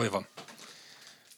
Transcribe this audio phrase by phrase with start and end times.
[0.00, 0.22] Oiva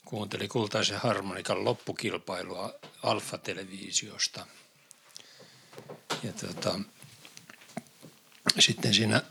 [0.04, 4.46] kuunteli Kultaisen harmonikan loppukilpailua Alfa-televisiosta.
[6.22, 6.80] Ja tuota,
[8.58, 9.22] sitten siinä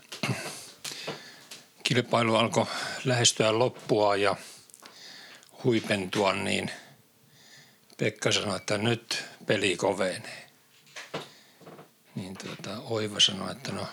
[1.82, 2.66] kilpailu alkoi
[3.04, 4.36] lähestyä loppua ja
[5.64, 6.70] huipentua, niin
[7.96, 10.50] Pekka sanoi, että nyt peli kovenee.
[12.14, 13.88] Niin tuota, Oiva sanoi, että no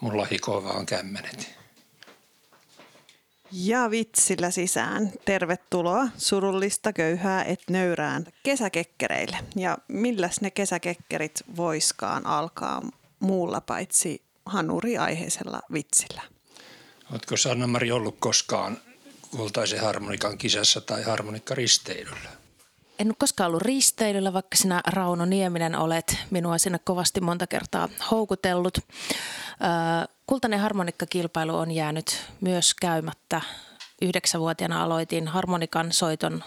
[0.00, 1.61] mulla hikoo vaan kämmenet.
[3.52, 5.12] Ja vitsillä sisään.
[5.24, 9.36] Tervetuloa surullista köyhää et nöyrään kesäkekkereille.
[9.56, 12.82] Ja milläs ne kesäkekkerit voiskaan alkaa
[13.20, 16.22] muulla paitsi hanuri-aiheisella vitsillä?
[17.10, 18.78] Oletko Sanna-Mari ollut koskaan
[19.30, 22.41] kultaisen harmonikan kisassa tai harmonikkaristeilyllä?
[22.98, 27.88] En ole koskaan ollut risteilyllä, vaikka sinä Rauno Nieminen olet minua sinne kovasti monta kertaa
[28.10, 28.78] houkutellut.
[30.26, 33.40] Kultainen harmonikkakilpailu on jäänyt myös käymättä.
[34.02, 36.44] Yhdeksänvuotiaana aloitin harmonikan soiton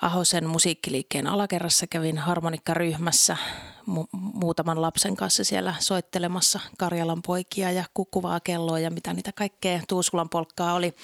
[0.00, 1.86] Ahosen musiikkiliikkeen alakerrassa.
[1.86, 3.36] Kävin harmonikkaryhmässä
[3.90, 9.80] mu- muutaman lapsen kanssa siellä soittelemassa Karjalan poikia ja kukkuvaa kelloa ja mitä niitä kaikkea
[9.88, 10.94] Tuusulan polkkaa oli.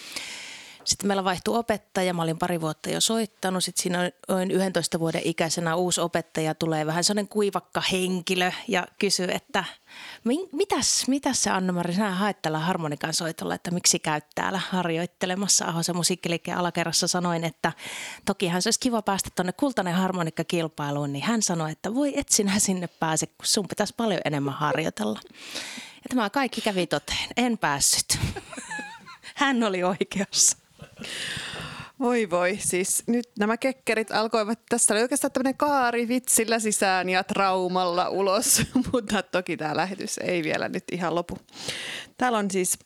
[0.87, 3.65] Sitten meillä vaihtui opettaja, mä olin pari vuotta jo soittanut.
[3.65, 9.27] Sitten siinä noin 11 vuoden ikäisenä uusi opettaja tulee vähän sellainen kuivakka henkilö ja kysyy,
[9.31, 9.65] että
[10.53, 15.97] mitäs, mitäs se Anna-Mari, sinä haet tällä harmonikan soitolla, että miksi käyt täällä harjoittelemassa Ahosen
[15.97, 17.09] musiikkiliikkeen alakerrassa.
[17.09, 17.73] Sanoin, että
[18.25, 22.59] tokihan se olisi kiva päästä tuonne kultainen harmonikkakilpailuun, niin hän sanoi, että voi et sinä
[22.59, 25.21] sinne pääse, kun sun pitäisi paljon enemmän harjoitella.
[25.95, 27.29] Ja tämä kaikki kävi toteen.
[27.37, 28.19] En päässyt.
[29.35, 30.66] Hän oli oikeassa.
[32.01, 37.25] Voi voi, siis nyt nämä kekkerit alkoivat, tässä oli oikeastaan tämmöinen kaari vitsillä sisään ja
[37.25, 38.63] traumalla ulos,
[38.93, 41.39] mutta toki tämä lähetys ei vielä nyt ihan lopu.
[42.19, 42.79] Täällä on siis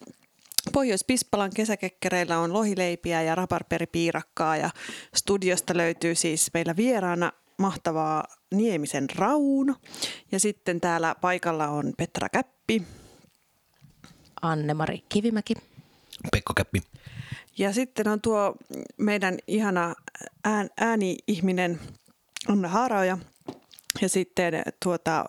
[0.73, 4.71] Pohjois-Pispalan kesäkekkereillä on lohileipiä ja raparperipiirakkaa ja
[5.17, 9.75] studiosta löytyy siis meillä vieraana mahtavaa Niemisen Rauno.
[10.33, 12.83] Ja sitten täällä paikalla on Petra Käppi.
[14.43, 15.55] Anne-Mari Kivimäki.
[16.33, 16.83] Pekko Käppi.
[17.59, 18.55] Ja sitten on tuo
[18.97, 19.95] meidän ihana
[20.45, 21.81] ään, ääni-ihminen
[22.49, 23.19] Anna Haaraoja.
[24.03, 25.25] Ja sitten tuota,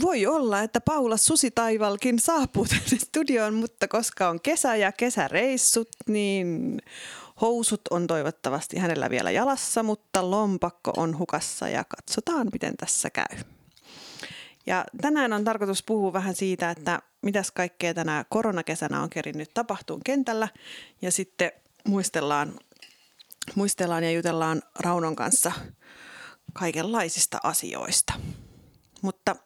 [0.00, 6.78] voi olla, että Paula Susitaivalkin saapuu tänne studioon, mutta koska on kesä ja kesäreissut, niin
[7.40, 13.38] housut on toivottavasti hänellä vielä jalassa, mutta lompakko on hukassa ja katsotaan, miten tässä käy.
[14.66, 20.00] Ja tänään on tarkoitus puhua vähän siitä, että mitäs kaikkea tänä koronakesänä on kerinnyt tapahtuu
[20.04, 20.48] kentällä.
[21.02, 21.52] Ja sitten
[21.88, 22.58] muistellaan,
[23.54, 25.52] muistellaan ja jutellaan Raunon kanssa
[26.52, 28.12] kaikenlaisista asioista.
[29.02, 29.36] Mutta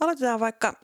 [0.00, 0.74] aloitetaan vaikka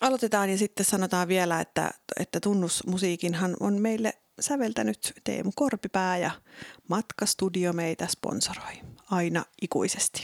[0.00, 6.30] aloitetaan ja sitten sanotaan vielä, että, että tunnusmusiikinhan on meille säveltänyt Teemu Korpipää ja
[6.88, 10.22] Matkastudio meitä sponsoroi aina ikuisesti.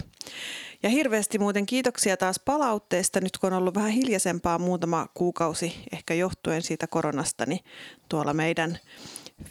[0.82, 6.14] Ja hirveästi muuten kiitoksia taas palautteesta, nyt kun on ollut vähän hiljaisempaa muutama kuukausi, ehkä
[6.14, 7.60] johtuen siitä koronasta, niin
[8.08, 8.78] tuolla meidän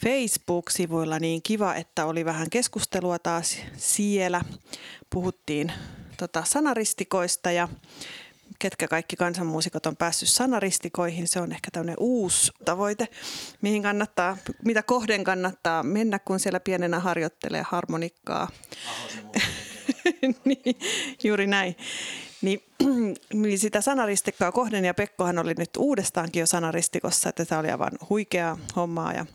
[0.05, 4.41] Facebook-sivuilla niin kiva, että oli vähän keskustelua taas siellä.
[5.09, 5.71] Puhuttiin
[6.17, 7.67] tota sanaristikoista ja
[8.59, 11.27] ketkä kaikki kansanmuusikot on päässyt sanaristikoihin.
[11.27, 13.07] Se on ehkä tämmöinen uusi tavoite,
[13.61, 18.47] mihin kannattaa, mitä kohden kannattaa mennä, kun siellä pienenä harjoittelee harmonikkaa.
[20.45, 20.75] niin,
[21.23, 21.75] juuri näin.
[22.41, 22.63] Niin,
[23.33, 27.91] niin sitä sanaristikkaa kohden ja Pekkohan oli nyt uudestaankin jo sanaristikossa, että tämä oli aivan
[28.09, 29.25] huikeaa hommaa ja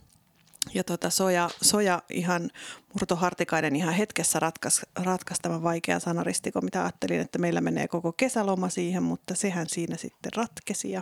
[0.73, 2.49] ja tota soja, soja ihan
[2.93, 8.69] murtohartikainen ihan hetkessä ratkaisi ratkaisi tämän vaikean sanaristikon, mitä ajattelin, että meillä menee koko kesäloma
[8.69, 10.91] siihen, mutta sehän siinä sitten ratkesi.
[10.91, 11.01] Ja...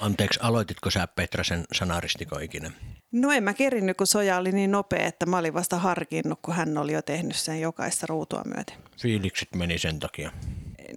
[0.00, 2.70] Anteeksi, aloititko sä Petra sen sanaristiko ikinä?
[3.12, 6.54] No en mä kerinnyt, kun soja oli niin nopea, että mä olin vasta harkinnut, kun
[6.54, 8.76] hän oli jo tehnyt sen jokaista ruutua myöten.
[8.98, 10.32] Fiilikset meni sen takia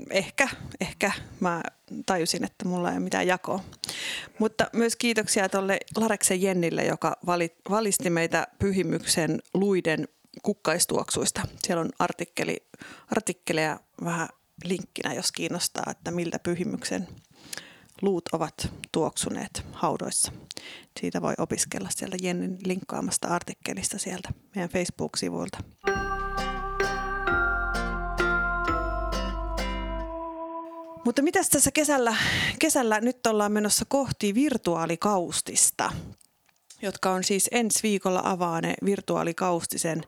[0.10, 0.50] ehkä,
[0.82, 1.62] ehkä mä
[2.06, 3.64] tajusin, että mulla ei ole mitään jakoa.
[4.40, 7.18] Mutta myös kiitoksia tuolle Lareksen Jennille, joka
[7.70, 10.08] valisti meitä pyhimyksen luiden
[10.44, 11.42] kukkaistuoksuista.
[11.64, 12.58] Siellä on artikkeli,
[13.12, 14.30] artikkeleja vähän
[14.64, 17.08] linkkinä, jos kiinnostaa, että miltä pyhimyksen
[18.02, 20.32] luut ovat tuoksuneet haudoissa.
[21.00, 25.58] Siitä voi opiskella sieltä Jennin linkkaamasta artikkelista sieltä meidän Facebook-sivuilta.
[31.06, 32.16] Mutta mitäs tässä kesällä,
[32.60, 35.92] kesällä nyt ollaan menossa kohti virtuaalikaustista,
[36.82, 40.04] jotka on siis ensi viikolla avaa ne virtuaalikaustisen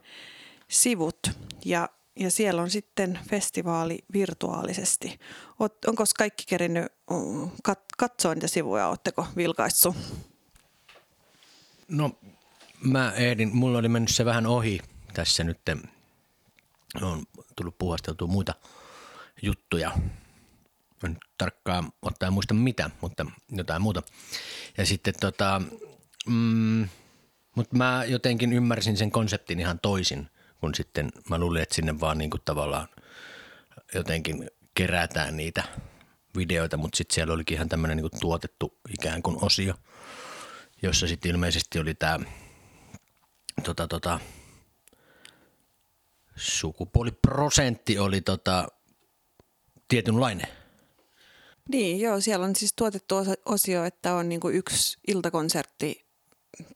[0.68, 1.30] sivut.
[1.64, 5.18] Ja, ja siellä on sitten festivaali virtuaalisesti.
[5.86, 9.96] onko kaikki kerinyt mm, kat- katsoa niitä sivuja, oletteko vilkaissut?
[11.88, 12.10] No
[12.80, 14.80] mä ehdin, mulla oli mennyt se vähän ohi
[15.14, 15.60] tässä nyt.
[17.02, 17.22] On
[17.56, 18.54] tullut puhasteltua muita
[19.42, 19.92] juttuja.
[21.04, 24.02] En tarkkaan ottaa muista mitä, mutta jotain muuta.
[24.78, 25.62] Ja sitten tota,
[26.26, 26.88] mm,
[27.54, 30.30] mutta mä jotenkin ymmärsin sen konseptin ihan toisin,
[30.60, 32.88] kun sitten mä luulin, että sinne vaan niin kuin tavallaan
[33.94, 35.64] jotenkin kerätään niitä
[36.36, 39.74] videoita, mutta sitten siellä olikin ihan tämmöinen niin tuotettu ikään kuin osio,
[40.82, 42.18] jossa sitten ilmeisesti oli tämä
[43.64, 44.20] tota, tota,
[46.36, 48.68] sukupuoliprosentti oli tota,
[49.88, 50.57] tietynlainen.
[51.68, 53.14] Niin, joo, siellä on siis tuotettu
[53.46, 56.04] osio, että on niin yksi iltakonsertti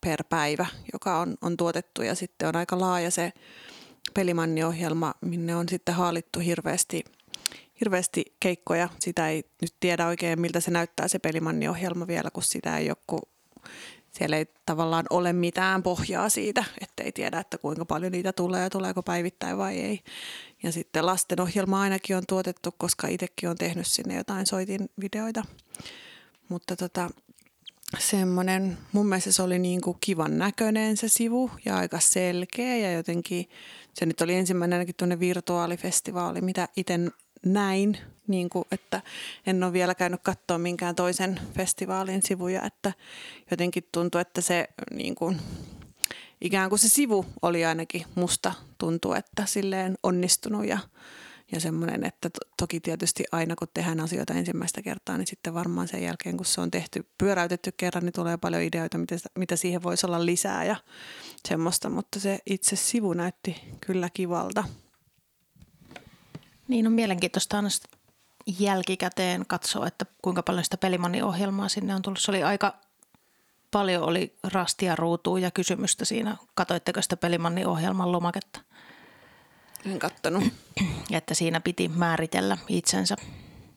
[0.00, 3.32] per päivä, joka on, on tuotettu ja sitten on aika laaja se
[4.14, 7.04] pelimanniohjelma, minne on sitten haalittu hirveästi,
[7.80, 8.88] hirveästi keikkoja.
[8.98, 13.20] Sitä ei nyt tiedä oikein, miltä se näyttää se pelimanniohjelma vielä, kun sitä ei joku,
[14.10, 18.70] siellä ei tavallaan ole mitään pohjaa siitä, ettei tiedä, että kuinka paljon niitä tulee ja
[18.70, 20.00] tuleeko päivittäin vai ei.
[20.62, 25.44] Ja sitten lastenohjelma ainakin on tuotettu, koska itsekin on tehnyt sinne jotain soitin videoita.
[26.48, 27.10] Mutta tota,
[27.98, 32.92] semmoinen, mun mielestä se oli niin kuin kivan näköinen se sivu ja aika selkeä ja
[32.92, 33.48] jotenkin
[33.94, 36.98] se nyt oli ensimmäinen ainakin tuonne virtuaalifestivaali, mitä itse
[37.46, 39.00] näin, niin kuin, että
[39.46, 42.92] en ole vielä käynyt katsoa minkään toisen festivaalin sivuja, että
[43.50, 45.40] jotenkin tuntui, että se niin kuin,
[46.42, 50.78] ikään kuin se sivu oli ainakin musta tuntuu, että silleen onnistunut ja
[51.52, 55.88] ja semmoinen, että to, toki tietysti aina kun tehdään asioita ensimmäistä kertaa, niin sitten varmaan
[55.88, 59.82] sen jälkeen kun se on tehty, pyöräytetty kerran, niin tulee paljon ideoita, mitä, mitä siihen
[59.82, 60.76] voisi olla lisää ja
[61.48, 63.56] semmoista, mutta se itse sivu näytti
[63.86, 64.64] kyllä kivalta.
[66.68, 67.68] Niin on mielenkiintoista aina
[68.58, 72.20] jälkikäteen katsoa, että kuinka paljon sitä pelimanniohjelmaa sinne on tullut.
[72.20, 72.81] Se oli aika
[73.72, 76.36] paljon oli rastia ruutua ja kysymystä siinä.
[76.54, 78.60] Katoitteko sitä pelimanniohjelman lomaketta?
[79.86, 80.44] En kattonut.
[81.10, 83.16] Että siinä piti määritellä itsensä.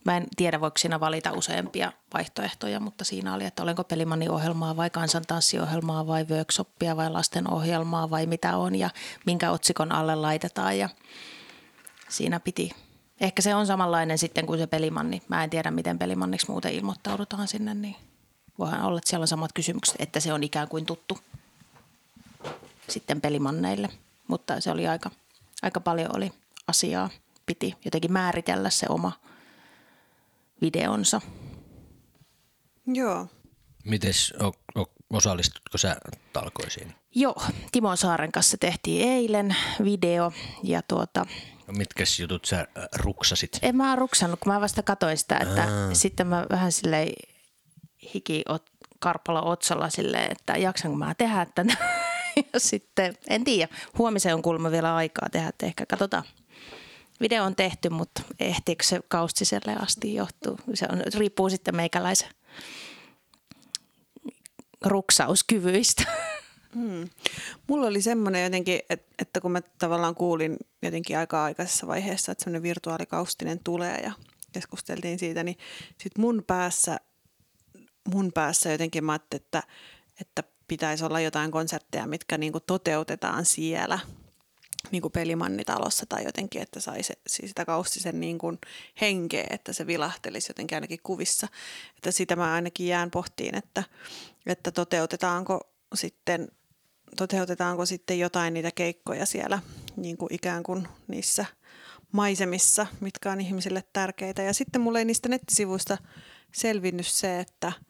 [0.05, 4.89] Mä en tiedä, voiko siinä valita useampia vaihtoehtoja, mutta siinä oli, että olenko pelimanniohjelmaa vai
[4.89, 8.89] kansantanssiohjelmaa vai workshoppia vai lastenohjelmaa vai mitä on ja
[9.25, 10.77] minkä otsikon alle laitetaan.
[10.77, 10.89] Ja
[12.09, 12.71] siinä piti,
[13.21, 15.21] ehkä se on samanlainen sitten kuin se pelimanni.
[15.27, 17.95] Mä en tiedä, miten pelimanniksi muuten ilmoittaudutaan sinne, niin
[18.59, 21.19] voihan olla, että siellä on samat kysymykset, että se on ikään kuin tuttu
[22.89, 23.89] sitten pelimanneille.
[24.27, 25.11] Mutta se oli aika–
[25.65, 26.31] aika paljon oli
[26.67, 27.09] asiaa.
[27.45, 29.11] Piti jotenkin määritellä se oma
[30.61, 31.21] videonsa.
[32.87, 33.27] Joo.
[33.85, 34.33] Mites,
[35.09, 35.97] osallistutko sä
[36.33, 36.95] talkoisiin?
[37.15, 40.31] Joo, Timo Saaren kanssa tehtiin eilen video
[40.63, 41.25] ja tuota...
[41.67, 43.59] No mitkä jutut sä äh, ruksasit?
[43.61, 45.93] En mä ruksannut, kun mä vasta katsoin sitä, että Aa.
[45.93, 47.13] sitten mä vähän silleen
[48.13, 48.43] hiki
[48.99, 51.77] karpalla otsalla silleen, että jaksanko mä tehdä tätä
[52.53, 56.23] ja sitten, en tiedä, huomiseen on kulma vielä aikaa tehdä, että ehkä katsotaan.
[57.21, 60.59] Video on tehty, mutta ehtiikö se kaustiselle asti johtuu?
[60.73, 62.29] Se on, riippuu sitten meikäläisen
[64.85, 66.03] ruksauskyvyistä.
[66.75, 67.09] Hmm.
[67.67, 68.79] Mulla oli semmoinen jotenkin,
[69.19, 74.11] että kun mä tavallaan kuulin jotenkin aika aikaisessa vaiheessa, että semmoinen virtuaalikaustinen tulee ja
[74.51, 75.57] keskusteltiin siitä, niin
[75.97, 76.97] sitten mun päässä,
[78.13, 79.63] mun päässä jotenkin mä ajattelin, että,
[80.21, 83.99] että pitäisi olla jotain konsertteja, mitkä niin kuin toteutetaan siellä
[84.91, 88.59] niin kuin pelimannitalossa tai jotenkin, että saisi sitä kaustisen niin kuin
[89.01, 91.47] henkeä, että se vilahtelisi jotenkin ainakin kuvissa.
[91.95, 93.83] Että sitä mä ainakin jään pohtiin, että,
[94.45, 95.59] että toteutetaanko
[95.93, 96.47] sitten
[97.17, 99.59] toteutetaanko sitten jotain niitä keikkoja siellä
[99.95, 101.45] niin kuin ikään kuin niissä
[102.11, 104.41] maisemissa, mitkä on ihmisille tärkeitä.
[104.41, 105.97] Ja sitten mulle ei niistä nettisivuista
[106.53, 107.71] selvinnyt se, että–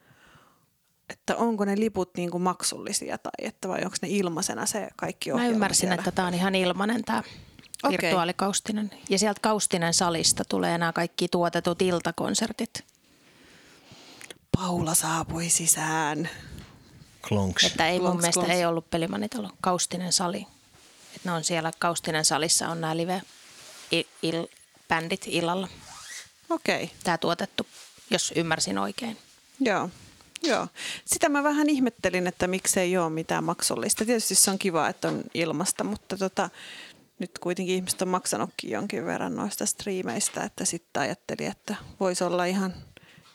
[1.09, 5.31] että onko ne liput niin kuin maksullisia tai että vai onko ne ilmaisena se kaikki
[5.31, 5.95] ohjelma Mä ymmärsin, siellä?
[5.95, 7.23] että tämä on ihan ilmainen tämä
[7.83, 7.91] okay.
[7.91, 8.91] virtuaalikaustinen.
[9.09, 12.85] Ja sieltä Kaustinen salista tulee nämä kaikki tuotetut iltakonsertit.
[14.57, 16.29] Paula saapui sisään.
[17.27, 17.63] Klonks.
[17.63, 18.55] Että ei klonks, mun mielestä klonks.
[18.55, 20.47] ei ollut Pelimannitalo, Kaustinen sali.
[21.15, 23.21] Että ne on siellä Kaustinen salissa on nämä live
[24.21, 24.47] il,
[24.87, 25.67] bändit illalla.
[26.49, 26.83] Okei.
[26.83, 26.95] Okay.
[27.03, 27.67] Tämä tuotettu,
[28.09, 29.17] jos ymmärsin oikein.
[29.59, 29.89] Joo.
[30.47, 30.67] Joo,
[31.05, 34.05] sitä mä vähän ihmettelin, että miksei ole mitään maksullista.
[34.05, 36.49] Tietysti se on kiva, että on ilmasta, mutta tota,
[37.19, 42.45] nyt kuitenkin ihmiset on maksanutkin jonkin verran noista striimeistä, että sitten ajattelin, että voisi olla
[42.45, 42.73] ihan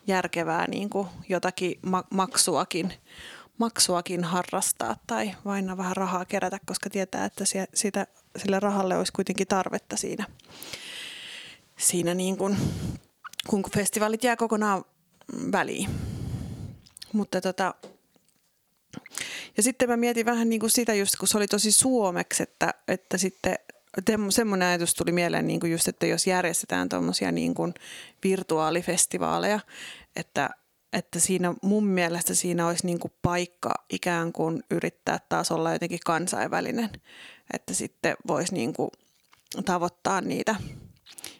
[0.07, 2.93] järkevää niin kuin jotakin ma- maksuakin,
[3.59, 9.47] maksuakin harrastaa tai vain vähän rahaa kerätä, koska tietää, että sitä sille rahalle olisi kuitenkin
[9.47, 10.27] tarvetta siinä,
[11.79, 12.57] siinä niin kuin,
[13.49, 14.85] kun festivaalit jää kokonaan
[15.53, 15.91] väliin.
[17.13, 17.75] Mutta tota,
[19.57, 22.75] ja sitten mä mietin vähän niin kuin sitä just, kun se oli tosi suomeksi, että,
[22.89, 23.57] että sitten
[24.31, 27.75] semmoinen ajatus tuli mieleen niin kuin just, että jos järjestetään tuommoisia niin kuin
[28.25, 29.61] virtuaalifestivaaleja,
[30.17, 30.51] että,
[30.93, 36.01] että siinä mun mielestä siinä olisi niin kuin paikka ikään kuin yrittää taas olla jotenkin
[36.07, 36.91] kansainvälinen,
[37.55, 38.91] että sitten voisi niin kuin
[39.65, 40.55] tavoittaa niitä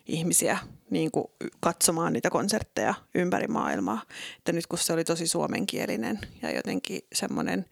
[0.07, 0.59] ihmisiä
[0.91, 1.27] niin kuin
[1.61, 4.03] katsomaan niitä konsertteja ympäri maailmaa.
[4.39, 7.67] Että nyt kun se oli tosi suomenkielinen ja jotenkin semmoinen,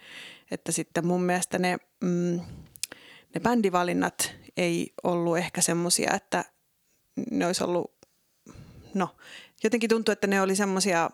[0.51, 2.41] että sitten mun mielestä ne, mm,
[3.35, 6.45] ne bändivalinnat ei ollut ehkä semmoisia, että
[7.31, 7.93] ne olisi ollut,
[8.95, 9.17] no
[9.65, 11.11] jotenkin tuntuu, että ne oli semmoisia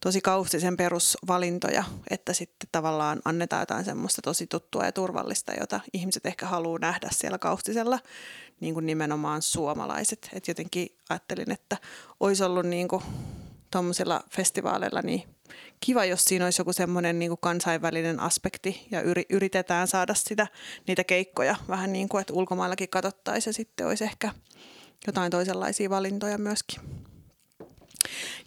[0.00, 6.26] tosi kaustisen perusvalintoja, että sitten tavallaan annetaan jotain semmoista tosi tuttua ja turvallista, jota ihmiset
[6.26, 7.98] ehkä haluaa nähdä siellä kaustisella,
[8.60, 10.28] niin kuin nimenomaan suomalaiset.
[10.32, 11.76] Et jotenkin ajattelin, että
[12.20, 13.02] olisi ollut niin kuin
[13.70, 15.22] tuommoisella festivaaleilla niin
[15.80, 20.46] kiva, jos siinä olisi joku semmoinen niin kansainvälinen aspekti ja yritetään saada sitä,
[20.86, 24.32] niitä keikkoja vähän niin kuin, että ulkomaillakin katsottaisiin ja sitten olisi ehkä
[25.06, 26.80] jotain toisenlaisia valintoja myöskin.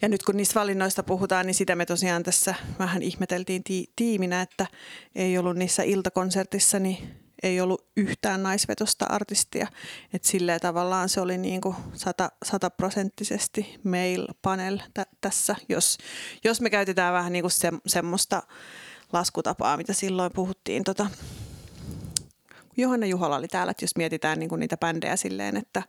[0.02, 4.42] Ja nyt kun niistä valinnoista puhutaan, niin sitä me tosiaan tässä vähän ihmeteltiin ti- tiiminä,
[4.42, 4.66] että
[5.14, 9.66] ei ollut niissä iltakonsertissa, niin ei ollut yhtään naisvetosta artistia.
[10.14, 15.98] Että silleen tavallaan se oli niin kuin sata, sataprosenttisesti male panel t- tässä, jos,
[16.44, 18.42] jos me käytetään vähän niin kuin se, semmoista
[19.12, 21.06] laskutapaa, mitä silloin puhuttiin tota,
[22.80, 25.82] Johanna Juhola oli täällä, että jos mietitään niin kuin niitä bändejä silleen, että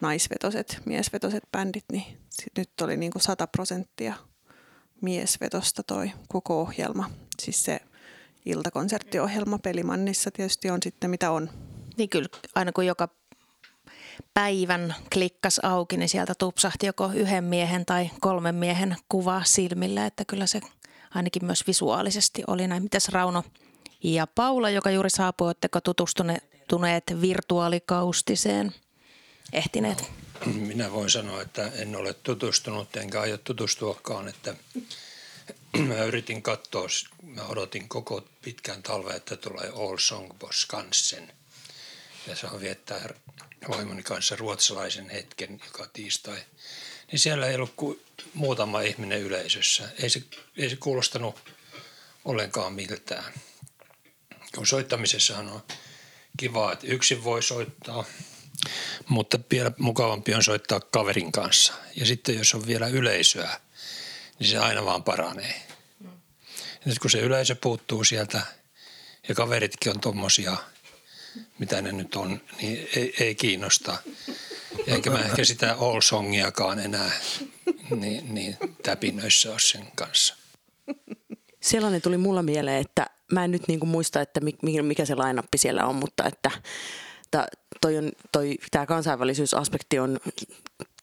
[0.00, 2.18] naisvetoset, miesvetoset bändit, niin
[2.56, 4.14] nyt oli niin kuin 100 prosenttia
[5.00, 7.10] miesvetosta toi koko ohjelma.
[7.42, 7.80] Siis se
[8.46, 11.50] iltakonserttiohjelma Pelimannissa tietysti on sitten mitä on.
[11.96, 13.08] Niin kyllä, aina kun joka
[14.34, 20.24] päivän klikkas auki, niin sieltä tupsahti joko yhden miehen tai kolmen miehen kuva silmillä, että
[20.24, 20.60] kyllä se
[21.14, 22.82] ainakin myös visuaalisesti oli näin.
[22.82, 23.44] Mitäs Rauno
[24.02, 28.74] ja Paula, joka juuri saapui, oletteko tutustuneet virtuaalikaustiseen?
[29.52, 30.10] Ehtineet?
[30.46, 34.54] Minä voin sanoa, että en ole tutustunut enkä aio tutustuakaan, että
[35.78, 36.86] mä yritin katsoa,
[37.22, 41.32] mä odotin koko pitkän talven, että tulee All Song Skansen.
[42.26, 43.14] Ja saa viettää
[43.68, 46.38] vaimoni kanssa ruotsalaisen hetken joka tiistai.
[47.12, 47.74] Niin siellä ei ollut
[48.34, 49.88] muutama ihminen yleisössä.
[50.02, 50.22] Ei se,
[50.56, 51.36] ei se kuulostanut
[52.24, 53.32] ollenkaan miltään.
[54.54, 55.62] Kun soittamisessahan on
[56.36, 58.04] kiva, että yksin voi soittaa,
[59.08, 61.72] mutta vielä mukavampi on soittaa kaverin kanssa.
[61.96, 63.60] Ja sitten jos on vielä yleisöä,
[64.38, 65.62] niin se aina vaan paranee.
[66.00, 66.10] Mm.
[66.84, 68.40] nyt kun se yleisö puuttuu sieltä
[69.28, 70.56] ja kaveritkin on tommosia,
[71.58, 73.98] mitä ne nyt on, niin ei, ei kiinnosta.
[74.86, 77.10] Eikä mä ehkä sitä all songiakaan enää
[77.90, 80.36] niin, niin täpinöissä ole sen kanssa.
[81.60, 84.40] Sellainen tuli mulla mieleen, että mä en nyt niinku muista, että
[84.82, 86.50] mikä se lainappi siellä on, mutta että
[87.80, 87.94] toi
[88.32, 90.18] toi, tämä kansainvälisyysaspekti on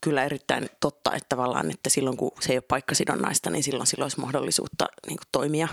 [0.02, 4.06] kyllä erittäin totta, että tavallaan, että silloin kun se ei ole paikkasidonnaista, niin silloin silloin
[4.06, 5.68] olisi mahdollisuutta niin kuin toimia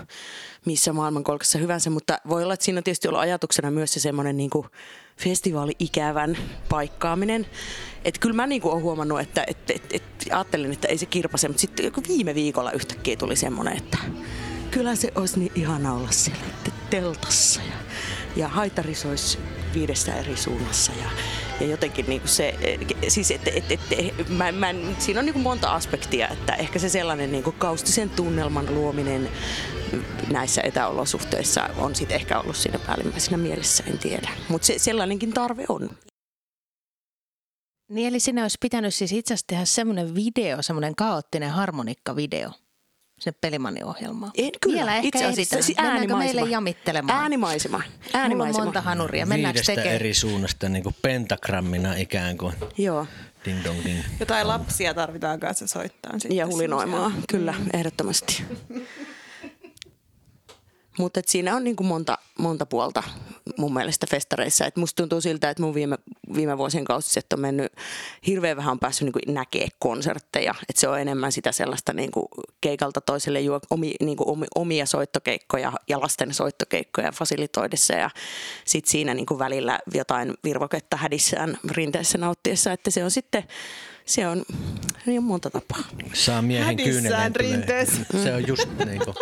[0.67, 4.37] missä maailmankolkassa hyvänsä, mutta voi olla, että siinä on tietysti ollut ajatuksena myös se semmoinen
[4.37, 4.51] niin
[5.17, 7.47] festivaali-ikävän paikkaaminen.
[8.05, 11.07] Että kyllä mä niin kuin olen huomannut, että et, et, et, ajattelin, että ei se
[11.07, 13.99] kirpase, mutta sitten joku viime viikolla yhtäkkiä tuli semmoinen, että
[14.73, 16.43] kyllä se olisi niin ihana olla siellä
[16.91, 17.77] teltassa ja,
[18.37, 19.39] ja haitaris olisi
[19.75, 21.11] viidessä eri suunnassa ja,
[21.61, 22.55] ja jotenkin niin kuin se,
[23.09, 24.67] siis et, et, et, et, mä, mä,
[24.99, 29.29] siinä on niin kuin monta aspektia, että ehkä se sellainen niin kuin kaustisen tunnelman luominen
[30.31, 34.31] näissä etäolosuhteissa on sitten ehkä ollut siinä päällimmäisenä mielessä, en tiedä.
[34.49, 35.91] Mutta se, sellainenkin tarve on.
[37.91, 42.51] Niin eli sinne olisi pitänyt siis itse asiassa tehdä semmoinen video, semmoinen kaoottinen harmonikkavideo
[43.23, 44.33] sinne Pelimanni-ohjelmaan.
[44.39, 45.63] En, kyllä, Vielä ehkä itse asiassa.
[45.63, 46.19] Siis äänimaisema.
[46.19, 47.19] meille jamittelemaan?
[47.23, 47.83] Äänimaisema.
[48.13, 48.53] äänimaisema.
[48.53, 49.27] Mulla on monta hanuria.
[49.27, 49.95] Mennäänkö Viidestä tekemään?
[49.95, 52.55] eri suunnasta niin kuin pentagrammina ikään kuin.
[52.79, 53.07] Joo.
[53.45, 54.01] Ding dong ding.
[54.21, 56.13] Jotain lapsia tarvitaan kanssa soittaa.
[56.31, 58.45] Ja hulinoimaan, kyllä, ehdottomasti.
[60.99, 63.03] Mutta siinä on niinku monta, monta puolta
[63.57, 64.67] mun mielestä festareissa.
[64.67, 65.99] Et musta tuntuu siltä, että mun viime,
[66.35, 67.73] viime vuosien kausiset on mennyt,
[68.27, 70.55] hirveän vähän on päässyt niinku näkee konsertteja.
[70.69, 72.29] Et se on enemmän sitä sellaista niinku
[72.61, 77.95] keikalta toiselle juo, omi, niinku omia soittokeikkoja ja lasten soittokeikkoja fasilitoidessa.
[77.95, 78.11] Ja
[78.65, 82.73] sit siinä niinku välillä jotain virvoketta hädissään rinteessä nauttiessa.
[82.73, 83.45] Että se on sitten
[84.07, 84.45] se on
[85.07, 85.85] niin monta tapaa.
[86.13, 88.07] Saa miehen rinteessä.
[88.23, 89.17] Se on just niin kuin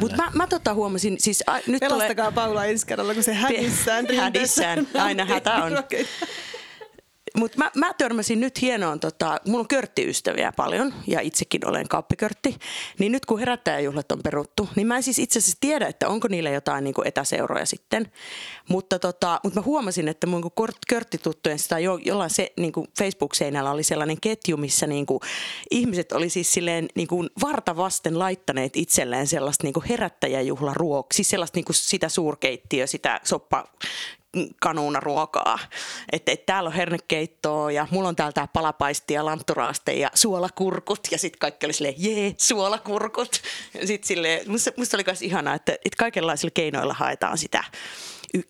[0.00, 2.46] Mutta mä, mä tota huomasin, siis a, nyt Pelastakaa tulee...
[2.46, 4.06] Paula ensi kerralla, kun se hädissään.
[4.16, 5.72] Hädissään, aina hätä on.
[7.36, 12.56] Mutta mä, mä törmäsin nyt hienoon, tota, mulla on körttiystäviä paljon ja itsekin olen kauppikörtti,
[12.98, 16.28] niin nyt kun herättäjäjuhlat on peruttu, niin mä en siis itse asiassa tiedä, että onko
[16.28, 18.12] niillä jotain niin kuin etäseuroja sitten.
[18.68, 20.50] Mutta, tota, mutta mä huomasin, että mun
[20.88, 25.20] körttituttujen sitä jo, jollain se, niin kuin Facebook-seinällä oli sellainen ketju, missä niin kuin
[25.70, 31.30] ihmiset oli siis silleen niin kuin varta vasten laittaneet itselleen sellaista niin kuin herättäjäjuhlaruokaa, siis
[31.30, 33.64] sellaista niin kuin sitä suurkeittiö, sitä soppa
[34.60, 35.58] kanuuna ruokaa.
[36.12, 41.00] Että et täällä on hernekeittoa ja mulla on täällä tää palapaisti ja lantturaaste ja suolakurkut.
[41.10, 43.42] Ja sitten kaikki oli silleen, jee, suolakurkut.
[43.80, 47.64] Ja sit silleen, musta, musta oli myös ihanaa, että, että kaikenlaisilla keinoilla haetaan sitä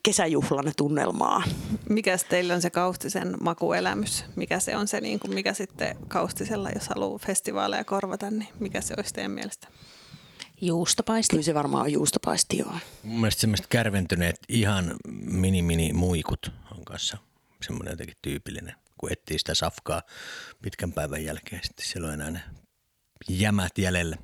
[0.03, 1.43] kesäjuhlan tunnelmaa.
[1.89, 4.25] Mikä teillä on se Kaustisen makuelämys?
[4.37, 8.81] Mikä se on se, niin kuin mikä sitten Kaustisella, jos haluaa festivaaleja korvata, niin mikä
[8.81, 9.69] se olisi teidän mielestä?
[10.63, 11.31] Juustopaisti.
[11.31, 12.75] Kyllä se varmaan on juustopaisti, joo.
[13.03, 17.17] Mun mielestä semmoiset kärventyneet ihan mini-mini muikut on kanssa
[17.63, 20.03] semmoinen jotenkin tyypillinen, kun etsii sitä safkaa
[20.63, 21.63] pitkän päivän jälkeen.
[21.65, 22.41] Sitten siellä on enää ne
[23.29, 24.17] jämät jäljellä.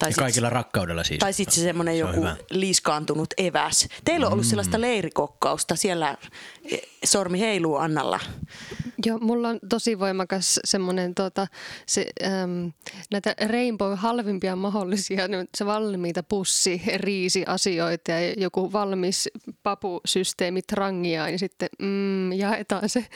[0.00, 1.18] Tai ja sit, kaikilla rakkaudella siis.
[1.18, 3.88] Tai sitten se semmoinen se joku liiskaantunut eväs.
[4.04, 4.48] Teillä on ollut mm.
[4.48, 6.16] sellaista leirikokkausta, siellä
[6.72, 8.20] e, sormi heiluu Annalla.
[9.06, 11.46] Joo, mulla on tosi voimakas semmoinen tota,
[11.86, 12.72] se, äm,
[13.10, 15.22] näitä Rainbow halvimpia mahdollisia,
[15.54, 19.28] se valmiita pussi, riisi asioita ja joku valmis
[19.62, 23.06] papusysteemi trangia, niin sitten mm, jaetaan se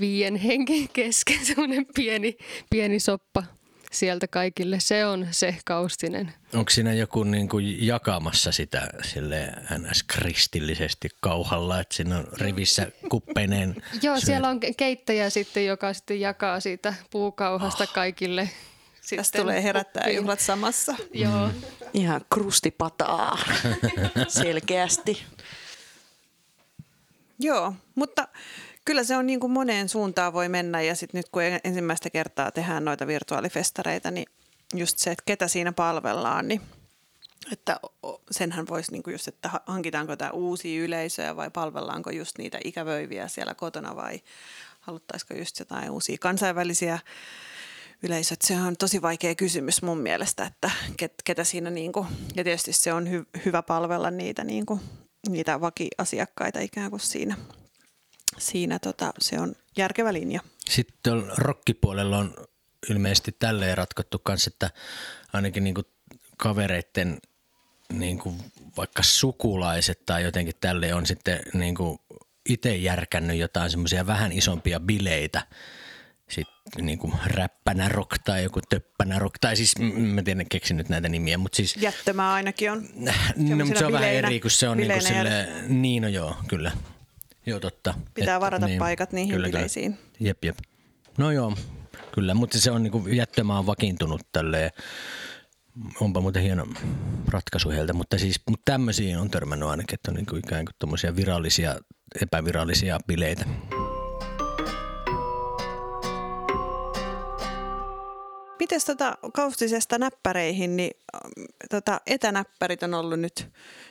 [0.00, 2.36] viien henken kesken semmoinen pieni,
[2.70, 3.42] pieni soppa
[3.92, 4.80] sieltä kaikille.
[4.80, 6.32] Se on se kaustinen.
[6.54, 10.02] Onko siinä joku niin kuin jakamassa sitä sille ns.
[10.02, 13.76] kristillisesti kauhalla, että siinä on rivissä kuppeineen?
[14.02, 14.24] Joo, syöt.
[14.24, 17.92] siellä on keittäjä sitten, joka sitten jakaa siitä puukauhasta oh.
[17.92, 18.50] kaikille.
[19.00, 20.94] Sitten Tästä tulee herättää juhlat samassa.
[21.14, 21.46] Joo.
[21.46, 21.62] Mm.
[21.94, 23.38] Ihan krustipataa
[24.28, 25.22] selkeästi.
[27.38, 28.28] Joo, mutta
[28.88, 32.52] Kyllä se on niin kuin moneen suuntaan voi mennä ja sitten nyt kun ensimmäistä kertaa
[32.52, 34.26] tehdään noita virtuaalifestareita, niin
[34.74, 36.60] just se, että ketä siinä palvellaan, niin
[37.52, 37.80] että
[38.30, 43.28] senhän voisi niin kuin just, että hankitaanko tämä uusia yleisöjä vai palvellaanko just niitä ikävöiviä
[43.28, 44.20] siellä kotona vai
[44.80, 46.98] haluttaisiko just jotain uusia kansainvälisiä
[48.02, 48.42] yleisöt.
[48.42, 50.70] Se on tosi vaikea kysymys mun mielestä, että
[51.24, 54.80] ketä siinä niin kuin, ja tietysti se on hy, hyvä palvella niitä, niin kuin,
[55.28, 57.36] niitä vakiasiakkaita ikään kuin siinä
[58.38, 60.40] siinä tota, se on järkevä linja.
[60.70, 62.34] Sitten rokkipuolella on
[62.90, 64.70] ilmeisesti tälleen ratkottu kanssa, että
[65.32, 65.74] ainakin niin
[66.36, 67.18] kavereiden
[67.92, 68.36] niin kuin
[68.76, 71.98] vaikka sukulaiset tai jotenkin tälle on sitten niin kuin
[72.48, 75.42] itse järkännyt jotain semmoisia vähän isompia bileitä.
[76.28, 80.88] Sitten niin kuin räppänä rock tai joku töppänä rock, tai siis mä tiedän, keksin nyt
[80.88, 81.76] näitä nimiä, mutta siis...
[81.76, 82.88] Jättömää ainakin on.
[83.36, 86.36] No, mutta se on vähän eri, kun se on niin kuin sille, niin no joo,
[86.48, 86.72] kyllä.
[87.48, 87.94] Joo, totta.
[88.14, 89.92] Pitää Et, varata niin, paikat niihin kyllä, bileisiin.
[89.92, 90.08] Kyllä.
[90.20, 90.58] Jep, jep.
[91.18, 91.54] No joo,
[92.12, 94.70] kyllä, mutta se on niin jättömään vakiintunut tälleen.
[96.00, 96.66] Onpa muuten hieno
[97.28, 101.16] ratkaisu heiltä, mutta siis mutta tämmöisiin on törmännyt ainakin, että on niin kuin ikään kuin
[101.16, 101.76] virallisia,
[102.22, 103.44] epävirallisia bileitä.
[108.58, 110.90] Miten tota kaustisesta näppäreihin, niin
[111.70, 113.48] tota, etänäppärit on ollut nyt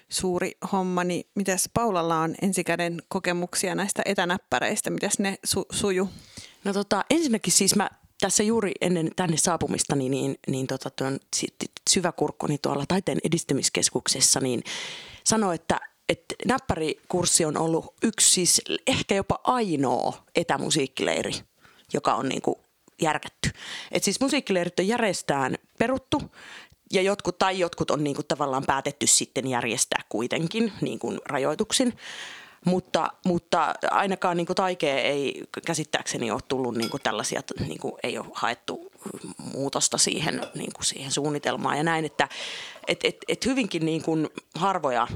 [0.10, 6.10] suuri homma, niin mitäs Paulalla on ensikäden kokemuksia näistä etänäppäreistä, mitäs ne su- suju?
[6.64, 7.90] No tota, ensinnäkin siis mä
[8.22, 11.20] tässä juuri ennen tänne saapumistani, niin, niin tota, tuon
[11.90, 14.64] syväkurkkoni tuolla taiteen edistämiskeskuksessa, niin
[15.24, 21.32] sanoi, että että näppärikurssi on ollut yksi siis ehkä jopa ainoa etämusiikkileiri,
[21.94, 22.56] joka on niin kuin
[23.02, 23.50] järkätty.
[23.92, 26.22] Et siis musiikkileirit on järjestään peruttu
[26.92, 31.98] ja jotkut, tai jotkut on niin kuin tavallaan päätetty sitten järjestää kuitenkin niin kuin rajoituksin.
[32.66, 37.94] Mutta, mutta ainakaan niin kuin taikea ei käsittääkseni ole tullut niin kuin tällaisia, niin kuin
[38.04, 38.92] ei ole haettu
[39.54, 42.30] muutosta siihen, niin kuin siihen suunnitelmaan ja näin, että
[42.88, 45.08] et, et, et hyvinkin niin kuin harvoja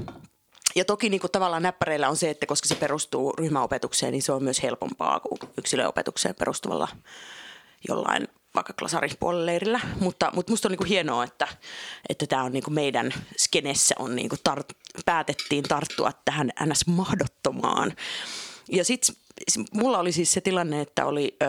[0.74, 4.32] ja toki niin kuin tavallaan näppäreillä on se, että koska se perustuu ryhmäopetukseen, niin se
[4.32, 6.88] on myös helpompaa kuin yksilöopetukseen perustuvalla
[7.88, 11.48] jollain vaikka klasaripuolileirillä, mutta, mutta musta on niinku hienoa, että,
[12.08, 16.86] että tämä on niinku meidän skenessä on niinku tar- päätettiin tarttua tähän ns.
[16.86, 17.92] mahdottomaan.
[18.72, 19.16] Ja sitten
[19.74, 21.46] mulla oli siis se tilanne, että oli ö,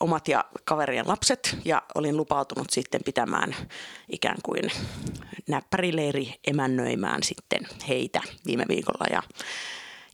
[0.00, 3.56] omat ja kaverien lapset ja olin lupautunut sitten pitämään
[4.08, 4.70] ikään kuin
[5.48, 9.22] näppärileiri emännöimään sitten heitä viime viikolla ja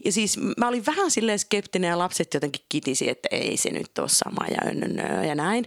[0.05, 3.99] ja siis mä olin vähän silleen skeptinen ja lapset jotenkin kitisi, että ei se nyt
[3.99, 4.59] ole sama ja
[5.27, 5.65] ja näin.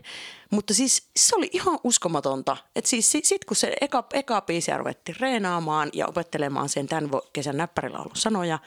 [0.49, 2.57] Mutta siis se oli ihan uskomatonta.
[2.75, 7.57] Että siis sit kun se eka, eka biisiä ruvettiin reenaamaan ja opettelemaan sen tämän kesän
[7.57, 8.59] näppärillä ollut sanoja,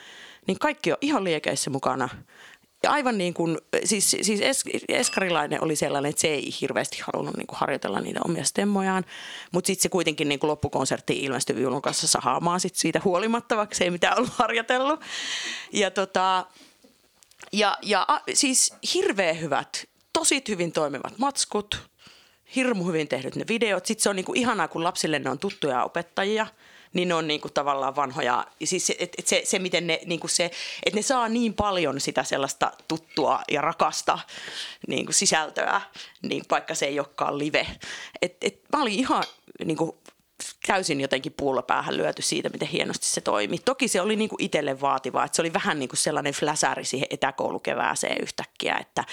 [0.47, 2.09] niin kaikki on ihan liekeissä mukana.
[2.85, 7.37] Ja aivan niin kuin, siis, siis es, Eskarilainen oli sellainen, että se ei hirveästi halunnut
[7.37, 9.05] niin kuin harjoitella niitä omia stemmojaan,
[9.53, 13.75] mutta sitten se kuitenkin niin kuin loppukonserttiin ilmestyi viulun kanssa sahaamaan sit siitä huolimatta, vaikka
[13.75, 15.01] se ei mitään ollut harjoitellut.
[15.73, 16.47] Ja, tota,
[17.53, 21.83] ja, ja a, siis hirveän hyvät, tosi hyvin toimivat matskut,
[22.57, 23.87] hirmu hyvin tehdyt ne videot.
[23.87, 26.47] Sitten se on niin kuin ihanaa, kun lapsille ne on tuttuja opettajia–
[26.95, 28.47] niin ne on niin kuin tavallaan vanhoja.
[28.65, 30.45] Siis et, et se, se, miten ne, kuin se,
[30.87, 34.19] että ne saa niin paljon sitä sellaista tuttua ja rakasta
[34.89, 35.81] niin kuin sisältöä,
[36.23, 37.67] niin vaikka se ei olekaan live.
[38.23, 39.25] Et, et mä olin ihan
[39.65, 39.93] niin kuin
[40.67, 43.59] täysin jotenkin puulla päähän lyöty siitä, miten hienosti se toimi.
[43.59, 48.23] Toki se oli niinku itselle vaativaa, että se oli vähän niinku sellainen fläsäri siihen etäkoulukevääseen
[48.23, 49.05] yhtäkkiä, että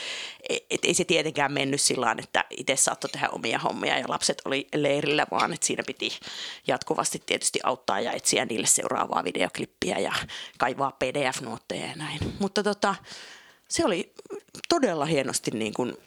[0.50, 4.42] et, et ei se tietenkään mennyt sillä että itse saattoi tehdä omia hommia ja lapset
[4.46, 6.20] oli leirillä, vaan että siinä piti
[6.68, 10.14] jatkuvasti tietysti auttaa ja etsiä niille seuraavaa videoklippiä ja
[10.58, 12.20] kaivaa pdf-nuotteja ja näin.
[12.40, 12.96] Mutta tota,
[13.71, 14.13] se oli
[14.69, 15.97] todella hienosti niin kuin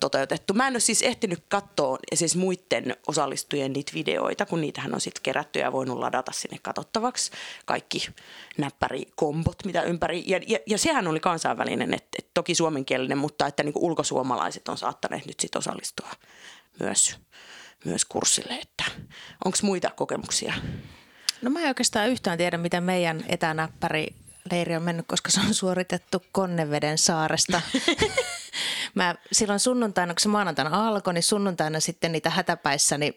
[0.00, 0.54] toteutettu.
[0.54, 5.22] Mä en ole siis ehtinyt katsoa siis muiden osallistujien niitä videoita, kun niitähän on sitten
[5.22, 7.30] kerätty ja voinut ladata sinne katsottavaksi.
[7.64, 8.08] Kaikki
[8.58, 10.24] näppärikombot, mitä ympäri.
[10.26, 14.68] Ja, ja, ja sehän oli kansainvälinen, että et toki suomenkielinen, mutta että niin kuin ulkosuomalaiset
[14.68, 16.10] on saattaneet nyt sitten osallistua
[16.80, 17.16] myös,
[17.84, 18.54] myös kurssille.
[18.54, 18.84] Että
[19.44, 20.54] onko muita kokemuksia?
[21.42, 24.14] No mä en oikeastaan yhtään tiedä, miten meidän etänäppäri
[24.50, 27.60] leiri on mennyt, koska se on suoritettu Konneveden saaresta.
[28.94, 33.14] Mä silloin sunnuntaina, kun se maanantaina alkoi, niin sunnuntaina sitten niitä hätäpäissä niin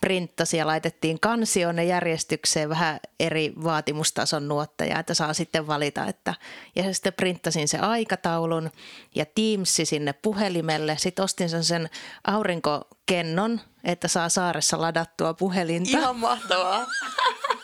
[0.00, 6.06] printtasi ja laitettiin kansioon järjestykseen vähän eri vaatimustason nuotteja, että saa sitten valita.
[6.06, 6.34] Että,
[6.76, 8.70] ja sitten printtasin se aikataulun
[9.14, 10.96] ja Teamsi sinne puhelimelle.
[10.98, 11.90] Sitten ostin sen, sen
[12.26, 15.98] aurinkokennon, että saa saaressa ladattua puhelinta.
[15.98, 16.86] Ihan mahtavaa.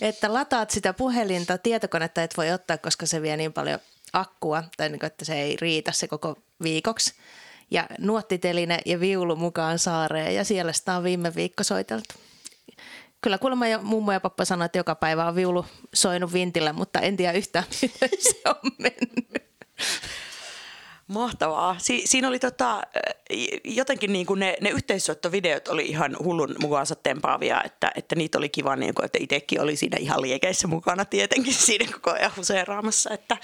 [0.00, 3.78] että lataat sitä puhelinta, tietokonetta et voi ottaa, koska se vie niin paljon
[4.12, 7.14] akkua, tai niin kuin, että se ei riitä se koko viikoksi.
[7.70, 12.14] Ja nuottiteline ja viulu mukaan saareen, ja siellä sitä on viime viikko soiteltu.
[13.20, 17.00] Kyllä kuulemma jo mummo ja pappa sanoi, että joka päivä on viulu soinut vintillä, mutta
[17.00, 19.44] en tiedä yhtään, miten se on mennyt.
[21.06, 21.76] Mahtavaa.
[21.78, 22.82] Si- siinä oli tota,
[23.64, 28.48] jotenkin niin kuin ne, ne yhteissoittovideot oli ihan hullun mukaansa tempaavia, että, että niitä oli
[28.48, 33.10] kiva, niin kuin, että itsekin oli siinä ihan liekeissä mukana tietenkin siinä koko ajan huseeraamassa,
[33.14, 33.36] että,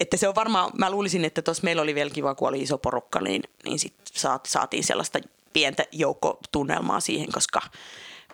[0.00, 2.78] että se on varmaan, mä luulisin, että tuossa meillä oli vielä kiva, kun oli iso
[2.78, 5.18] porukka, niin, niin sit saat, saatiin sellaista
[5.52, 7.60] pientä joukkotunnelmaa siihen, koska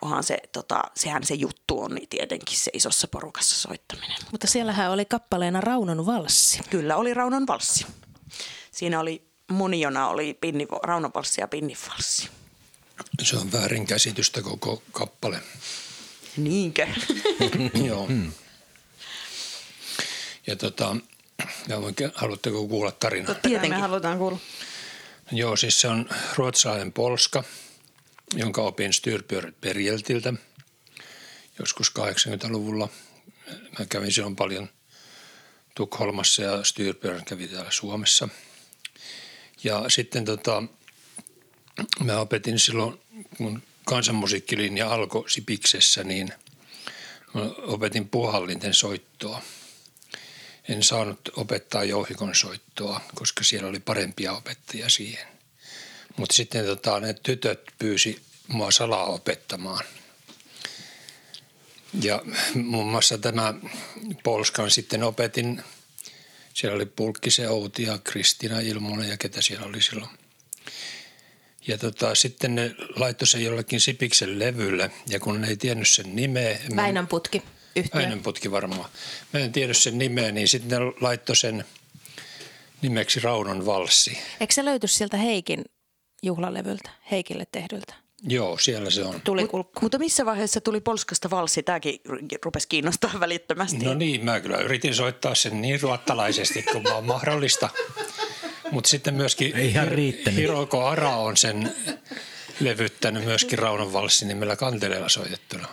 [0.03, 4.17] onhan se, tota, sehän se juttu on niin tietenkin se isossa porukassa soittaminen.
[4.31, 6.61] Mutta siellähän oli kappaleena Raunon valssi.
[6.71, 7.87] Kyllä oli Raunon valssi.
[8.71, 12.29] Siinä oli moniona oli pinni, raunapalssi ja pinnifalssi.
[13.23, 15.41] Se on väärinkäsitystä koko kappale.
[16.37, 16.87] Niinkö?
[17.87, 18.09] Joo.
[20.47, 20.97] Ja tota,
[21.69, 21.77] ja
[22.15, 23.27] haluatteko kuulla tarinaa?
[23.27, 23.79] Totta Tietenkin.
[23.79, 24.39] me halutaan kuulla.
[25.33, 27.45] Joo, siis se on ruotsalainen polska,
[28.35, 30.33] jonka opin Styrbjörnbergeltiltä
[31.59, 32.89] joskus 80-luvulla.
[33.79, 34.69] Mä kävin silloin paljon
[35.75, 38.29] Tukholmassa ja Styrbjörn kävi täällä Suomessa–
[39.65, 40.63] ja sitten tota,
[42.05, 43.01] mä opetin silloin,
[43.37, 46.33] kun kansanmusiikkilinja alkoi Sipiksessä, niin
[47.35, 49.43] mä opetin puhallinten soittoa.
[50.69, 55.29] En saanut opettaa jouhikon soittoa, koska siellä oli parempia opettajia siihen.
[56.17, 59.85] Mutta sitten tota, ne tytöt pyysi mua salaa opettamaan.
[62.03, 62.23] Ja
[62.55, 63.55] muun muassa tämä
[64.23, 65.63] Polskan sitten opetin–
[66.55, 70.11] siellä oli Pulkkisen Outi ja Kristina Ilmonen ja ketä siellä oli silloin.
[71.67, 76.17] Ja tota, sitten ne laittoi sen jollekin Sipiksen levylle ja kun ne ei tiennyt sen
[76.17, 76.59] nimeä.
[76.77, 77.43] Väinön putki.
[77.95, 78.91] Väinön putki varmaan.
[79.33, 81.65] Mä en tiedä sen nimeä, niin sitten ne laittoi sen
[82.83, 84.19] nimeksi Raunon valssi.
[84.41, 85.65] Eikö se löyty sieltä Heikin
[86.23, 87.95] juhlalevyltä, Heikille tehdyltä?
[88.29, 89.21] Joo, siellä se on.
[89.25, 91.63] Tuli Mut, mutta missä vaiheessa tuli Polskasta valssi?
[91.63, 92.01] Tämäkin
[92.45, 93.85] rupesi kiinnostaa välittömästi.
[93.85, 97.69] No niin, mä kyllä yritin soittaa sen niin ruottalaisesti kuin vaan mahdollista.
[98.71, 99.89] Mutta sitten myöskin Ihan
[100.37, 101.75] Hiroko Ara on sen
[102.61, 105.69] levyttänyt myöskin Raunon valssin nimellä kanteleella soitettuna.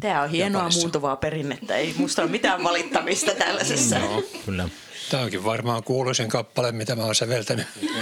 [0.00, 0.80] Tämä on hienoa Japanissa.
[0.80, 1.76] muuntuvaa perinnettä.
[1.76, 3.98] Ei musta ole mitään valittamista tällaisessa.
[3.98, 4.68] No, kyllä.
[5.10, 7.66] Tämä onkin varmaan kuuluisen kappale, mitä mä oon säveltänyt.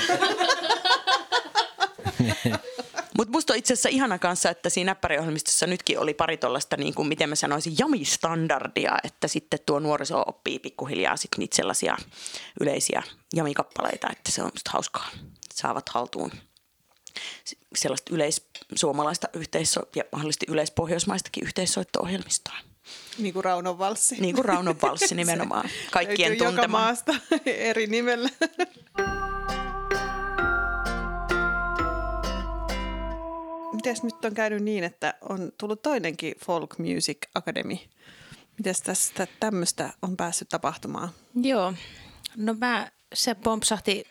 [3.23, 6.95] Mutta musta on itse asiassa ihana kanssa, että siinä näppäriohjelmistossa nytkin oli pari tuollaista, niin
[6.95, 11.97] kuin, miten mä sanoisin, jamistandardia, että sitten tuo nuoriso oppii pikkuhiljaa sit niitä sellaisia
[12.61, 13.03] yleisiä
[13.35, 15.09] jamikappaleita, että se on musta hauskaa
[15.55, 16.33] saavat haltuun
[17.77, 22.57] sellaista yleissuomalaista yhteisso- ja mahdollisesti yleispohjoismaistakin yhteissoitto-ohjelmistoa.
[23.19, 24.17] Niin kuin Raunon valssi.
[24.21, 25.69] Niin kuin Raunon valssi nimenomaan.
[25.91, 26.79] Kaikkien Löytyy joka tuntema.
[26.79, 27.15] maasta
[27.47, 28.29] eri nimellä.
[33.83, 37.77] Mites nyt on käynyt niin, että on tullut toinenkin Folk Music Academy?
[38.59, 41.09] Mites tästä tämmöistä on päässyt tapahtumaan?
[41.35, 41.75] Joo,
[42.37, 44.05] no mä, se pompsahti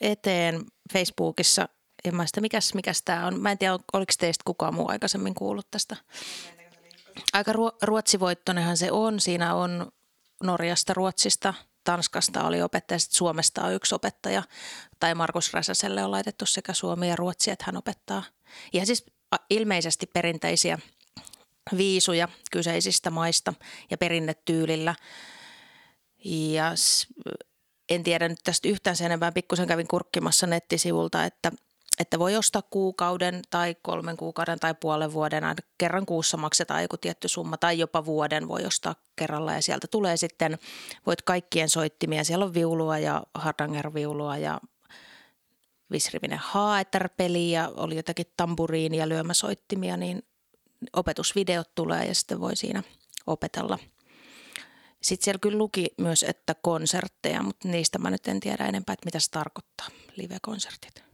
[0.00, 1.68] eteen Facebookissa
[2.04, 3.40] ja mä sitä, mikäs, mikäs tämä on.
[3.40, 5.96] Mä en tiedä, oliko teistä kukaan muu aikaisemmin kuullut tästä.
[7.32, 9.20] Aika ruo- ruotsivoittonenhan se on.
[9.20, 9.92] Siinä on
[10.42, 11.54] Norjasta, Ruotsista,
[11.84, 14.42] Tanskasta oli opettaja, sitten Suomesta on yksi opettaja.
[15.00, 18.22] Tai Markus Räsäselle on laitettu sekä Suomi ja Ruotsi, että hän opettaa.
[18.72, 19.11] Ja siis
[19.50, 20.78] ilmeisesti perinteisiä
[21.76, 23.54] viisuja kyseisistä maista
[23.90, 24.94] ja perinnetyylillä.
[26.24, 26.74] Ja
[27.88, 29.32] en tiedä nyt tästä yhtään sen enempää.
[29.32, 31.52] Pikkusen kävin kurkkimassa nettisivulta, että,
[31.98, 35.44] että voi ostaa kuukauden tai kolmen kuukauden tai puolen vuoden.
[35.44, 39.52] Aina kerran kuussa maksetaan joku tietty summa tai jopa vuoden voi ostaa kerralla.
[39.52, 40.58] Ja sieltä tulee sitten,
[41.06, 42.24] voit kaikkien soittimia.
[42.24, 44.60] Siellä on viulua ja hardanger-viulua ja
[45.92, 50.22] visrivinen haeterpeli ja oli jotakin tamburiinia lyömäsoittimia, niin
[50.92, 52.82] opetusvideot tulee ja sitten voi siinä
[53.26, 53.78] opetella.
[55.02, 59.04] Sitten siellä kyllä luki myös, että konsertteja, mutta niistä mä nyt en tiedä enempää, että
[59.04, 61.04] mitä se tarkoittaa, live-konsertit.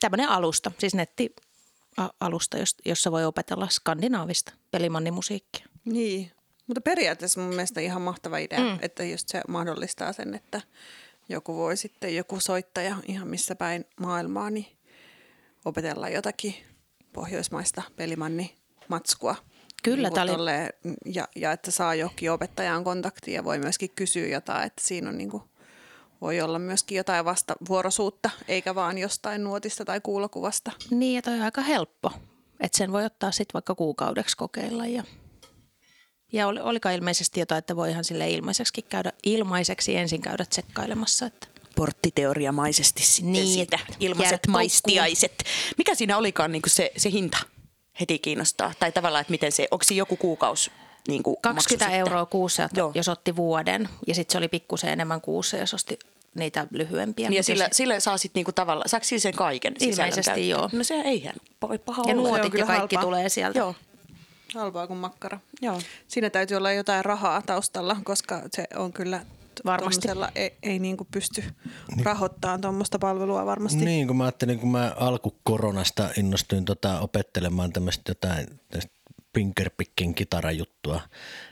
[0.00, 5.66] Tämmöinen alusta, siis netti-alusta, jossa voi opetella skandinaavista pelimannimusiikkia.
[5.84, 6.32] Niin,
[6.66, 8.78] mutta periaatteessa mun mielestä ihan mahtava idea, mm.
[8.82, 10.60] että just se mahdollistaa sen, että
[11.28, 14.66] joku voi sitten, joku soittaja ihan missä päin maailmaa, niin
[15.64, 16.54] opetella jotakin
[17.12, 19.34] pohjoismaista pelimanni-matskua.
[19.82, 20.70] Kyllä, niin oli- tolleen,
[21.06, 25.18] ja, ja, että saa johonkin opettajaan kontaktia ja voi myöskin kysyä jotain, että siinä on
[25.18, 25.42] niin kuin,
[26.20, 30.72] voi olla myöskin jotain vastavuoroisuutta, eikä vaan jostain nuotista tai kuulokuvasta.
[30.90, 32.12] Niin, ja toi on aika helppo.
[32.60, 34.86] Että sen voi ottaa sitten vaikka kuukaudeksi kokeilla.
[34.86, 35.04] Ja,
[36.32, 41.26] ja oli, oliko ilmeisesti jotain, että voi ihan sille ilmaiseksi käydä, ilmaiseksi ensin käydä tsekkailemassa.
[41.26, 45.44] Että Porttiteoriamaisesti sitten Niin, siitä ilmaiset maistiaiset.
[45.78, 47.38] Mikä siinä olikaan niin kuin se, se hinta?
[48.00, 48.72] Heti kiinnostaa.
[48.78, 50.70] Tai tavallaan, että miten se, onko se joku kuukausi
[51.08, 52.92] niin kuin 20 maksu euroa kuussa, Joo.
[52.94, 53.88] jos otti vuoden.
[54.06, 55.98] Ja sitten se oli pikkusen enemmän kuussa, jos osti
[56.34, 57.28] niitä lyhyempiä.
[57.28, 60.68] Niin ja sillä, jos- sillä saa sitten niinku tavallaan, saako sillä sen kaiken Ilmeisesti joo.
[60.72, 63.02] No se eihän paha paha ja nuotit ja kaikki halpaa.
[63.10, 63.58] tulee sieltä.
[63.58, 63.74] Joo,
[64.54, 65.40] Halpaa kuin makkara.
[65.62, 65.80] joo.
[66.08, 69.26] Siinä täytyy olla jotain rahaa taustalla, koska se on kyllä
[69.64, 70.08] Varmasti.
[70.34, 71.44] ei, ei niin kuin pysty
[72.02, 73.84] rahoittamaan tuommoista palvelua varmasti.
[73.84, 78.92] Niin, kun mä ajattelin, kun mä alkukoronasta innostuin tota opettelemaan tämmöistä jotain tästä
[79.32, 81.00] Pinkerpickin kitarajuttua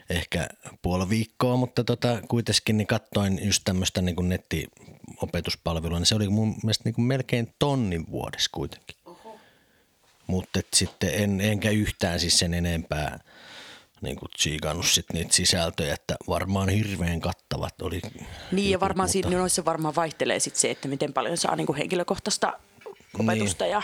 [0.09, 0.47] ehkä
[0.81, 6.55] puoli viikkoa, mutta tota, kuitenkin niin katsoin just tämmöistä niin nettiopetuspalvelua, niin se oli mun
[6.63, 9.00] mielestä niin kuin melkein tonnin vuodessa kuitenkin.
[10.27, 13.19] Mutta sitten en, enkä yhtään siis sen enempää
[14.01, 18.01] niin kuin tsiikannut sit niitä sisältöjä, että varmaan hirveän kattavat oli.
[18.51, 21.73] Niin ja varmaan mutta- siinä noissa varmaan vaihtelee sit se, että miten paljon saa niinku
[21.73, 22.59] henkilökohtaista
[23.19, 23.81] opetusta ja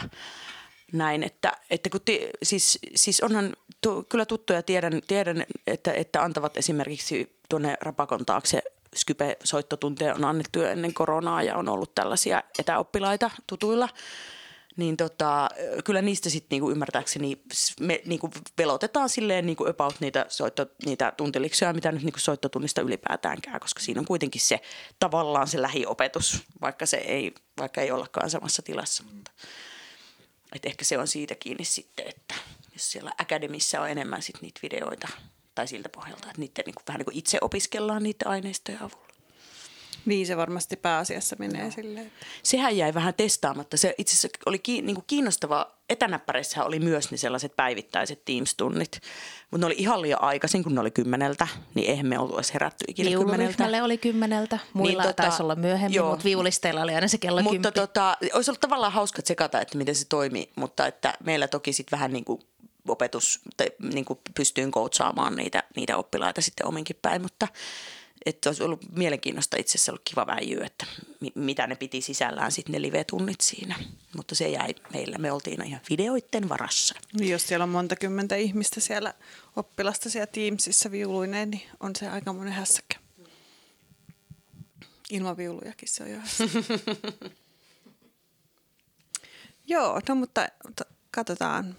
[0.93, 1.23] näin.
[1.23, 6.57] Että, että kun ti, siis, siis onhan tu, kyllä tuttuja tiedän, tiedän että, että antavat
[6.57, 8.61] esimerkiksi tuonne Rapakon taakse
[8.95, 13.89] Skype-soittotunteja on annettu jo ennen koronaa ja on ollut tällaisia etäoppilaita tutuilla.
[14.77, 15.49] Niin tota,
[15.85, 17.41] kyllä niistä sitten niinku ymmärtääkseni
[17.79, 23.41] me niinku velotetaan silleen niinku about niitä, soitto, niitä tuntiliksoja, mitä nyt niinku soittotunnista ylipäätään
[23.41, 24.61] käy, koska siinä on kuitenkin se
[24.99, 29.03] tavallaan se lähiopetus, vaikka se ei, vaikka ei ollakaan samassa tilassa.
[29.03, 29.31] Mutta,
[30.55, 32.35] et ehkä se on siitä kiinni sitten, että
[32.73, 35.07] jos siellä akademissa on enemmän sit niitä videoita
[35.55, 39.06] tai siltä pohjalta, että niiden niinku, vähän niin kuin itse opiskellaan niiden aineistojen avulla.
[40.05, 42.07] Niin se varmasti pääasiassa menee silleen.
[42.07, 43.77] että- sehän jäi vähän testaamatta.
[43.77, 45.77] Se itse asiassa oli ki, niin kuin kiinnostava.
[45.89, 48.99] Etänäppäreissä oli myös ne sellaiset päivittäiset Teams-tunnit,
[49.51, 52.53] mutta ne oli ihan liian aikaisin, kun ne oli kymmeneltä, niin eihän me oltu edes
[52.53, 53.83] herätty ikinä kymmeneltä.
[53.83, 56.09] Oli kymmeneltä, muilla Niin, niin, tota, taisi olla myöhemmin, joo.
[56.09, 57.71] mutta viulisteilla oli aina se kello Mutta kymppi.
[57.71, 61.97] tota, olisi ollut tavallaan hauska tsekata, että miten se toimii, mutta että meillä toki sitten
[61.97, 62.41] vähän niin kuin
[62.87, 67.47] opetus, tai niin kuin pystyin coachaamaan niitä, niitä oppilaita sitten ominkin päin, mutta
[68.29, 70.85] että olisi ollut mielenkiinnosta itse asiassa ollut kiva väijyä, että
[71.19, 73.75] mi- mitä ne piti sisällään sitten ne live-tunnit siinä.
[74.15, 76.95] Mutta se jäi meillä, me oltiin ihan videoiden varassa.
[77.13, 79.13] Niin jos siellä on monta kymmentä ihmistä siellä
[79.55, 82.99] oppilasta siellä Teamsissa viuluineen, niin on se aika monen hässäkkä.
[85.09, 86.19] Ilman viulujakin se on jo.
[89.67, 90.47] Joo, no mutta
[91.11, 91.77] katsotaan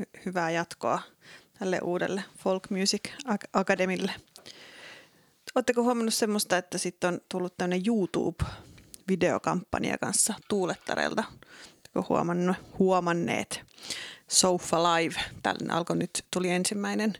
[0.00, 1.02] hy- hyvää jatkoa
[1.58, 3.00] tälle uudelle Folk Music
[3.52, 4.12] Academille.
[5.54, 8.44] Oletteko huomannut semmoista, että sitten on tullut tämmöinen YouTube
[9.08, 11.24] videokampanja kanssa Tuulettarelta.
[12.08, 13.60] Huomannut, huomanneet
[14.28, 15.20] Sofa Live.
[15.42, 17.14] Tällainen alkoi nyt, tuli ensimmäinen,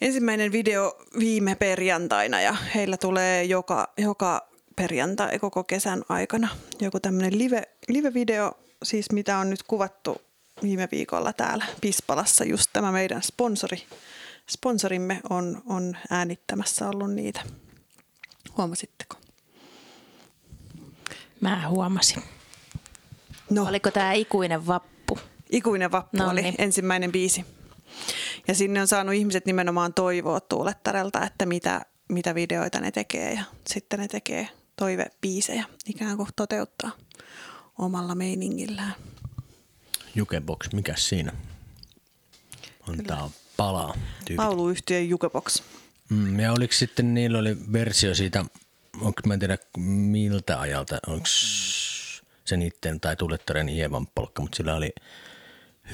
[0.00, 6.48] ensimmäinen video viime perjantaina ja heillä tulee joka, joka perjantai koko kesän aikana
[6.80, 10.22] joku tämmöinen live, live-video, siis mitä on nyt kuvattu
[10.62, 12.44] viime viikolla täällä Pispalassa.
[12.44, 13.82] Just tämä meidän sponsori,
[14.50, 17.40] sponsorimme on, on äänittämässä ollut niitä.
[18.56, 19.16] Huomasitteko?
[21.40, 22.22] Mä huomasin.
[23.50, 25.18] No, Oliko tämä ikuinen vappu?
[25.50, 26.54] Ikuinen vappu No oli niin.
[26.58, 27.44] ensimmäinen biisi.
[28.48, 33.32] Ja sinne on saanut ihmiset nimenomaan toivoa Tuulettarelta, että mitä, mitä videoita ne tekee.
[33.34, 36.90] Ja sitten ne tekee toivebiisejä, ikään kuin toteuttaa
[37.78, 38.94] omalla meiningillään.
[40.14, 41.32] Jukebox, mikä siinä?
[42.88, 43.94] On tää palaa.
[44.24, 44.44] Tyypit.
[44.44, 45.62] Lauluyhtiön Jukebox.
[46.10, 48.44] Mm, ja oliko sitten, niillä oli versio siitä,
[49.00, 51.26] onko mä en tiedä miltä ajalta, onko
[52.44, 54.94] se niitten tai Tulettaren Ievan polkka, mutta sillä oli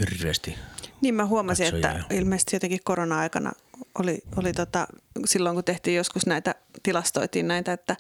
[0.01, 0.55] hirveästi.
[1.01, 2.21] Niin mä huomasin, Katsojia, että joo.
[2.21, 3.53] ilmeisesti jotenkin korona-aikana
[3.99, 4.87] oli, oli tota,
[5.25, 7.97] silloin kun tehtiin joskus näitä, tilastoitiin näitä, että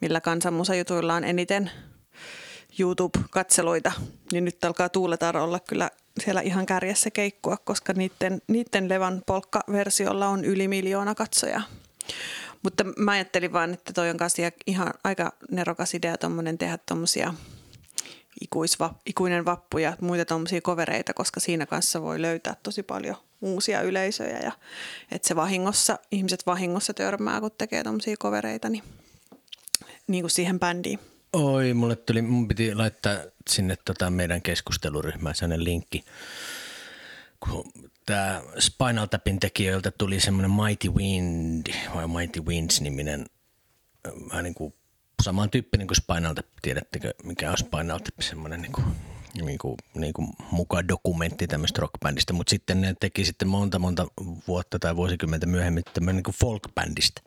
[0.00, 1.70] millä kansanmusajutuilla on eniten
[2.80, 3.92] YouTube-katseluita,
[4.32, 10.28] niin nyt alkaa Tuuletar olla kyllä siellä ihan kärjessä keikkua, koska niiden, niiden Levan polkka-versiolla
[10.28, 11.62] on yli miljoona katsojaa.
[12.62, 17.34] Mutta mä ajattelin vaan, että toi on kanssa ihan aika nerokas idea tommonen tehdä tommosia
[18.40, 23.82] ikuisva, ikuinen vappu ja muita tuommoisia kovereita, koska siinä kanssa voi löytää tosi paljon uusia
[23.82, 24.52] yleisöjä ja
[25.10, 28.82] että se vahingossa, ihmiset vahingossa törmää, kun tekee tuommoisia kovereita, niin,
[30.06, 30.98] niin kuin siihen bändiin.
[31.32, 33.16] Oi, mulle tuli, mun piti laittaa
[33.50, 36.04] sinne tota meidän keskusteluryhmään sellainen linkki.
[38.06, 43.26] Tämä Spinal Tapin tekijöiltä tuli semmoinen Mighty Wind, vai Mighty Winds-niminen,
[44.30, 44.74] vähän niin kuin
[45.22, 46.46] samantyyppinen kuin Spinal Tap.
[46.62, 48.20] Tiedättekö, mikä on Spinal Tap?
[48.20, 48.86] Semmoinen niin kuin,
[49.42, 54.06] niin kuin, niin kuin mukaan dokumentti tämmöistä rockbändistä, mutta sitten ne teki sitten monta monta
[54.48, 57.20] vuotta tai vuosikymmentä myöhemmin tämmöinen niin folkbändistä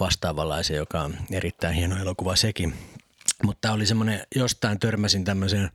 [0.00, 2.74] vastaavanlaisen, joka on erittäin hieno elokuva sekin.
[3.42, 5.70] Mutta oli semmoinen, jostain törmäsin tämmöisen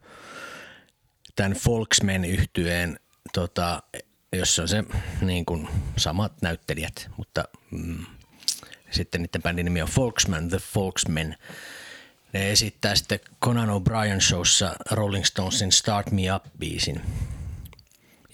[1.36, 3.00] tämän folksmen yhtyeen
[3.34, 3.84] tota,
[4.34, 4.84] jossa on se
[5.22, 8.06] niin kuin samat näyttelijät, mutta mm,
[8.92, 11.38] sitten niiden bändin nimi on Folksman, The Folksmen.
[12.34, 17.02] Ne esittää sitten Conan O'Brien showssa Rolling Stonesin Start Me Up-biisin.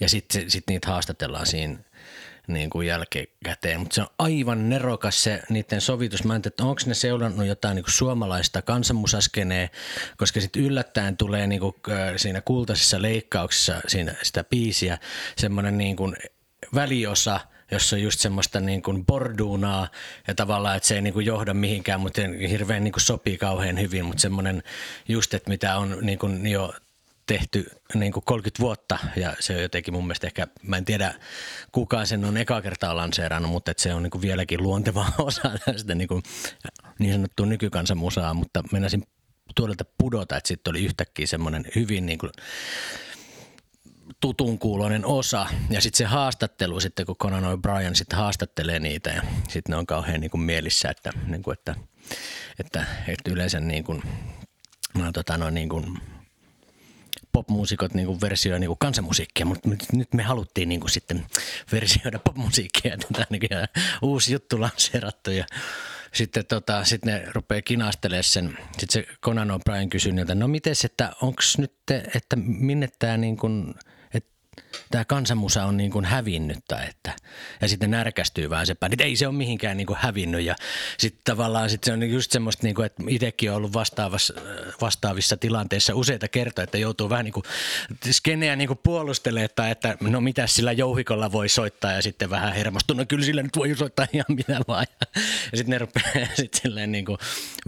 [0.00, 1.78] Ja sitten sit niitä haastatellaan siinä
[2.48, 3.80] niin kuin jälkikäteen.
[3.80, 6.24] Mutta se on aivan nerokas se niiden sovitus.
[6.24, 9.70] Mä tiedä, että onko ne seurannut jotain niin kuin suomalaista kansanmusaskenee,
[10.16, 14.98] koska sitten yllättäen tulee niin kuin, äh, siinä kultaisessa leikkauksessa siinä sitä biisiä
[15.36, 16.16] semmoinen niin kuin
[16.74, 19.88] väliosa, jossa on just semmoista niin kuin borduunaa
[20.28, 23.80] ja tavallaan, että se ei niin kuin johda mihinkään, mutta hirveän niin kuin sopii kauhean
[23.80, 24.62] hyvin, mutta semmoinen
[25.08, 26.74] just, että mitä on niin kuin jo
[27.28, 31.14] tehty niin kuin 30 vuotta ja se on jotenkin mun mielestä ehkä, mä en tiedä
[31.72, 35.50] kuka sen on eka kertaa lanseerannut, mutta että se on niin kuin vieläkin luonteva osa
[35.64, 36.22] tästä niin, kuin,
[36.98, 39.02] niin sanottua nykykansanmusaa, mutta meinasin
[39.54, 42.30] tuolta pudota, että sitten oli yhtäkkiä semmoinen hyvin niin kuin
[44.20, 45.46] tutun kuuloinen osa.
[45.70, 49.86] Ja sitten se haastattelu, sitten kun Conan O'Brien sitten haastattelee niitä ja sitten ne on
[49.86, 51.74] kauhean niin kuin mielissä, että, niin kuin, että,
[52.58, 54.02] että, että yleensä niin kuin,
[54.94, 55.98] no, tota, no, niin kuin,
[57.32, 61.26] popmuusikot niin kuin versioi niin kuin kansanmusiikkia, mutta nyt, nyt me haluttiin niin kuin sitten
[61.72, 62.96] versioida popmusiikkia.
[62.98, 63.50] Tätä niin kuin,
[64.02, 65.44] uusi juttu lanseerattu ja
[66.12, 68.58] sitten tota, sit ne rupeaa kinastelemaan sen.
[68.78, 71.72] Sitten se Conan O'Brien kysyy niiltä, no mites, että onko nyt,
[72.14, 73.74] että minne tämä niin kuin,
[74.90, 77.12] tämä kansanmusa on niin kuin hävinnyt tai että,
[77.60, 80.54] ja sitten närkästyy vähän se päin, että ei se ole mihinkään niin kuin hävinnyt ja
[80.98, 84.34] sitten tavallaan sit se on just semmoista, niin kuin, että itsekin on ollut vastaavassa,
[84.80, 87.44] vastaavissa tilanteissa useita kertoja, että joutuu vähän niin kuin
[88.10, 92.52] skeneä niin kuin puolustelemaan tai että no mitä sillä jouhikolla voi soittaa ja sitten vähän
[92.52, 94.86] hermostuu, no kyllä sillä nyt voi soittaa ihan mitä vaan.
[95.00, 95.06] Ja,
[95.52, 97.18] ja sitten ne rupeaa sitten niin kuin,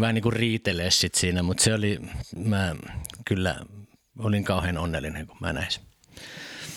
[0.01, 2.01] vähän niin kuin riitelee sit siinä, mutta se oli,
[2.37, 2.75] mä
[3.25, 3.61] kyllä
[4.19, 5.90] olin kauhean onnellinen, kun mä näin sen.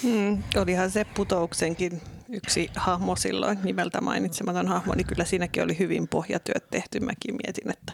[0.03, 6.07] Hmm, olihan se putouksenkin yksi hahmo silloin, nimeltä mainitsematon hahmo, niin kyllä siinäkin oli hyvin
[6.07, 6.99] pohjatyöt tehty.
[6.99, 7.93] Mäkin mietin, että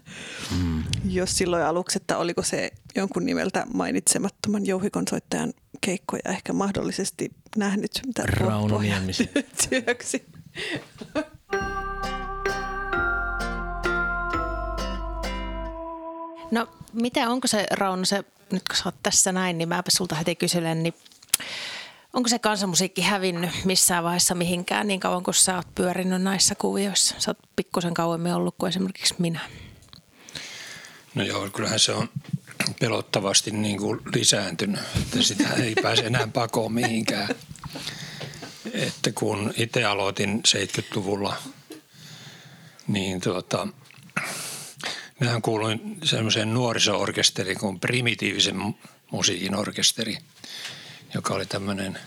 [0.58, 0.84] mm.
[1.06, 8.02] jos silloin aluksi, että oliko se jonkun nimeltä mainitsemattoman jouhikon soittajan keikkoja ehkä mahdollisesti nähnyt.
[8.06, 8.82] Mitä Rauno.
[9.70, 10.26] Työksi.
[16.52, 20.16] No mitä, onko se Rauno se, nyt kun sä oot tässä näin, niin mäpä sulta
[20.16, 20.94] heti kyselen, niin
[22.14, 27.16] onko se kansanmusiikki hävinnyt missään vaiheessa mihinkään niin kauan kuin sä oot pyörinyt näissä kuvioissa?
[27.18, 29.40] Sä oot pikkusen kauemmin ollut kuin esimerkiksi minä.
[31.16, 32.10] No joo, kyllähän se on
[32.80, 37.28] pelottavasti niin kuin lisääntynyt, että sitä ei pääse enää pakoon mihinkään.
[38.74, 41.36] Että kun itse aloitin 70-luvulla,
[42.88, 43.68] niin tuota,
[45.20, 48.76] minähän kuuluin semmoiseen nuoriso-orkesteriin kuin primitiivisen
[49.12, 50.18] musiikin orkesteri,
[51.14, 52.00] joka oli tämmöinen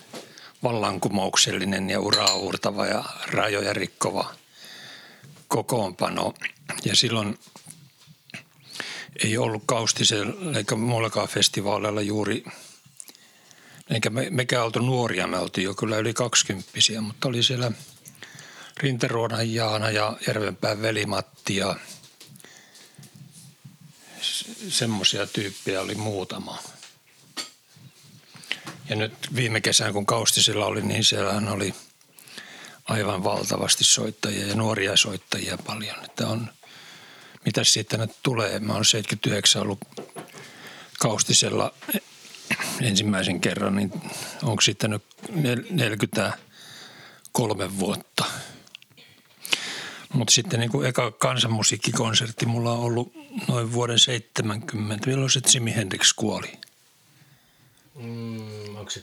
[0.63, 4.35] vallankumouksellinen ja uraurtava ja rajoja rikkova
[5.49, 6.35] kokoonpano.
[6.85, 7.39] Ja silloin
[9.25, 12.45] ei ollut Kaustisella eikä muillakaan festivaaleilla juuri,
[13.91, 17.73] eikä me, mekään oltu nuoria, me oltiin jo kyllä yli kaksikymppisiä, mutta oli siellä
[18.77, 21.77] Rinteruonan Jaana ja Järvenpään veli-Matti ja
[24.69, 26.59] semmoisia tyyppejä oli muutama.
[28.89, 31.75] Ja nyt viime kesänä, kun Kaustisella oli, niin siellähän oli
[32.85, 36.05] aivan valtavasti soittajia ja nuoria soittajia paljon.
[36.05, 36.49] Että on,
[37.45, 38.59] mitä siitä nyt tulee?
[38.59, 39.79] Mä oon 79 ollut
[40.99, 41.75] Kaustisella
[42.81, 43.93] ensimmäisen kerran, niin
[44.43, 45.05] onko sitten nyt
[45.71, 48.25] 43 vuotta.
[50.13, 53.13] Mutta sitten niin eka kansanmusiikkikonsertti mulla on ollut
[53.49, 56.53] noin vuoden 70, milloin se Jimi Hendrix kuoli.
[57.95, 59.03] Mm, onko se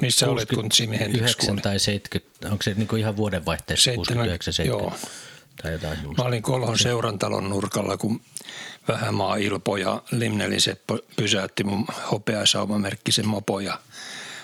[0.00, 1.60] Missä olet, kun Jimi Hendrix kuoli?
[1.60, 4.94] tai 70, onko se niinku ihan vuodenvaihteessa 69 70?
[5.04, 5.10] Joo.
[5.62, 8.20] Tai jotain Mä olin Kolhon seurantalon nurkalla, kun
[8.88, 13.80] Vähämaa Ilpo ja Limnelin Seppo pysäytti mun hopeasaumamerkkisen mopo ja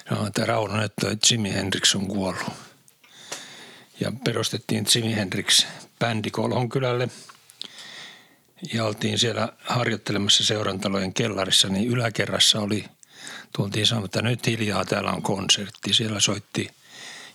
[0.09, 2.53] sanoi, että Rauno, että Jimi Hendrix on kuollut.
[4.01, 5.67] Ja perustettiin Jimi Hendrix
[5.99, 7.09] bändi Kolhon kylälle
[8.75, 12.85] ja oltiin siellä harjoittelemassa seurantalojen kellarissa, niin yläkerrassa oli,
[13.57, 15.95] tultiin sanomaan, että nyt hiljaa täällä on konsertti.
[15.95, 16.69] Siellä soitti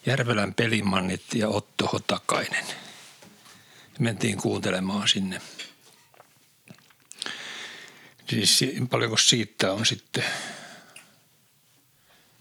[0.05, 2.65] Järvelän pelimannit ja Otto Hotakainen
[3.99, 5.41] mentiin kuuntelemaan sinne.
[8.29, 10.23] Siis si- paljonko siitä on sitten,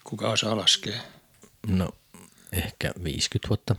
[0.05, 1.01] kuka osaa laskea?
[1.67, 1.91] No,
[2.53, 3.77] ehkä 50 vuotta.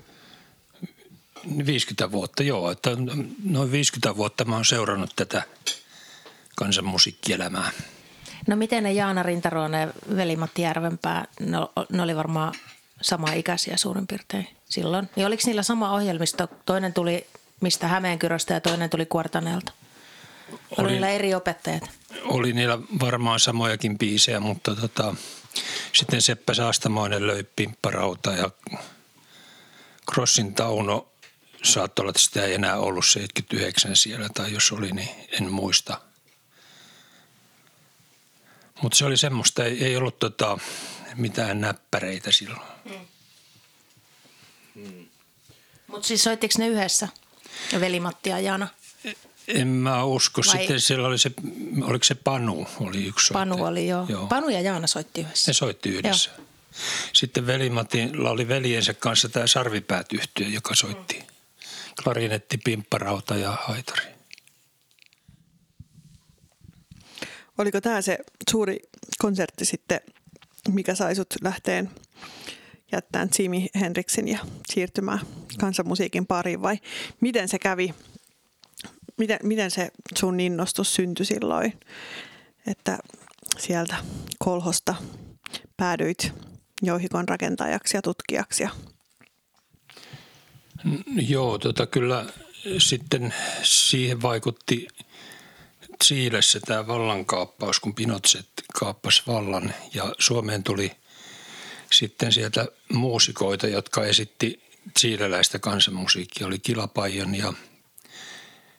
[1.65, 2.71] 50 vuotta, joo.
[2.71, 2.89] Että
[3.43, 5.43] noin 50 vuotta mä oon seurannut tätä
[6.55, 7.71] kansanmusiikkielämää.
[8.47, 11.57] No miten ne Jaana Rintaruona ja veli-Matti Järvenpää, ne,
[11.91, 12.53] ne oli varmaan
[13.01, 15.09] sama ikäisiä suurin piirtein silloin.
[15.15, 16.47] Niin oliko niillä sama ohjelmisto?
[16.65, 17.27] Toinen tuli
[17.61, 19.71] mistä Hämeenkyröstä ja toinen tuli Kuortaneelta.
[20.51, 21.89] Oli, Oli- niillä eri opettajat?
[22.23, 25.15] Oli niillä varmaan samojakin biisejä, mutta tota,
[25.93, 28.49] sitten Seppä Saastamoinen löi pimpparauta ja
[30.11, 31.07] Crossin Tauno
[31.63, 36.01] saattoi olla, että sitä ei enää ollut 79 siellä, tai jos oli, niin en muista.
[38.81, 40.57] Mutta se oli semmoista, ei, ei ollut tota,
[41.15, 42.61] mitään näppäreitä silloin.
[45.87, 47.07] Mutta siis soittiko ne yhdessä?
[47.79, 48.67] Veli-Matti ja Jaana?
[49.47, 50.41] En mä usko.
[50.47, 51.31] Vai- Sitten siellä oli se,
[51.81, 53.69] oliko se Panu, oli yksi Panu soittaja.
[53.69, 54.05] oli joo.
[54.09, 54.27] joo.
[54.27, 55.49] Panu ja Jaana soitti yhdessä.
[55.49, 56.29] Ne soitti yhdessä.
[57.13, 61.23] Sitten velimatilla oli veljensä kanssa tämä sarvipäät yhtyö, joka soitti
[62.03, 64.05] klarinetti, pimpparauta ja haitari.
[67.61, 68.17] Oliko tämä se
[68.51, 68.79] suuri
[69.19, 70.01] konsertti sitten,
[70.69, 71.89] mikä sai sut lähteen
[72.91, 74.39] jättämään Jimi Hendrixin ja
[74.69, 75.19] siirtymään
[75.59, 76.77] kansanmusiikin pariin vai
[77.19, 77.93] miten se kävi?
[79.17, 81.73] Miten, miten se sun innostus syntyi silloin,
[82.67, 82.99] että
[83.57, 83.95] sieltä
[84.39, 84.95] kolhosta
[85.77, 86.33] päädyit
[86.81, 88.63] jouhikon rakentajaksi ja tutkijaksi?
[88.63, 88.69] Ja
[91.27, 92.25] Joo, tota kyllä
[92.77, 93.33] sitten
[93.63, 94.87] siihen vaikutti
[96.03, 98.47] Chiilessä tämä vallankaappaus, kun Pinochet
[98.79, 100.91] kaappasi vallan ja Suomeen tuli
[101.91, 104.63] sitten sieltä muusikoita, jotka esitti
[104.99, 106.47] chiileläistä kansanmusiikkia.
[106.47, 107.53] Oli Kilapajan ja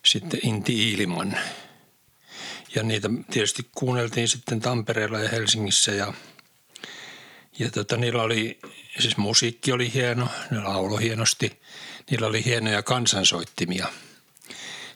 [0.04, 1.38] sitten Inti Iiliman.
[2.74, 6.12] Ja niitä tietysti kuunneltiin sitten Tampereella ja Helsingissä ja,
[7.58, 8.58] ja tota, niillä oli,
[8.98, 11.60] siis musiikki oli hieno, ne lauloi hienosti,
[12.10, 13.86] niillä oli hienoja kansansoittimia.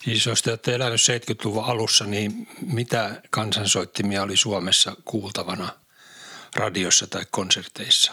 [0.06, 5.68] Siis jos te olette elänyt 70-luvun alussa, niin mitä kansansoittimia oli Suomessa kuultavana
[6.54, 8.12] radiossa tai konserteissa?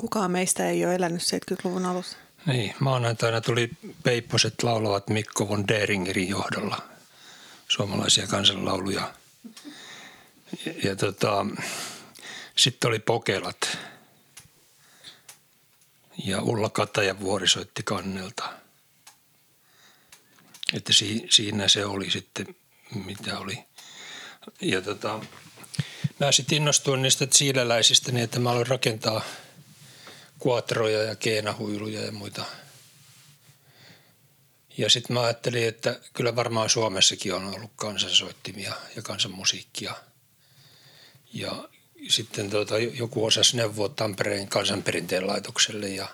[0.00, 2.16] kukaan meistä ei ole elänyt 70-luvun alussa.
[2.46, 3.70] Niin, maanantaina tuli
[4.02, 6.82] Peipposet laulavat Mikko von Deringerin johdolla
[7.68, 9.12] suomalaisia kansanlauluja.
[10.66, 11.46] Ja, ja tota,
[12.56, 13.78] sitten oli Pokelat
[16.24, 18.59] ja Ulla Katajavuori soitti kannelta.
[20.74, 22.56] Että si, siinä se oli sitten,
[23.04, 23.58] mitä oli.
[24.60, 25.20] Ja tota,
[26.20, 29.22] mä sitten innostuin niistä siiläläisistä niin, että mä aloin rakentaa–
[30.40, 32.44] kuatroja ja keenahuiluja ja muita
[34.78, 39.94] Ja sitten mä ajattelin, että kyllä varmaan Suomessakin on ollut kansansoittimia ja kansanmusiikkia.
[41.32, 41.68] Ja
[42.08, 46.08] sitten tota, joku osasi neuvoa Tampereen kansanperinteen laitokselle ja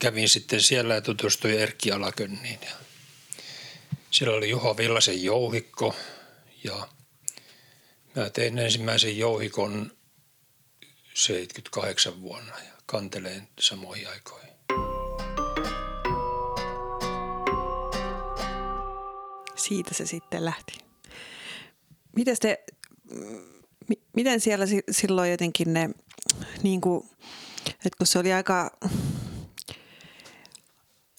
[0.00, 2.60] kävin sitten siellä ja tutustuin Erkki Alakönniin.
[2.62, 2.72] Ja
[4.10, 5.94] siellä oli Juha Villasen jouhikko
[6.64, 6.88] ja
[8.16, 9.92] mä tein ensimmäisen jouhikon
[11.14, 14.48] 78 vuonna ja kanteleen samoihin aikoihin.
[19.56, 20.78] Siitä se sitten lähti.
[22.16, 22.64] Miten, te,
[24.12, 25.90] miten siellä silloin jotenkin ne,
[26.62, 27.10] niin kuin,
[27.68, 28.70] että kun se oli aika,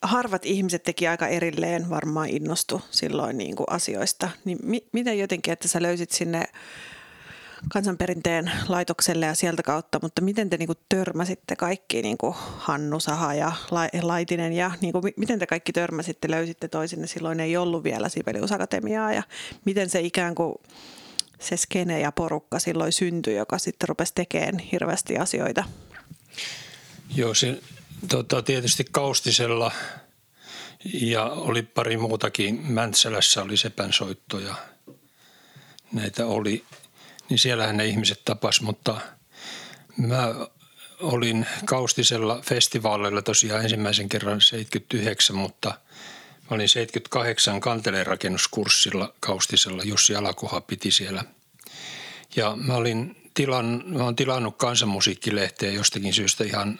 [0.01, 5.53] harvat ihmiset teki aika erilleen varmaan innostu silloin niin kuin asioista, niin mi, miten jotenkin,
[5.53, 6.43] että sä löysit sinne
[7.73, 12.99] kansanperinteen laitokselle ja sieltä kautta, mutta miten te niin kuin törmäsitte kaikki, niin kuin Hannu
[12.99, 13.51] Saha ja
[14.01, 19.13] Laitinen ja niin kuin, miten te kaikki törmäsitte, löysitte toisinne, silloin ei ollut vielä Sibeliusakatemiaa
[19.13, 19.23] ja
[19.65, 20.55] miten se ikään kuin
[21.39, 25.63] se skene ja porukka silloin syntyi, joka sitten rupesi tekemään hirveästi asioita?
[27.15, 27.59] Joo, se
[28.07, 29.71] tota, tietysti Kaustisella
[30.93, 32.61] ja oli pari muutakin.
[32.71, 34.55] Mäntsälässä oli sepänsoittoja.
[35.91, 36.65] Näitä oli
[37.29, 39.01] niin siellähän ne ihmiset tapas, mutta
[39.97, 40.35] mä
[40.99, 45.69] olin Kaustisella festivaaleilla tosiaan ensimmäisen kerran 79, mutta
[46.49, 49.83] mä olin 78 kanteleen rakennuskurssilla Kaustisella.
[49.83, 51.23] Jussi Alakoha piti siellä.
[52.35, 56.79] Ja mä olin tilan, mä olen tilannut kansanmusiikkilehteä jostakin syystä ihan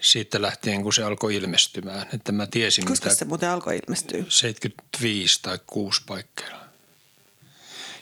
[0.00, 2.06] siitä lähtien, kun se alkoi ilmestymään.
[2.14, 4.24] Että mä tiesin, Koska mitä se muuten alkoi ilmestyä?
[4.28, 6.64] 75 tai 6 paikkeilla.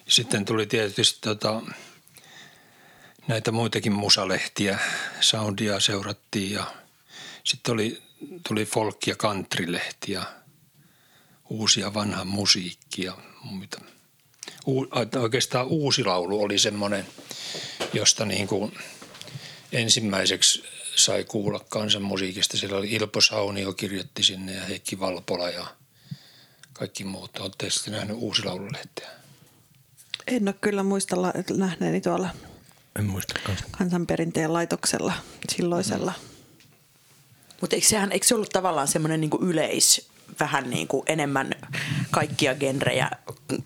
[0.09, 1.62] Sitten tuli tietysti tota,
[3.28, 4.78] näitä muitakin musalehtiä,
[5.20, 6.74] soundia seurattiin ja
[7.44, 8.03] sitten oli,
[8.49, 10.22] tuli folk- ja country-lehti ja
[11.49, 13.16] uusia vanha musiikkia.
[13.42, 13.80] Muita.
[14.66, 14.86] U,
[15.22, 17.07] oikeastaan uusi laulu oli semmoinen,
[17.92, 18.78] josta niin kuin
[19.72, 22.57] ensimmäiseksi sai kuulla kansanmusiikista.
[22.57, 25.66] Siellä oli Ilpo Saunio kirjoitti sinne ja Heikki Valpola ja
[26.72, 27.38] kaikki muut.
[27.38, 29.09] Olette sitten nähnyt uusi laululehteä?
[30.26, 31.16] En ole kyllä muista
[31.57, 32.28] nähneeni tuolla
[32.99, 33.59] en muistakaan.
[33.70, 35.12] kansanperinteen laitoksella
[35.53, 36.12] silloisella.
[36.22, 36.36] Mm.
[37.61, 40.09] Mutta eikö, sehän, eikö se ollut tavallaan semmoinen niin yleis,
[40.40, 41.51] vähän niin kuin enemmän
[42.11, 43.11] kaikkia genrejä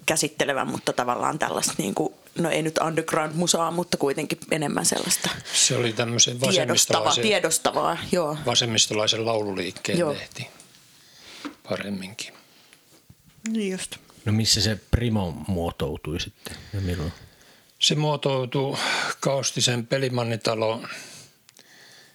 [0.06, 5.76] käsittelevä, mutta tavallaan tällaista niin kuin, no ei nyt underground-musaa, mutta kuitenkin enemmän sellaista Se
[5.76, 8.38] oli tämmöisen tiedostavaa, tiedostavaa joo.
[8.46, 10.12] vasemmistolaisen laululiikkeen joo.
[10.12, 10.46] lehti
[11.68, 12.34] paremminkin.
[13.48, 13.96] Niin just.
[14.24, 17.12] No missä se Primo muotoutui sitten ja milloin?
[17.78, 18.78] Se muotoutui
[19.20, 20.82] Kaustisen pelimannitalo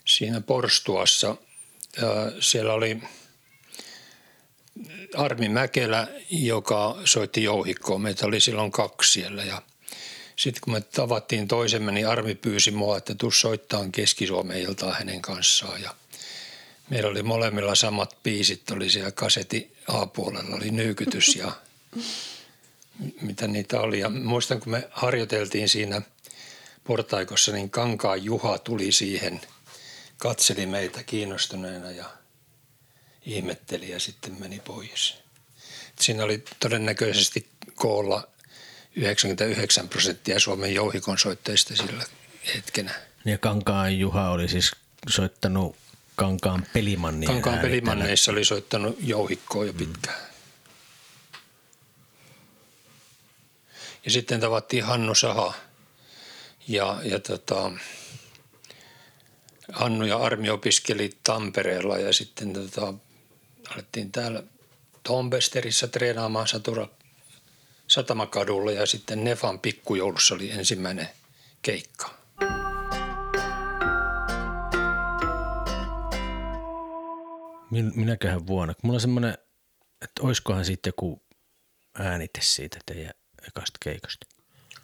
[0.05, 1.35] siinä Porstuassa.
[2.01, 3.01] Ja siellä oli
[5.15, 7.97] Armi Mäkelä, joka soitti jouhikkoa.
[7.97, 9.61] Meitä oli silloin kaksi siellä ja
[10.35, 15.21] sitten kun me tavattiin toisemme, niin Armi pyysi mua, että tuu soittaa Keski-Suomen iltaa hänen
[15.21, 15.81] kanssaan.
[15.81, 15.95] Ja
[16.89, 21.51] meillä oli molemmilla samat biisit, oli siellä kaseti A-puolella, oli nyykytys ja
[23.21, 23.99] mitä niitä oli.
[23.99, 26.01] Ja muistan, kun me harjoiteltiin siinä
[26.83, 29.41] portaikossa, niin Kankaan Juha tuli siihen,
[30.17, 32.05] katseli meitä kiinnostuneena ja
[33.25, 35.15] ihmetteli ja sitten meni pois.
[35.99, 38.27] Siinä oli todennäköisesti koolla
[38.95, 42.03] 99 prosenttia Suomen jouhikon soitteista sillä
[42.55, 42.91] hetkenä.
[43.25, 44.71] Ja Kankaan Juha oli siis
[45.09, 45.75] soittanut
[46.15, 47.29] Kankaan pelimannia.
[47.29, 50.19] Kankaan pelimanneissa oli soittanut jouhikkoa jo pitkään.
[50.19, 50.35] Mm.
[54.05, 55.53] Ja sitten tavattiin Hannu Saha
[56.67, 57.71] ja, ja tota,
[59.71, 62.93] Hannu ja Armi opiskeli Tampereella ja sitten tota,
[63.69, 64.43] alettiin täällä
[65.03, 66.87] Tombesterissa treenaamaan Satura
[67.87, 71.09] Satamakadulla ja sitten Nefan pikkujoulussa oli ensimmäinen
[71.61, 72.15] keikka.
[77.95, 78.73] Minäköhän vuonna?
[78.81, 79.37] Mulla on semmoinen,
[80.01, 81.21] että olisikohan sitten joku
[81.99, 83.13] äänite siitä teidän
[83.47, 84.27] ekasta keikasta.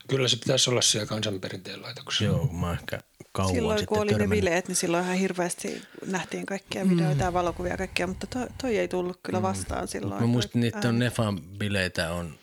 [0.07, 2.23] Kyllä se pitäisi olla siellä kansanperinteen laitoksessa.
[2.23, 2.99] Joo, mä ehkä
[3.31, 4.29] kauan Silloin sitten kun oli törmännyt.
[4.29, 7.21] ne bileet, niin silloin ihan hirveästi nähtiin kaikkia videoita mm.
[7.21, 9.43] ja valokuvia ja kaikkea, mutta toi, toi ei tullut kyllä mm.
[9.43, 10.21] vastaan silloin.
[10.21, 12.40] Mä muistin, että on Nefan bileitä on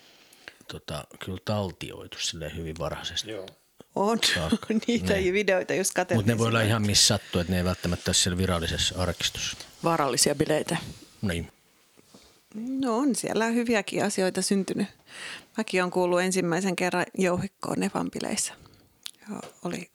[0.68, 3.30] tota, kyllä taltioitu sille hyvin varhaisesti.
[3.30, 3.46] Joo.
[3.94, 4.18] On,
[4.86, 5.32] niitä ne.
[5.32, 6.18] videoita just katseltiin.
[6.18, 9.56] Mutta ne voi olla ihan missä sattuu, että ne ei välttämättä ole siellä virallisessa arkistossa.
[9.84, 10.76] Vaarallisia bileitä.
[11.22, 11.52] Niin.
[12.54, 14.88] No on siellä hyviäkin asioita syntynyt.
[15.56, 18.52] Mäkin olen kuullut ensimmäisen kerran jouhikkoon Nefanpileissä.
[19.20, 19.90] Ja oli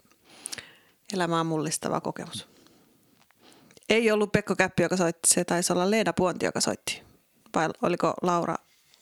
[1.13, 2.47] elämää mullistava kokemus.
[3.89, 7.01] Ei ollut Pekko Käppi, joka soitti, se taisi olla Leena Puonti, joka soitti
[7.55, 8.55] vai oliko Laura,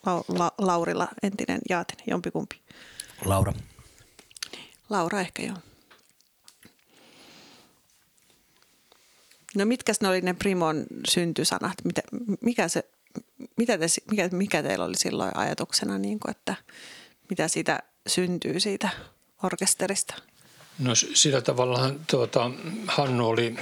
[0.06, 2.62] la, la, Laurilla entinen jaatinen, jompikumpi?
[3.26, 3.54] Laura.
[4.90, 5.58] Laura ehkä joo.
[9.56, 11.74] No mitkä ne oli ne Primon syntysanat?
[11.84, 12.02] Mitä,
[12.42, 12.84] mikä, se,
[13.58, 16.56] mitä te, mikä, mikä teillä oli silloin ajatuksena, niin kuin, että
[17.30, 18.90] mitä siitä syntyy siitä
[19.44, 20.14] orkesterista?
[20.80, 22.52] No sillä tavalla tuota,
[22.88, 23.56] Hannu oli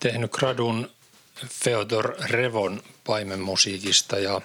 [0.00, 0.90] tehnyt gradun
[1.46, 4.40] Feodor Revon paimenmusiikista ja,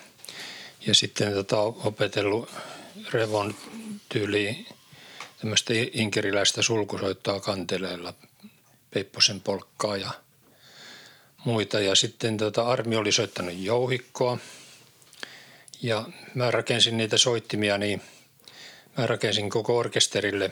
[0.87, 2.49] ja sitten tota, opetellut
[3.11, 3.55] Revon
[4.09, 4.67] tyyliin
[5.41, 8.13] tämmöistä inkeriläistä sulkusoittoa kanteleella,
[8.91, 10.11] Peipposen polkkaa ja
[11.45, 11.79] muita.
[11.79, 14.37] Ja sitten tota, Armi oli soittanut jouhikkoa
[15.81, 18.01] ja mä rakensin niitä soittimia, niin
[18.97, 20.51] mä rakensin koko orkesterille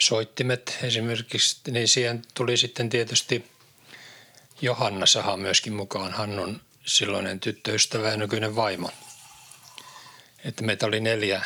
[0.00, 3.44] soittimet esimerkiksi, niin siihen tuli sitten tietysti
[4.62, 8.90] Johanna Saha myöskin mukaan, Hannun silloinen tyttöystävä ja nykyinen vaimo.
[10.44, 11.44] Että meitä oli neljä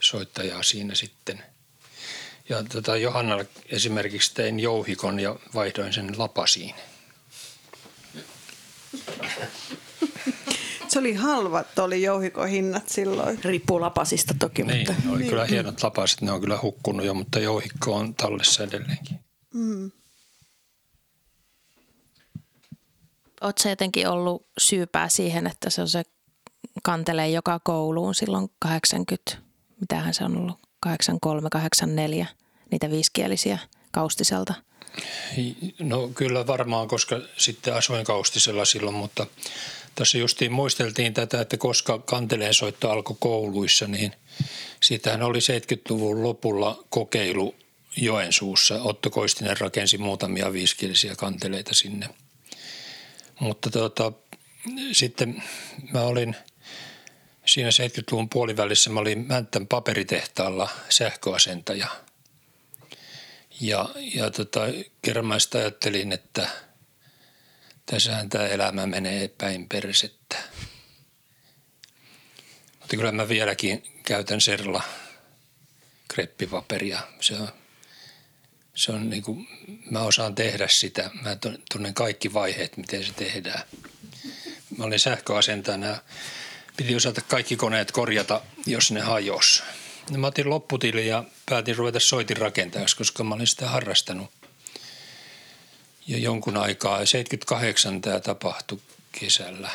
[0.00, 1.42] soittajaa siinä sitten.
[2.48, 6.74] Ja tota Johanna esimerkiksi tein jouhikon ja vaihdoin sen lapasiin.
[10.88, 13.44] Se oli halvat, oli jouhikohinnat silloin.
[13.44, 17.14] Riippuu lapasista toki, Niin, mutta ne oli kyllä hienot lapasit, ne on kyllä hukkunut jo,
[17.14, 19.20] mutta jouhikko on tallessa edelleenkin.
[19.54, 19.90] Mm.
[23.44, 26.02] Oletko se jotenkin ollut syypää siihen, että se on se
[26.82, 29.36] kantelee joka kouluun silloin 80,
[29.80, 32.26] mitähän se on ollut, 83, 84,
[32.70, 33.58] niitä viisikielisiä
[33.92, 34.54] kaustiselta?
[35.78, 39.26] No kyllä varmaan, koska sitten asuin Kaustisella silloin, mutta
[39.94, 44.12] tässä justiin muisteltiin tätä, että koska kanteleen soitto alkoi kouluissa, niin
[44.82, 47.54] siitähän oli 70-luvun lopulla kokeilu
[47.96, 48.82] Joensuussa.
[48.82, 52.08] Otto Koistinen rakensi muutamia viisikielisiä kanteleita sinne.
[53.40, 54.12] Mutta tota,
[54.92, 55.42] sitten
[55.92, 56.36] mä olin
[57.46, 61.86] siinä 70-luvun puolivälissä, mä olin Mänttän paperitehtaalla sähköasentaja–
[63.60, 64.60] ja, ja tota,
[65.02, 66.48] kerran mä ajattelin, että
[67.86, 70.36] tässähän tämä elämä menee päin persettä.
[72.80, 74.82] Mutta kyllä mä vieläkin käytän serla
[76.08, 77.00] kreppipaperia.
[77.20, 77.48] Se on,
[78.74, 79.48] se on niin kuin,
[79.90, 81.10] mä osaan tehdä sitä.
[81.22, 81.36] Mä
[81.72, 83.62] tunnen kaikki vaiheet, miten se tehdään.
[84.78, 85.96] Mä olin sähköasentajana
[86.76, 89.62] piti osata kaikki koneet korjata, jos ne hajosi.
[90.10, 94.30] No mä otin lopputili ja päätin ruveta soitin rakentajaksi, koska mä olin sitä harrastanut.
[96.06, 98.80] Ja jonkun aikaa, 78 tämä tapahtui
[99.12, 99.70] kesällä.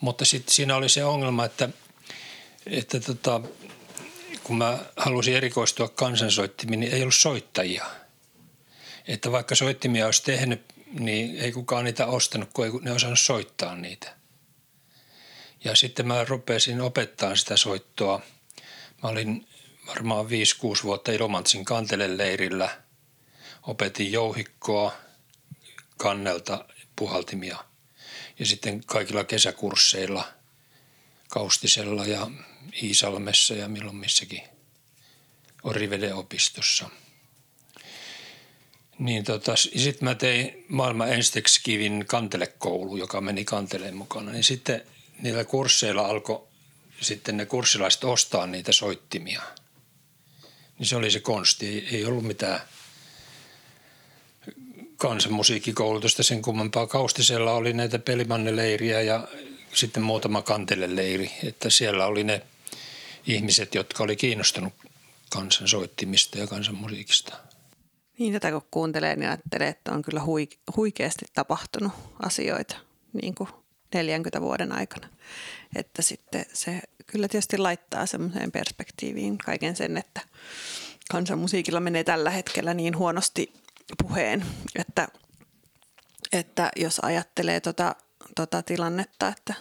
[0.00, 1.68] Mutta sitten siinä oli se ongelma, että,
[2.66, 3.40] että tota,
[4.46, 7.86] kun mä halusin erikoistua kansansoittimiin, niin ei ollut soittajia.
[9.08, 10.62] Että vaikka soittimia olisi tehnyt,
[11.00, 14.16] niin ei kukaan niitä ostanut, kun ei ne osannut soittaa niitä.
[15.64, 18.20] Ja sitten mä rupesin opettaa sitä soittoa–
[19.02, 19.48] Mä olin
[19.86, 20.28] varmaan 5-6
[20.82, 22.82] vuotta Ilomantsin kanteleleirillä.
[23.62, 24.96] Opetin jouhikkoa,
[25.96, 26.64] kannelta,
[26.96, 27.64] puhaltimia
[28.38, 30.28] ja sitten kaikilla kesäkursseilla
[31.28, 32.30] Kaustisella ja
[32.82, 34.42] Iisalmessa ja milloin missäkin
[35.62, 36.90] Oriveden opistossa.
[38.98, 44.32] Niin tota, sitten mä tein maailman ensiksi kivin kantelekoulu, joka meni kanteleen mukana.
[44.32, 44.82] Niin sitten
[45.22, 46.42] niillä kursseilla alkoi
[47.00, 49.42] sitten ne kurssilaiset ostaa niitä soittimia.
[50.78, 51.66] Niin se oli se konsti.
[51.66, 52.60] Ei, ei ollut mitään
[54.96, 56.86] kansanmusiikkikoulutusta sen kummempaa.
[56.86, 59.28] Kaustisella oli näitä pelimanneleiriä ja
[59.76, 61.30] sitten muutama kanteleleiri.
[61.44, 62.42] Että siellä oli ne
[63.26, 64.72] ihmiset, jotka oli kiinnostunut
[65.30, 67.36] kansansoittimista ja kansanmusiikista.
[68.18, 70.20] Niin, tätä kun kuuntelee, niin ajattelee, että on kyllä
[70.76, 72.76] huikeasti tapahtunut asioita
[73.22, 73.48] niin kuin
[73.94, 75.08] 40 vuoden aikana.
[75.76, 80.20] Että sitten se kyllä tietysti laittaa semmoiseen perspektiiviin kaiken sen, että
[81.10, 83.52] kansanmusiikilla menee tällä hetkellä niin huonosti
[84.02, 84.46] puheen,
[84.76, 85.08] että,
[86.32, 87.94] että jos ajattelee tota,
[88.36, 89.54] tota tilannetta, että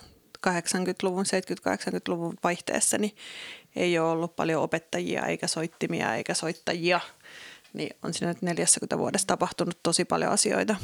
[0.48, 3.16] 80-luvun, 70-80-luvun vaihteessa niin
[3.76, 7.00] ei ole ollut paljon opettajia eikä soittimia eikä soittajia,
[7.74, 10.76] niin on siinä nyt 40 vuodessa tapahtunut tosi paljon asioita.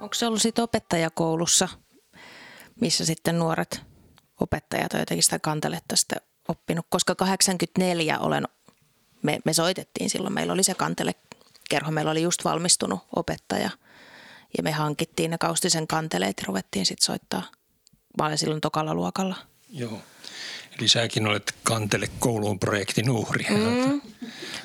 [0.00, 1.68] Onko se ollut sitten opettajakoulussa,
[2.80, 3.80] missä sitten nuoret
[4.40, 6.86] opettajat on jotenkin sitä kanteletta sitten oppinut?
[6.88, 8.48] Koska 84 olen,
[9.22, 10.74] me, me soitettiin silloin, meillä oli se
[11.74, 13.70] kantelekerho, meillä oli just valmistunut opettaja
[14.56, 17.42] ja me hankittiin ne kaustisen kanteleet ja ruvettiin sitten soittaa.
[18.18, 19.36] Mä olin silloin tokalla luokalla.
[19.70, 20.00] Joo.
[20.78, 23.46] Eli säkin olet Kantele kouluun projektin uhri.
[23.50, 24.00] Mm.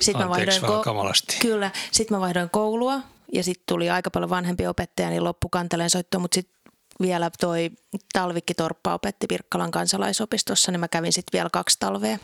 [0.00, 1.36] Sitten mä vaihdoin vaan kamalasti.
[1.40, 1.70] Kyllä.
[1.92, 3.00] Sitten mä vaihdoin koulua
[3.32, 6.59] ja sitten tuli aika paljon vanhempi opettaja, niin loppu kanteleen soittoa, mutta sitten
[7.00, 7.70] vielä toi
[8.12, 12.18] Talvikki Torppa opetti Pirkkalan kansalaisopistossa, niin mä kävin sitten vielä kaksi talvea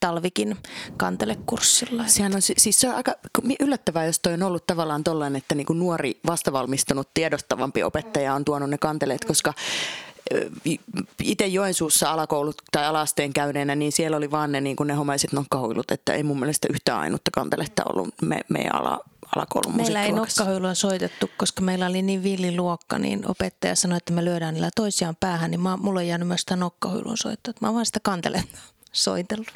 [0.00, 0.56] Talvikin
[0.96, 2.06] kantelekurssilla.
[2.06, 3.14] Sehän on, si- siis se on aika
[3.60, 8.44] yllättävää, jos toi on ollut tavallaan tollainen, että niin kuin nuori vastavalmistunut tiedostavampi opettaja on
[8.44, 9.54] tuonut ne kanteleet, koska
[11.22, 15.90] itse Joensuussa alakoulut tai alasteen käyneenä, niin siellä oli vaan ne, niin ne homaiset nokkahuilut,
[15.90, 19.00] että ei mun mielestä yhtään ainutta kanteletta ollut me, meidän ala,
[19.36, 24.12] alakoulun Meillä ei nokkahuilua soitettu, koska meillä oli niin villi luokka, niin opettaja sanoi, että
[24.12, 27.50] me lyödään niillä toisiaan päähän, niin mä, mulla on jäänyt myös sitä nokkahuilun soittoa.
[27.50, 28.58] että Mä oon vaan sitä kanteletta
[28.92, 29.52] soitellut.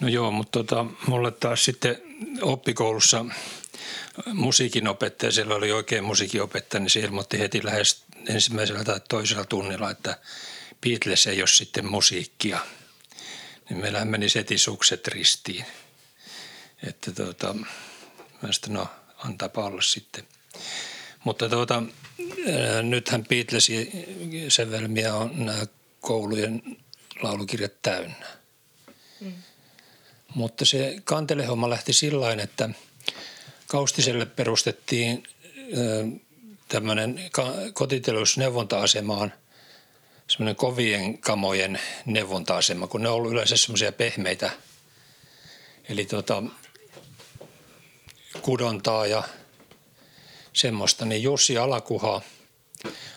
[0.00, 1.96] No joo, mutta tota, mulle taas sitten
[2.42, 3.24] oppikoulussa
[4.32, 9.90] musiikin opettaja, siellä oli oikein musiikinopettaja, niin se ilmoitti heti lähes ensimmäisellä tai toisella tunnilla,
[9.90, 10.18] että
[10.80, 12.58] Beatles ei ole sitten musiikkia.
[13.68, 15.64] Niin meillähän meni heti sukset ristiin.
[16.82, 17.56] Että tota,
[18.42, 18.86] mä sitten, no
[19.24, 20.24] antaapa olla sitten.
[21.24, 21.82] Mutta tuota,
[22.52, 24.06] ää, nythän Beatlesin
[24.48, 25.66] sävelmiä on nämä
[26.00, 26.62] koulujen
[27.22, 28.26] laulukirjat täynnä.
[30.34, 32.70] Mutta se kantelehomma lähti sillä että
[33.66, 35.22] Kaustiselle perustettiin
[36.68, 37.30] tämmöinen
[37.74, 39.32] kotitelusneuvonta-asemaan
[40.30, 44.50] semmoinen kovien kamojen neuvonta-asema, kun ne on ollut yleensä semmoisia pehmeitä,
[45.88, 46.42] eli tota,
[48.42, 49.22] kudontaa ja
[50.52, 52.22] semmoista, niin Jussi Alakuha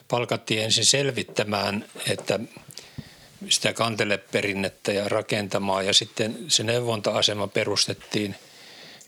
[0.08, 2.40] palkattiin ensin selvittämään, että
[3.50, 8.36] sitä kanteleperinnettä ja rakentamaan ja sitten se neuvonta-asema perustettiin,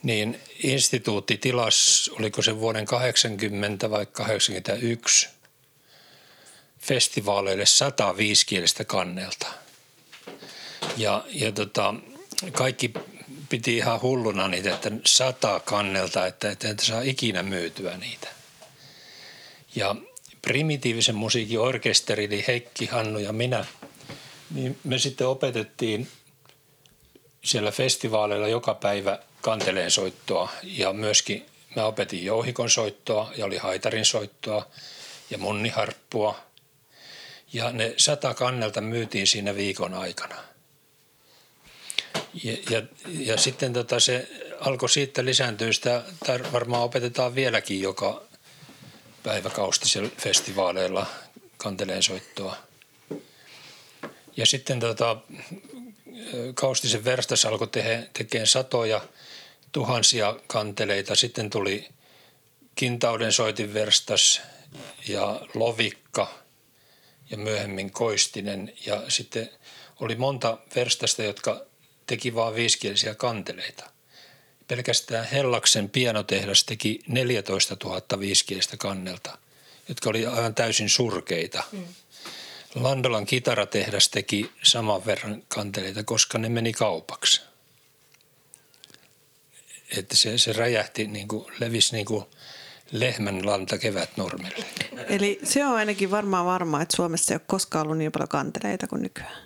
[0.04, 5.30] niin instituutti tilas, oliko se vuoden 80 vai 81
[6.80, 9.48] festivaaleille 105 kielestä kannelta.
[10.98, 11.94] Ja, ja tota,
[12.52, 12.94] kaikki
[13.50, 18.28] piti ihan hulluna niitä, että sata kannelta, että, että et saa ikinä myytyä niitä.
[19.76, 19.96] Ja
[20.42, 23.66] primitiivisen musiikin orkesteri, eli Heikki, Hannu ja minä,
[24.54, 26.08] niin me sitten opetettiin
[27.44, 34.06] siellä festivaaleilla joka päivä kanteleen soittoa ja myöskin mä opetin jouhikon soittoa ja oli haitarin
[34.06, 34.68] soittoa
[35.30, 36.40] ja munniharppua.
[37.54, 40.36] Ja ne sata kannelta myytiin siinä viikon aikana.
[42.44, 44.28] Ja, ja, ja sitten tota se
[44.60, 48.24] alkoi siitä lisääntyä, sitä tar- varmaan opetetaan vieläkin joka
[49.24, 51.06] päivä kaustisella festivaaleilla
[51.58, 52.58] kanteleen soittoa.
[54.38, 55.18] Ja sitten tota,
[56.56, 59.02] Kaustisen verstas alkoi tehe, tekemään satoja
[59.72, 61.16] tuhansia kanteleita.
[61.16, 61.90] Sitten tuli
[62.76, 64.42] Kintauden soitin verstas
[65.08, 66.34] ja Lovikka
[67.30, 68.74] ja myöhemmin Koistinen.
[68.86, 69.50] Ja sitten
[70.00, 71.66] oli monta verstasta, jotka
[72.08, 73.90] teki vain viisikielisiä kanteleita.
[74.68, 79.38] Pelkästään Hellaksen pianotehdas teki 14 000 viisikielistä kannelta,
[79.90, 81.64] jotka oli aivan täysin surkeita.
[81.72, 81.86] Mm.
[82.76, 87.42] Landolan kitaratehdas teki saman verran kanteleita, koska ne meni kaupaksi.
[89.98, 92.26] Että se, se räjähti, niin kuin, levisi niin kuin
[92.92, 94.66] lehmän lanta kevätnurmelle.
[95.08, 98.88] Eli se on ainakin varmaan varmaa, että Suomessa ei ole koskaan ollut niin paljon kanteleita
[98.88, 99.38] kuin nykyään.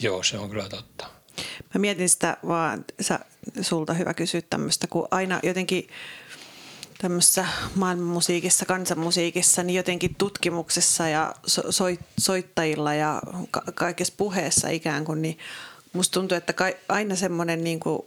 [0.00, 1.06] Joo, se on kyllä totta.
[1.74, 3.18] Mä mietin sitä vaan, sä,
[3.60, 5.88] sulta hyvä kysyä tämmöistä, kun aina jotenkin
[6.98, 11.62] tämmöisessä maailmanmusiikissa, kansanmusiikissa, niin jotenkin tutkimuksessa ja so,
[12.20, 15.38] soittajilla ja ka- kaikessa puheessa ikään kuin, niin
[15.92, 18.02] musta tuntuu, että ka- aina semmoinen niin kuin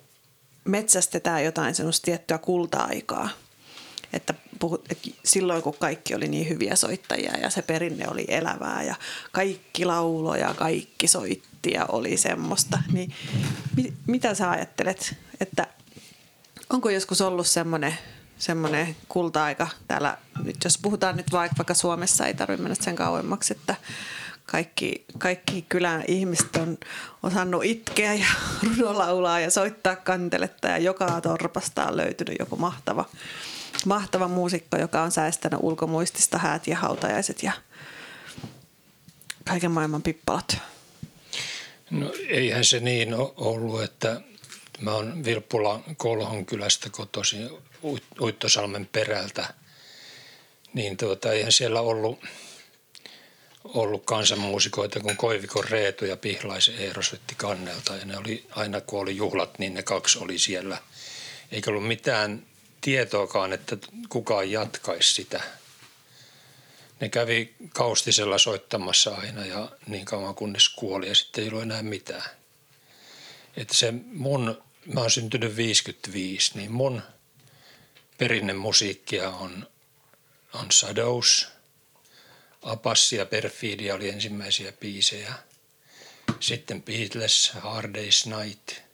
[0.65, 3.29] metsästetään jotain semmoista tiettyä kulta-aikaa.
[4.15, 4.89] Että, puhut,
[5.23, 8.95] silloin kun kaikki oli niin hyviä soittajia ja se perinne oli elävää ja
[9.31, 13.13] kaikki lauloja, kaikki soitti ja oli semmoista, niin
[13.75, 15.67] mit, mitä sä ajattelet, että
[16.69, 17.97] onko joskus ollut semmoinen
[18.37, 23.53] semmoinen kulta-aika täällä, nyt jos puhutaan nyt vaikka, vaikka Suomessa, ei tarvitse mennä sen kauemmaksi,
[23.53, 23.75] että
[24.45, 26.77] kaikki, kaikki kylän ihmiset on
[27.23, 28.25] osannut itkeä ja
[28.67, 33.05] runolaulaa ja soittaa kanteletta ja joka torpasta on löytynyt joku mahtava,
[33.85, 37.51] mahtava muusikko, joka on säästänyt ulkomuistista häät ja hautajaiset ja
[39.45, 40.57] kaiken maailman pippalat.
[41.91, 44.21] No eihän se niin ollut, että
[44.79, 47.49] mä oon Vilppula Kolhon kylästä kotoisin
[48.21, 49.53] Uittosalmen perältä,
[50.73, 52.19] niin tuota, eihän siellä ollut,
[53.63, 57.95] ollut kansanmuusikoita kuin Koivikon Reetu ja Pihlaisen Eero soitti kannelta.
[57.95, 60.77] Ja ne oli, aina kun oli juhlat, niin ne kaksi oli siellä.
[61.51, 62.45] Eikä ollut mitään
[62.85, 63.77] tietoakaan, että
[64.09, 65.41] kukaan jatkaisi sitä.
[66.99, 71.81] Ne kävi kaustisella soittamassa aina ja niin kauan kunnes kuoli ja sitten ei ollut enää
[71.81, 72.29] mitään.
[73.57, 77.01] Että se mun mä oon syntynyt 55, niin mun
[78.17, 79.67] perinnemusiikkia on,
[80.53, 81.47] on Shadows.
[82.61, 85.33] Apassi ja Perfidia oli ensimmäisiä biisejä.
[86.39, 88.84] Sitten Beatles, Hard Day's Night.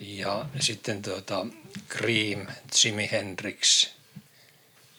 [0.00, 1.46] Ja sitten tuota,
[1.88, 2.46] Cream,
[2.84, 3.88] Jimi Hendrix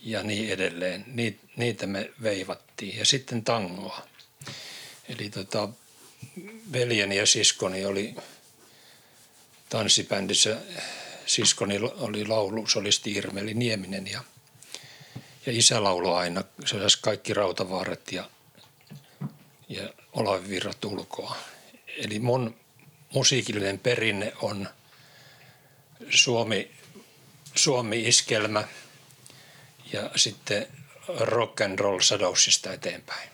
[0.01, 1.05] ja niin edelleen.
[1.55, 2.97] Niitä me veivattiin.
[2.97, 4.07] Ja sitten tangoa.
[5.09, 5.69] Eli tota,
[6.73, 8.15] veljeni ja siskoni oli
[9.69, 10.57] tanssibändissä.
[11.25, 14.23] Siskoni oli laulu, solisti Irmeli Nieminen ja,
[15.45, 16.43] ja isä lauloi aina.
[16.65, 18.29] Se kaikki rautavaaret ja,
[19.69, 21.37] ja olavivirrat ulkoa.
[21.97, 22.55] Eli mun
[23.13, 24.69] musiikillinen perinne on
[26.09, 26.71] Suomi,
[27.55, 28.63] Suomi-iskelmä
[29.93, 30.67] ja sitten
[31.19, 33.29] rock and roll sadoussista eteenpäin.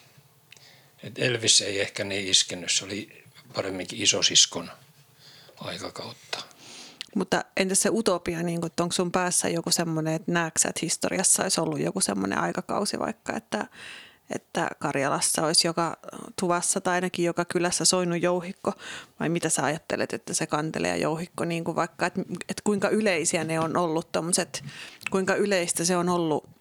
[1.03, 4.72] Et Elvis ei ehkä niin iskenyt, se oli paremminkin isosiskon
[5.57, 6.43] aikakautta.
[7.16, 11.43] Mutta entäs se utopia, niin kun, onko sun päässä joku semmoinen, että näetkö että historiassa
[11.43, 13.68] olisi ollut joku semmoinen aikakausi vaikka, että,
[14.30, 15.98] että Karjalassa olisi joka
[16.40, 18.74] tuvassa tai ainakin joka kylässä soinut jouhikko,
[19.20, 22.90] vai mitä sä ajattelet, että se kantelee ja jouhikko, niin kuin vaikka, että, että kuinka
[22.90, 24.64] yleisiä ne on ollut tommoset,
[25.12, 26.56] kuinka yleistä se on ollut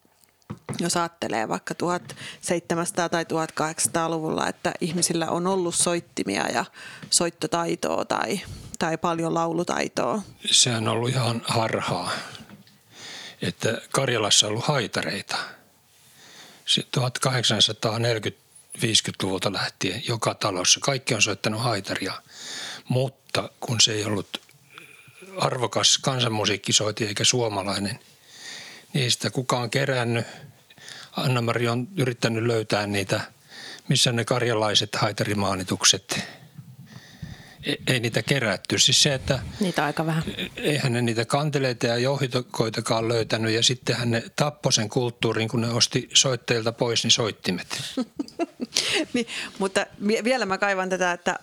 [0.81, 6.65] jos ajattelee vaikka 1700- tai 1800-luvulla, että ihmisillä on ollut soittimia ja
[7.11, 8.41] soittotaitoa tai,
[8.79, 10.23] tai paljon laulutaitoa.
[10.51, 12.11] Se on ollut ihan harhaa,
[13.43, 15.37] että Karjalassa on ollut haitareita.
[16.97, 22.13] 1840-50-luvulta lähtien joka talossa kaikki on soittanut haitaria,
[22.89, 24.41] mutta kun se ei ollut
[25.37, 27.99] arvokas kansanmusiikkisoiti eikä suomalainen–
[28.95, 30.27] ei sitä kukaan kerännyt.
[31.17, 33.21] Anna-Mari on yrittänyt löytää niitä,
[33.89, 36.21] missä ne karjalaiset haitarimaanitukset.
[37.87, 38.79] Ei niitä kerätty.
[38.79, 40.23] Siis se, että niitä aika vähän.
[40.57, 45.69] Eihän ne niitä kanteleita ja jouhitokoitakaan löytänyt ja sittenhän ne tappoi sen kulttuurin, kun ne
[45.69, 47.83] osti soitteilta pois, niin soittimet.
[49.15, 49.27] niin,
[49.59, 49.87] mutta
[50.25, 51.39] vielä mä kaivan tätä, että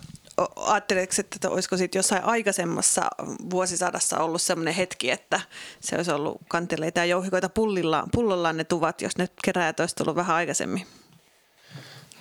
[0.56, 3.02] ajatteletko, että olisiko sitten jossain aikaisemmassa
[3.50, 5.42] vuosisadassa ollut sellainen hetki, että
[5.80, 10.16] se olisi ollut kanteleita ja jouhikoita pullilla, pullollaan ne tuvat, jos ne keräjät olisi tullut
[10.16, 10.88] vähän aikaisemmin?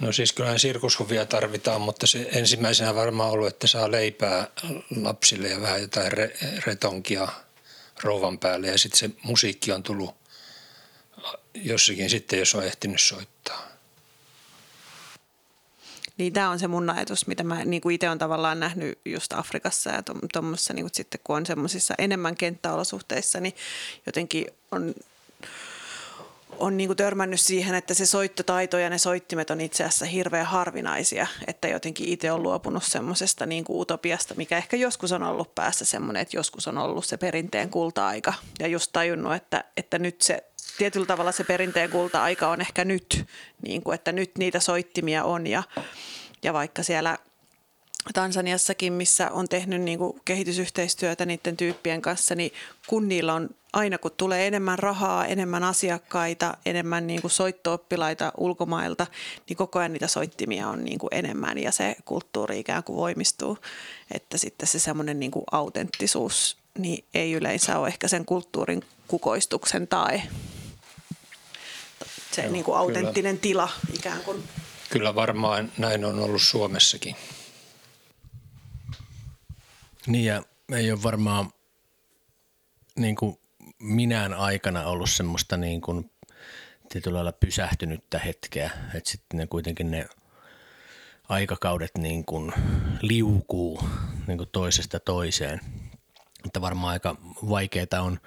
[0.01, 4.49] No siis kyllähän sirkushuvia tarvitaan, mutta se ensimmäisenä varmaan ollut, että saa leipää
[4.97, 7.29] lapsille ja vähän jotain re- retonkia
[8.03, 10.15] rouvan päälle ja sitten se musiikki on tullut
[11.55, 13.71] jossakin sitten, jos on ehtinyt soittaa.
[16.17, 19.33] Niin tämä on se mun ajatus, mitä mä niin kuin itse olen tavallaan nähnyt just
[19.33, 23.55] Afrikassa ja tuommoissa niin sitten kun on semmoisissa enemmän kenttäolosuhteissa, niin
[24.07, 24.95] jotenkin on
[26.61, 30.47] on niin kuin törmännyt siihen, että se soittotaito ja ne soittimet on itse asiassa hirveän
[30.47, 35.85] harvinaisia, että jotenkin itse on luopunut semmoisesta niin utopiasta, mikä ehkä joskus on ollut päässä
[35.85, 40.45] semmoinen, että joskus on ollut se perinteen kulta-aika ja just tajunnut, että, että nyt se
[40.79, 43.27] tietyllä tavalla se perinteen kulta-aika on ehkä nyt,
[43.67, 45.63] niin kuin, että nyt niitä soittimia on ja,
[46.43, 47.19] ja vaikka siellä
[48.15, 52.53] Tansaniassakin, missä on tehnyt niin kuin kehitysyhteistyötä niiden tyyppien kanssa, niin
[52.87, 59.07] kun niillä on aina kun tulee enemmän rahaa, enemmän asiakkaita, enemmän niin kuin soittooppilaita ulkomailta,
[59.49, 63.59] niin koko ajan niitä soittimia on niin kuin enemmän ja se kulttuuri ikään kuin voimistuu.
[64.15, 69.89] Että sitten se semmoinen niin kuin autenttisuus niin ei yleensä ole ehkä sen kulttuurin kukoistuksen
[69.89, 70.23] tai
[72.33, 73.43] se Joo, niin kuin autenttinen kyllä.
[73.43, 74.45] tila ikään kuin.
[74.91, 77.17] Kyllä varmaan näin on ollut Suomessakin.
[80.07, 80.43] Niin ja
[80.73, 81.53] ei ole varmaan
[82.97, 83.39] niin kuin
[83.79, 86.11] minään aikana ollut semmoista niin kuin
[86.89, 90.07] tietyllä lailla pysähtynyttä hetkeä, että sitten ne kuitenkin ne
[91.29, 92.53] aikakaudet niin kuin
[93.03, 93.83] liukuu
[94.27, 95.61] niin kuin toisesta toiseen.
[96.47, 97.17] Että varmaan aika
[97.49, 98.21] vaikeaa on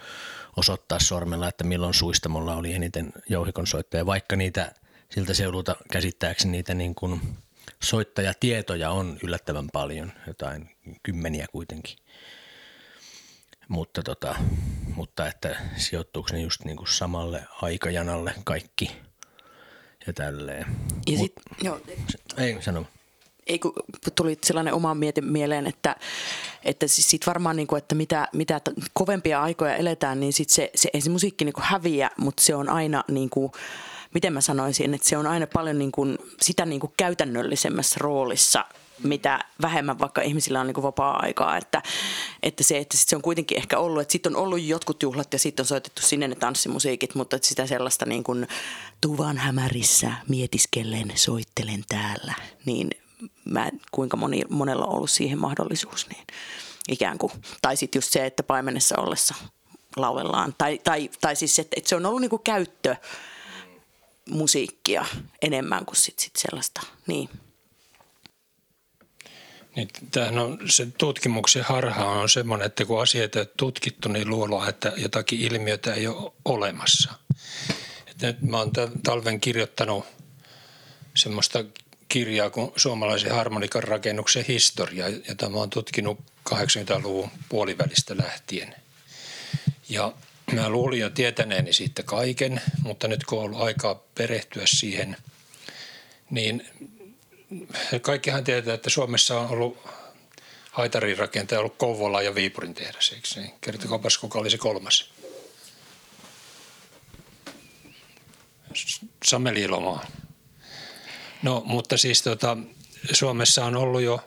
[0.57, 4.73] osoittaa sormella, että milloin suistamolla oli eniten jouhikon soittajia, vaikka niitä
[5.09, 7.21] siltä seudulta käsittääkseni niitä niin kuin
[7.83, 10.69] soittajatietoja on yllättävän paljon, jotain
[11.03, 11.97] kymmeniä kuitenkin.
[13.67, 14.35] Mutta, tota,
[14.95, 18.91] mutta että sijoittuuko ne just niin kuin samalle aikajanalle kaikki
[20.07, 20.65] ja tälleen.
[21.07, 21.79] Ja sit, Mut, joo.
[22.37, 22.85] Ei sano
[23.47, 23.73] ei kun
[24.15, 25.95] tuli sellainen oma mieti mieleen, että,
[26.65, 28.61] että siis sit varmaan niin kuin, että mitä, mitä
[28.93, 32.55] kovempia aikoja eletään, niin sit se, se ei se musiikki niin kuin häviä, mutta se
[32.55, 33.51] on aina niin kuin,
[34.13, 38.65] miten mä sanoisin, että se on aina paljon niin kuin, sitä niin kuin käytännöllisemmässä roolissa
[39.03, 41.81] mitä vähemmän vaikka ihmisillä on niin kuin vapaa-aikaa, että,
[42.43, 45.33] että se, että sit se on kuitenkin ehkä ollut, että sitten on ollut jotkut juhlat
[45.33, 48.47] ja sitten on soitettu sinne ne tanssimusiikit, mutta että sitä sellaista niin kuin
[49.01, 52.33] tuvan hämärissä mietiskellen soittelen täällä,
[52.65, 52.89] niin
[53.45, 56.27] mä, kuinka moni, monella on ollut siihen mahdollisuus, niin
[56.89, 57.31] ikään kuin.
[57.61, 59.35] Tai sitten just se, että paimenessa ollessa
[59.97, 60.55] lauellaan.
[60.57, 62.95] Tai, tai, tai siis, että, että se on ollut niin kuin käyttö
[64.29, 65.05] musiikkia
[65.41, 66.81] enemmän kuin sit, sit sellaista.
[67.07, 67.29] Niin.
[69.75, 69.89] Niin,
[70.41, 75.39] on, se tutkimuksen harha on semmoinen, että kun asioita ei tutkittu, niin luullaan, että jotakin
[75.39, 77.13] ilmiötä ei ole olemassa.
[78.07, 78.71] Et nyt mä oon
[79.03, 80.05] talven kirjoittanut
[81.15, 81.65] semmoista
[82.09, 86.19] kirjaa kuin suomalaisen harmonikan rakennuksen historia, jota mä oon tutkinut
[86.49, 88.75] 80-luvun puolivälistä lähtien.
[89.89, 90.13] Ja
[90.51, 95.17] mä luulin jo tietäneeni siitä kaiken, mutta nyt kun on ollut aikaa perehtyä siihen,
[96.29, 96.67] niin
[98.01, 99.77] kaikkihan tietää, että Suomessa on ollut
[100.71, 103.53] haitarin rakentaja ollut Kouvola ja Viipurin tehdas, eikö niin?
[103.61, 105.09] Kertokaapas, kuka oli se kolmas?
[109.25, 110.05] Sameli Ilomaa.
[111.41, 112.57] No, mutta siis tota,
[113.11, 114.19] Suomessa on ollut jo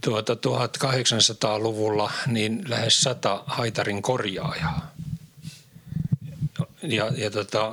[0.00, 4.94] tuota 1800-luvulla niin lähes sata haitarin korjaajaa.
[6.82, 7.72] Ja, ja tota,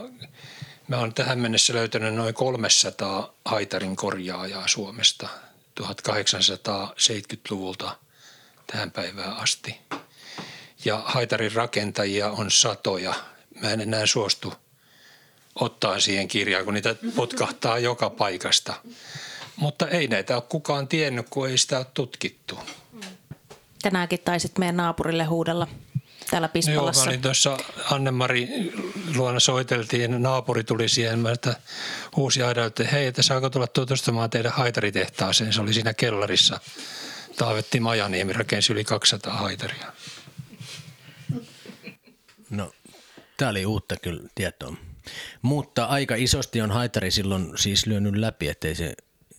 [0.88, 5.30] Mä oon tähän mennessä löytänyt noin 300 haitarin korjaajaa Suomesta
[5.82, 7.98] 1870-luvulta
[8.68, 9.80] tähän päivään asti.
[10.86, 13.14] Ja haitarin rakentajia on satoja.
[13.62, 14.54] Mä en enää suostu
[15.56, 18.74] ottaa siihen kirjaan, kun niitä potkahtaa joka paikasta.
[19.56, 22.60] Mutta ei näitä ole kukaan tiennyt, kun ei sitä ole tutkittu.
[23.82, 25.68] Tänäänkin taisit meidän naapurille huudella
[26.30, 27.02] täällä Pispalassa.
[27.02, 27.58] Joo, mä olin tuossa
[27.92, 28.48] Anne-Mari
[29.16, 31.56] luona soiteltiin, naapuri tuli siihen, mä että
[32.18, 35.54] uusi aida, että hei, että saako tulla tutustumaan teidän haitaritehtaaseen.
[35.54, 36.60] Se oli siinä kellarissa.
[37.38, 39.94] Taavetti Majaniemi rakensi yli 200 haitaria.
[42.50, 42.72] No,
[43.38, 44.76] tämä oli uutta kyllä tietoa.
[45.42, 48.94] Mutta aika isosti on haitari silloin siis lyönyt läpi, ettei se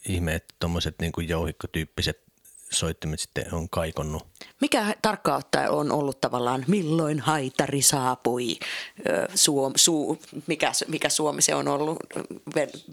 [0.09, 2.22] ihme, että tuommoiset niin jouhikkotyyppiset
[2.70, 4.26] soittimet sitten on kaikonnut.
[4.61, 8.59] Mikä tarkkaan ottaen on ollut tavallaan, milloin haitari saapui,
[9.35, 11.97] Suom, su, mikä, mikä Suomi se on ollut,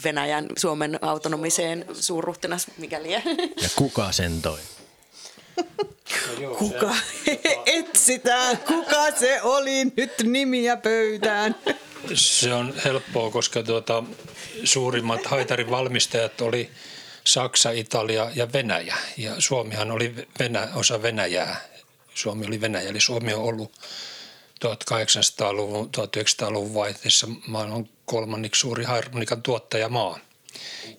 [0.03, 3.11] Venäjän, Suomen autonomiseen suurruhtinas, mikäli.
[3.11, 3.22] Ja
[3.76, 4.59] kuka sen toi?
[6.57, 6.95] Kuka?
[7.66, 11.55] Etsitään, kuka se oli nyt nimiä pöytään.
[12.13, 14.03] Se on helppoa, koska tuota,
[14.63, 16.70] suurimmat haitarin valmistajat oli
[17.28, 18.97] Saksa, Italia ja Venäjä.
[19.17, 21.61] Ja Suomihan oli Venä, osa Venäjää.
[22.13, 23.71] Suomi oli Venäjä, eli Suomi on ollut
[24.65, 30.19] 1800-luvun, 1900-luvun vaihteessa maailman kolmanneksi suuri harmonikan tuottajamaa.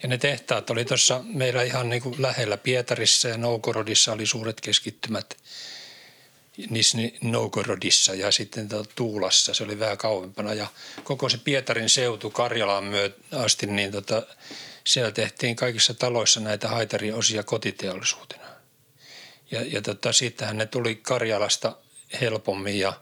[0.02, 4.60] Ja ne tehtaat oli tuossa meillä ihan niin kuin lähellä Pietarissa ja Noukorodissa oli suuret
[4.60, 5.36] keskittymät
[6.70, 10.54] Nisni Noukorodissa ja sitten Tuulassa, se oli vähän kauempana.
[10.54, 10.66] Ja
[11.04, 14.22] koko se Pietarin seutu Karjalaan myöt asti, niin tota,
[14.86, 18.46] siellä tehtiin kaikissa taloissa näitä haitariosia kotiteollisuutena.
[19.50, 21.76] Ja, ja tota, siitähän ne tuli Karjalasta
[22.20, 22.92] helpommin ja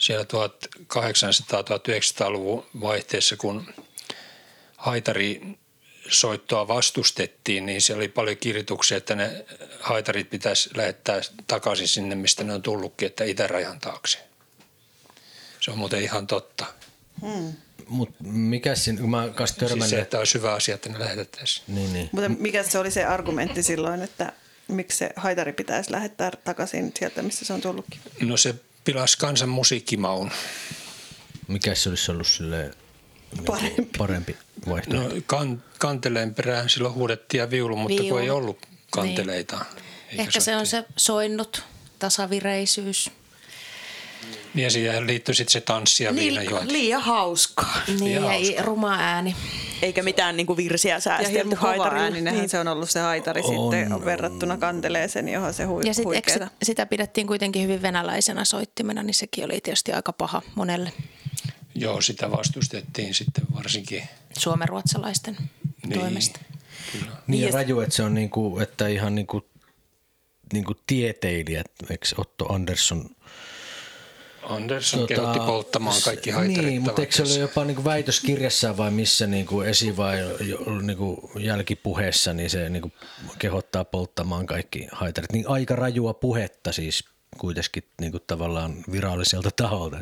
[0.00, 3.74] siellä 1800-1900-luvun vaihteessa, kun
[4.76, 5.42] haitari
[6.10, 9.44] soittoa vastustettiin, niin siellä oli paljon kirjoituksia, että ne
[9.80, 14.18] haitarit pitäisi lähettää takaisin sinne, mistä ne on tullutkin, että itärajan taakse.
[15.60, 16.66] Se on muuten ihan totta.
[17.20, 17.52] Hmm.
[17.88, 19.82] Mutta mikä siinä, kun mä kanssa törmännyt...
[19.82, 21.64] Siis se, että olisi hyvä asia, että ne lähetettäisiin.
[21.68, 22.08] Niin, niin.
[22.12, 24.32] Mutta mikä se oli se argumentti silloin, että
[24.68, 28.00] miksi se haitari pitäisi lähettää takaisin sieltä, missä se on tullutkin?
[28.20, 30.30] No se pilasi kansan musiikkimaun.
[31.48, 32.70] Mikä se olisi ollut sille
[33.46, 34.36] parempi, parempi
[34.68, 35.14] vaihtoehto?
[35.14, 38.08] No kan, kanteleen perään silloin huudettiin ja viulu, mutta viulu.
[38.08, 38.58] kun ei ollut
[38.90, 39.56] kanteleita.
[39.56, 40.20] Niin.
[40.20, 41.62] Ehkä se on se soinnut
[41.98, 43.10] tasavireisyys.
[44.54, 46.34] Niin ja siihen liittyy sitten se tanssi ja niin,
[46.66, 47.82] Liian hauskaa.
[47.86, 48.62] Niin, liian ja hauskaa.
[48.62, 49.36] ruma ääni.
[49.82, 51.56] Eikä mitään niinku virsiä säästelty
[51.92, 52.48] ääninenhän niin.
[52.48, 54.04] se on ollut se haitari on, sitten on.
[54.04, 59.44] verrattuna kanteleeseen, johon se hui, Ja sitten sitä pidettiin kuitenkin hyvin venäläisenä soittimena, niin sekin
[59.44, 60.92] oli tietysti aika paha monelle.
[61.74, 64.02] Joo, sitä vastustettiin sitten varsinkin.
[64.38, 65.36] Suomenruotsalaisten
[65.86, 66.40] niin, toimesta.
[66.92, 67.16] Kyllä.
[67.26, 69.46] Niin ja raju, että se on niinku, että ihan niinku,
[70.52, 73.15] niinku tieteilijät, eikö Otto Andersson
[74.48, 76.64] Andersson tota, kehotti polttamaan kaikki haitarit.
[76.64, 80.18] Niin, mutta eikö se ole jopa niin kuin väitöskirjassa vai missä niin kuin esi- vai
[80.82, 82.92] niin kuin jälkipuheessa, niin se niin kuin
[83.38, 85.32] kehottaa polttamaan kaikki haitarit.
[85.32, 87.04] Niin aika rajua puhetta siis
[87.38, 89.98] kuitenkin niin kuin tavallaan viralliselta taholta.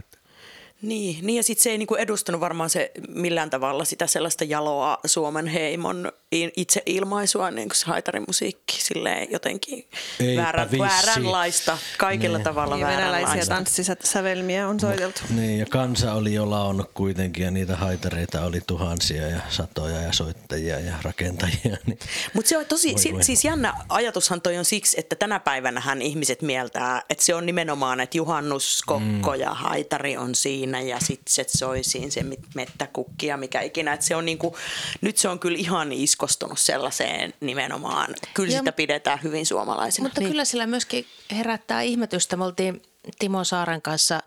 [0.83, 4.99] Niin, niin ja sitten se ei niinku edustanut varmaan se millään tavalla sitä sellaista jaloa
[5.07, 6.13] Suomen heimon
[6.57, 9.89] itse ilmaisua, niin kuin se haitarimusiikki, silleen jotenkin
[10.37, 12.45] väärän, vääränlaista, kaikilla niin.
[12.45, 13.31] tavalla niin, vääränlaista.
[13.31, 15.21] Venäläisiä tanssisävelmiä on soiteltu.
[15.29, 20.01] Mut, niin, ja kansa oli jo laonnut kuitenkin, ja niitä haitareita oli tuhansia ja satoja
[20.01, 21.77] ja soittajia ja rakentajia.
[21.87, 21.99] Niin.
[22.33, 23.25] Mutta se on tosi, Voi si, voi.
[23.25, 27.47] siis jännä ajatushan toi on siksi, että tänä päivänä hän ihmiset mieltää, että se on
[27.47, 29.41] nimenomaan, että Juhannus, Kokko mm.
[29.41, 33.93] ja Haitari on siinä ja sitten se soi siinä se mit- mettäkukki ja mikä ikinä.
[33.93, 34.57] Että se on niinku,
[35.01, 35.93] nyt se on kyllä ihan
[36.25, 38.15] iskostunut sellaiseen nimenomaan.
[38.35, 40.05] Kyllä Joo, sitä pidetään hyvin suomalaisena.
[40.05, 40.31] Mutta niin.
[40.31, 42.37] kyllä sillä myöskin herättää ihmetystä.
[42.37, 42.83] Me oltiin
[43.19, 44.23] Timo Saaren kanssa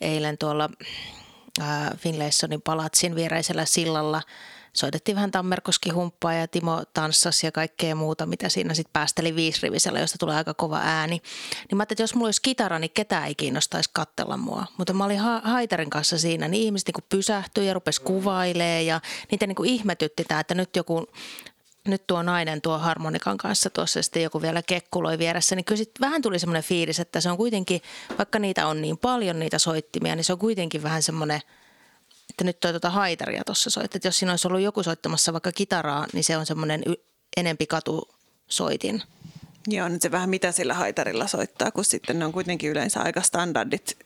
[0.00, 0.70] eilen tuolla
[1.60, 4.22] ää, Finlaysonin palatsin viereisellä sillalla.
[4.78, 10.00] Soitettiin vähän Tammerkoski humppaa ja Timo tanssasi ja kaikkea muuta, mitä siinä sitten päästeli viisrivisellä,
[10.00, 11.14] josta tulee aika kova ääni.
[11.14, 14.66] Niin mä ajattelin, että jos mulla olisi kitara, niin ketään ei kiinnostaisi kattella mua.
[14.76, 19.00] Mutta mä olin ha- Haitarin kanssa siinä, niin ihmiset niin pysähtyi ja rupesi kuvailemaan ja
[19.30, 21.06] niitä niin ihmetytti tämä, että nyt joku
[21.84, 25.84] nyt tuo nainen tuo harmonikan kanssa tuossa ja sitten joku vielä kekkuloi vieressä, niin kyllä
[26.00, 27.82] vähän tuli semmoinen fiilis, että se on kuitenkin,
[28.18, 31.40] vaikka niitä on niin paljon niitä soittimia, niin se on kuitenkin vähän semmoinen,
[32.38, 33.94] että nyt toi tuota haitaria tuossa soit.
[33.94, 37.04] Että jos siinä olisi ollut joku soittamassa vaikka kitaraa, niin se on semmoinen y-
[37.36, 39.02] enempi katusoitin.
[39.66, 43.22] Joo, nyt se vähän mitä sillä haitarilla soittaa, kun sitten ne on kuitenkin yleensä aika
[43.22, 43.98] standardit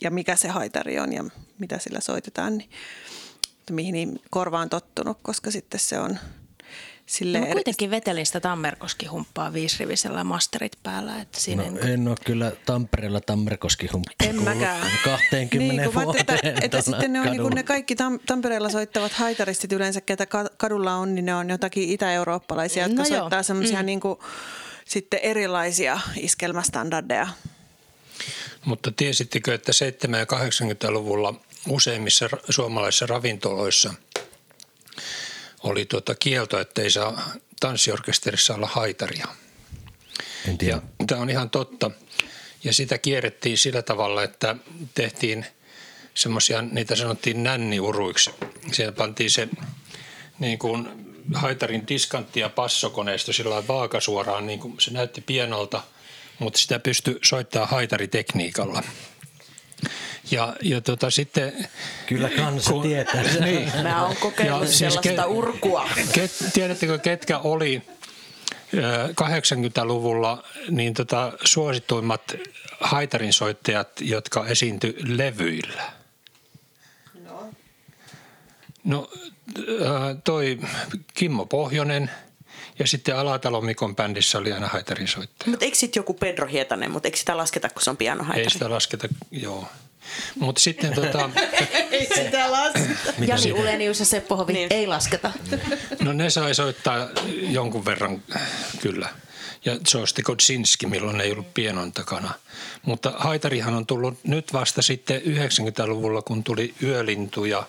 [0.00, 1.24] ja mikä se haitari on ja
[1.58, 2.70] mitä sillä soitetaan, niin
[3.70, 6.18] mihin korva on tottunut, koska sitten se on
[7.06, 12.08] sille No, kuitenkin vetelin sitä Tammerkoski humppaa viisrivisellä masterit päällä, että siinä No, no, en
[12.08, 13.88] ole kyllä Tampereella Tammerkoski
[14.20, 14.90] En mäkään.
[15.04, 16.20] 20 niin, vuoteen.
[16.20, 20.26] että, että tuolla sitten ne on niin ne kaikki Tam- Tampereella soittavat haitaristit yleensä, ketä
[20.26, 23.18] ka- kadulla on, niin ne on jotakin itä-eurooppalaisia, jotka No joo.
[23.18, 23.86] soittaa semmoisia mm.
[23.86, 24.18] niin kuin,
[24.84, 27.28] sitten erilaisia iskelmästandardeja.
[28.64, 29.72] Mutta tiesittekö, että
[30.12, 31.34] 7- ja 80-luvulla
[31.68, 33.94] useimmissa suomalaisissa ravintoloissa
[35.64, 39.26] oli tuota kielto, että ei saa tanssiorkesterissa olla haitaria.
[40.48, 40.74] En tiedä.
[40.74, 41.90] Ja tämä on ihan totta.
[42.64, 44.56] Ja sitä kierrettiin sillä tavalla, että
[44.94, 45.46] tehtiin
[46.14, 48.30] semmoisia, niitä sanottiin nänniuruiksi.
[48.72, 49.48] Siellä pantiin se
[50.38, 50.88] niin kuin
[51.34, 55.82] haitarin diskantti ja passokoneisto sillä vaakasuoraan, niin kuin se näytti pienolta,
[56.38, 58.82] mutta sitä pystyi soittamaan haitaritekniikalla.
[60.30, 61.68] Ja, ja tota, sitten
[62.06, 63.24] Kyllä kansa tietää.
[63.32, 63.42] sen.
[63.54, 65.88] niin, Mä oon kokeillut Ja siis sellaista ke- urkua.
[66.12, 67.82] Ket, tiedättekö, ketkä oli
[68.74, 72.34] ö, 80-luvulla niin tota, suosituimmat
[72.80, 75.82] haitarinsoittajat, jotka esiintyi levyillä?
[78.84, 79.10] No,
[79.68, 79.88] ö,
[80.24, 80.58] toi
[81.14, 82.10] Kimmo Pohjonen
[82.78, 85.50] ja sitten Alatalo Mikon bändissä oli aina haitarinsoittaja.
[85.50, 88.42] Mutta eikö sitten joku Pedro Hietanen, mutta eikö sitä lasketa, kun se on pianohaitari?
[88.44, 89.68] Ei sitä lasketa, joo.
[90.38, 91.30] Mutta sitten tota,
[91.90, 93.12] Ei sitä lasketa.
[93.26, 94.66] Jani Ulenius ja Seppo Hovi Niin.
[94.72, 95.32] ei lasketa.
[96.00, 97.08] No ne sai soittaa
[97.48, 98.22] jonkun verran
[98.80, 99.08] kyllä.
[99.64, 102.30] Ja Josti Kodzinski, milloin ei ollut pienon takana.
[102.82, 107.66] Mutta haitarihan on tullut nyt vasta sitten 90-luvulla, kun tuli Yölintu ja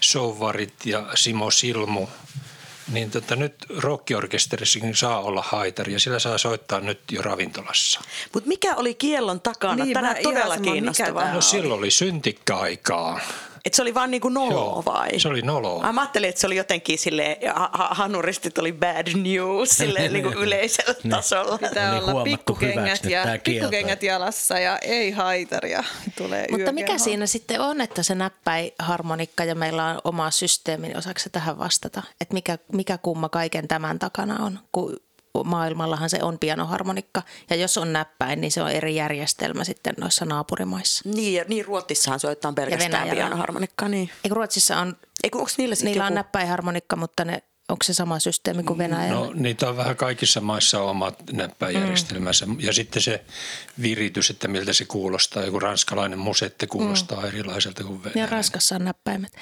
[0.00, 2.06] Souvarit ja Simo Silmu.
[2.92, 8.00] Niin tota, nyt rockiorkesterissakin saa olla haitari ja sillä saa soittaa nyt jo ravintolassa.
[8.34, 9.84] Mutta mikä oli kiellon takana?
[9.84, 11.32] Niin, Tänään todella kiinnostavaa.
[11.34, 13.20] No silloin oli syntikka-aikaa.
[13.64, 15.20] Et se oli vaan niinku noloa Joo, vai?
[15.20, 15.92] se oli noloa.
[15.92, 16.98] Mä ajattelin, että se oli jotenkin
[17.54, 21.58] ha- hanuristit oli bad news silleen niinku yleisellä tasolla.
[21.58, 25.84] Pitää Oli olla huomattu pikkukengät, ja, pikkukengät jalassa ja ei haitaria.
[26.18, 30.88] Tulee Mutta mikä siinä sitten on, että se näppäi harmonikka ja meillä on oma systeemi,
[30.88, 32.02] niin osaako se tähän vastata?
[32.20, 34.96] Että mikä, mikä kumma kaiken tämän takana on, kun
[35.44, 37.22] maailmallahan se on pianoharmonikka.
[37.50, 41.08] Ja jos on näppäin, niin se on eri järjestelmä sitten noissa naapurimaissa.
[41.08, 43.14] Niin, ja niin Ruotsissahan soittaa pelkästään Venäjällä.
[43.14, 43.88] pianoharmonikkaa.
[43.88, 44.10] Niin.
[44.24, 46.06] Eikö Ruotsissa on, Eikö, onko niillä niillä joku...
[46.06, 49.26] on näppäiharmonikka, mutta ne, onko se sama systeemi kuin Venäjällä?
[49.26, 52.46] No niitä on vähän kaikissa maissa omat näppäjärjestelmänsä.
[52.46, 52.56] Mm.
[52.60, 53.24] Ja sitten se
[53.82, 55.42] viritys, että miltä se kuulostaa.
[55.42, 57.28] Joku ranskalainen musette kuulostaa mm.
[57.28, 58.28] erilaiselta kuin Ja venäläinen.
[58.28, 59.32] Ranskassa on näppäimet.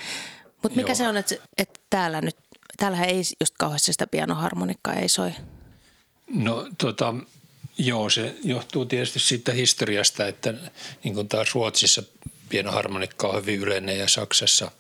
[0.62, 0.96] Mutta mikä Joo.
[0.96, 2.36] se on, että, että täällä nyt,
[2.76, 5.32] täällähän ei just kauheasti sitä pianoharmonikkaa ei soi.
[6.32, 7.14] No tota,
[7.78, 10.54] joo, se johtuu tietysti siitä historiasta, että
[11.04, 12.02] niin kuin taas Ruotsissa
[12.48, 14.70] pienoharmonikka on hyvin yleinen ja Saksassa.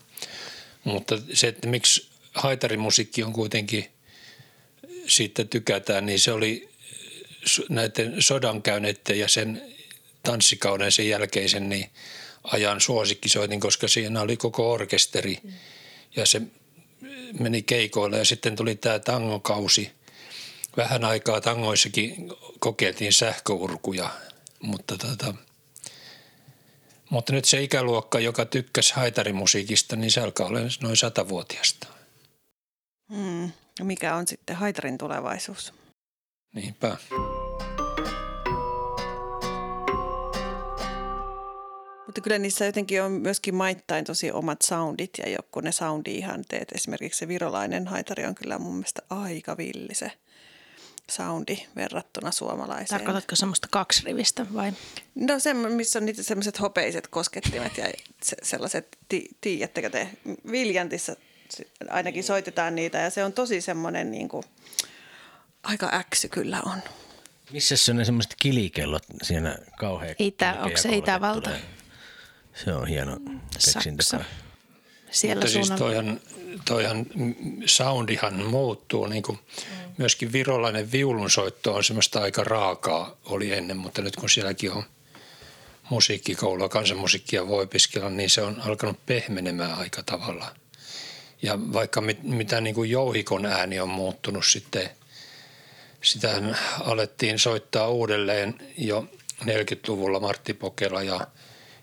[0.84, 3.88] Mutta se, että miksi haitarimusiikki on kuitenkin,
[5.06, 6.68] siitä tykätään, niin se oli
[7.68, 9.62] näiden sodankäyneiden ja sen
[10.22, 11.90] tanssikauden sen jälkeisen niin
[12.42, 15.38] ajan suosikkisoitin, koska siinä oli koko orkesteri
[16.16, 16.42] ja se
[17.40, 19.90] meni keikoille ja sitten tuli tämä tangokausi.
[20.76, 24.10] Vähän aikaa tangoissakin kokeiltiin sähköurkuja,
[24.60, 25.34] mutta, tota,
[27.10, 31.86] mutta nyt se ikäluokka, joka tykkäsi haitarimusiikista, niin se alkaa olla noin satavuotiasta.
[33.08, 33.52] Mm.
[33.82, 35.72] Mikä on sitten haitarin tulevaisuus?
[36.54, 36.96] Niinpä.
[42.06, 46.72] Mutta kyllä niissä jotenkin on myöskin maittain tosi omat soundit ja joku ne soundi-ihanteet.
[46.74, 50.12] Esimerkiksi se virolainen haitari on kyllä mun mielestä aika villi se
[51.10, 52.88] soundi verrattuna suomalaiseen.
[53.00, 54.72] Tarkoitatko semmoista kaksirivistä vai?
[55.14, 57.84] No se, missä on niitä semmoiset hopeiset koskettimet ja
[58.22, 60.08] se, sellaiset, ti, tiedättekö te,
[60.50, 61.16] Viljantissa
[61.90, 64.44] ainakin soitetaan niitä ja se on tosi semmoinen niin kuin,
[65.62, 66.78] aika äksy kyllä on.
[67.52, 71.50] Missä se on ne semmoiset kilikellot siinä kauhean Itä, onko se Itävalta?
[71.50, 71.62] Tulee.
[72.64, 73.18] Se on hieno
[73.52, 74.02] keksintö.
[74.02, 74.24] Saksa.
[75.12, 76.20] Siellä Mutta siis toihan,
[76.64, 77.06] toihan
[77.66, 79.06] soundihan muuttuu.
[79.06, 79.38] Niin kuin
[79.98, 84.82] myöskin virolainen viulunsoitto on semmoista aika raakaa oli ennen, mutta nyt kun sielläkin on
[85.90, 90.54] musiikkikoulua, kansanmusiikkia voi opiskella, niin se on alkanut pehmenemään aika tavalla.
[91.42, 94.90] Ja vaikka mit, mitä niin kuin jouhikon ääni on muuttunut sitten,
[96.02, 96.42] sitä
[96.80, 99.08] alettiin soittaa uudelleen jo
[99.44, 101.26] 40-luvulla Martti Pokela ja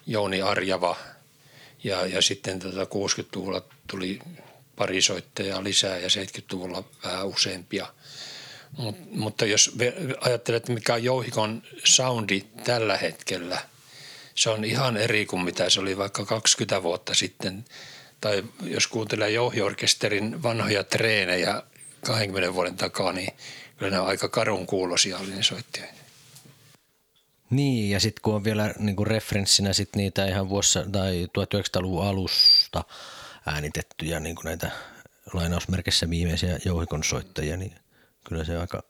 [0.08, 0.96] Jouni Arjava–
[1.84, 4.20] ja, ja sitten tota 60-luvulla tuli
[4.76, 7.88] pari soittajaa lisää ja 70-luvulla vähän useampia.
[8.78, 9.76] Mut, mutta jos
[10.22, 13.62] ajattelet, mikä on Jouhikon soundi tällä hetkellä,
[14.36, 17.66] se on ihan eri kuin mitä se oli vaikka 20 vuotta sitten.
[18.22, 21.64] Tai jos kuuntelee Jouhiorkesterin vanhoja treenejä
[22.06, 23.34] 20 vuoden takaa, niin
[23.78, 25.32] kyllä ne on aika karun kuulosia oli.
[27.50, 32.06] Niin, ja sitten kun on vielä niin kuin referenssinä sit niitä ihan vuossa tai 1900-luvun
[32.06, 32.84] alusta
[33.46, 34.72] äänitettyjä niin kuin näitä
[35.34, 37.76] lainausmerkissä viimeisiä jouhikonsoittajia, niin
[38.24, 38.84] kyllä se aika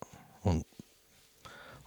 [0.45, 0.61] on,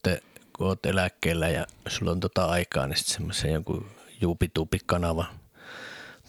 [0.57, 5.25] kun oot eläkkeellä ja sulla on tota aikaa, niin sitten semmoisen jonkun juupituupi-kanava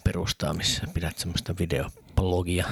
[0.03, 2.65] perustaa, missä pidät semmoista videoblogia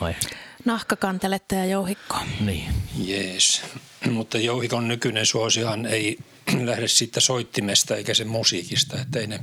[0.00, 0.36] aiheesta.
[0.64, 2.22] Nahkakanteletta ja jouhikkoa.
[2.40, 2.64] Niin.
[2.96, 3.62] Jees.
[4.10, 6.18] Mutta jouhikon nykyinen suosihan ei
[6.64, 9.00] lähde siitä soittimesta eikä se musiikista.
[9.00, 9.40] Että ei ne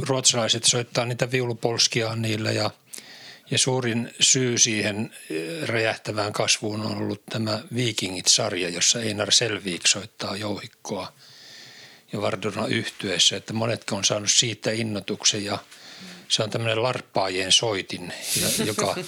[0.00, 2.70] ruotsalaiset soittaa niitä viulupolskia niillä ja,
[3.50, 10.36] ja suurin syy siihen eh, räjähtävään kasvuun on ollut tämä Vikingit-sarja, jossa Einar Selvik soittaa
[10.36, 11.12] jouhikkoa
[12.12, 15.58] ja Vardona yhtyessä, että monetkin on saanut siitä innotuksen ja
[16.28, 18.12] se on tämmöinen larppaajien soitin,
[18.64, 18.96] joka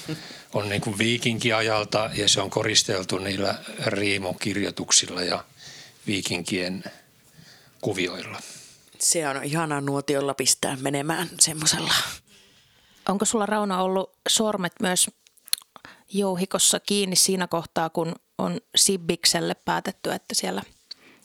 [0.54, 3.54] on niin kuin viikinkiajalta ja se on koristeltu niillä
[3.86, 5.44] riimokirjoituksilla ja
[6.06, 6.84] viikinkien
[7.80, 8.40] kuvioilla.
[8.98, 11.94] Se on ihanaa nuotiolla pistää menemään semmoisella.
[13.08, 15.10] Onko sulla Rauna ollut sormet myös
[16.12, 20.62] jouhikossa kiinni siinä kohtaa, kun on Sibbikselle päätetty, että siellä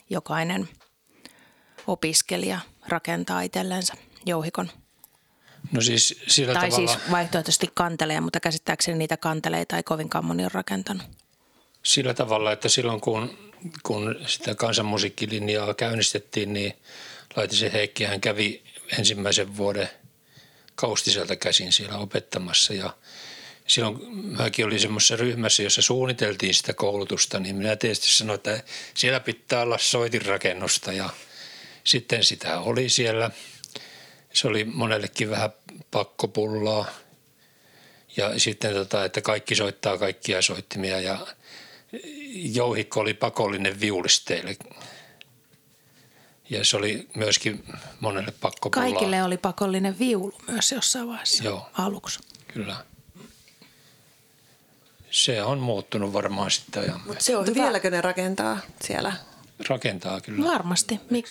[0.10, 0.70] jokainen
[1.88, 3.94] opiskelija rakentaa itsellensä
[4.26, 4.70] jouhikon?
[5.72, 10.44] No siis sillä tai tavalla, siis vaihtoehtoisesti kanteleja, mutta käsittääkseni niitä kanteleita ei kovinkaan moni
[10.44, 11.04] ole rakentanut.
[11.84, 13.38] Sillä tavalla, että silloin kun,
[13.84, 16.74] kun sitä kansanmusiikkilinjaa käynnistettiin, niin
[17.36, 18.64] Laitisen Heikki hän kävi
[19.00, 19.90] ensimmäisen vuoden
[20.76, 22.74] kaustiselta käsin siellä opettamassa.
[22.74, 22.94] Ja
[23.68, 29.20] silloin mäkin olin semmoisessa ryhmässä, jossa suunniteltiin sitä koulutusta, niin minä tietysti sanoin, että siellä
[29.20, 30.94] pitää olla soitinrakennusta.
[30.94, 31.10] Ja
[31.84, 33.32] sitten sitä oli siellä–
[34.34, 35.50] se oli monellekin vähän
[35.92, 36.86] pakkopullaa.
[38.18, 41.28] Ja sitten, tota, että kaikki soittaa kaikkia soittimia ja
[42.34, 44.56] jouhikko oli pakollinen viulisteille.
[46.50, 47.64] Ja se oli myöskin
[48.00, 48.92] monelle pakkopullaa.
[48.92, 52.20] Kaikille oli pakollinen viulu myös jossain vaiheessa Joo, aluksi.
[52.48, 52.76] Kyllä.
[55.12, 57.24] se on muuttunut varmaan sitten ajan myötä.
[57.24, 57.64] Se on hyvä.
[57.64, 59.14] Vieläkö ne rakentaa siellä?
[59.70, 60.46] Rakentaa kyllä.
[60.52, 61.00] Varmasti.
[61.10, 61.28] Mik?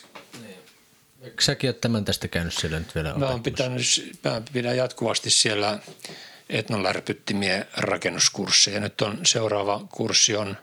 [1.20, 3.82] Eikö säkin ole tämän tästä käynyt siellä nyt vielä Mä, oon pitänyt,
[4.24, 5.78] mä pidän jatkuvasti siellä
[6.48, 8.80] etnolärpyttimien rakennuskursseja.
[8.80, 10.56] Nyt on seuraava kurssi on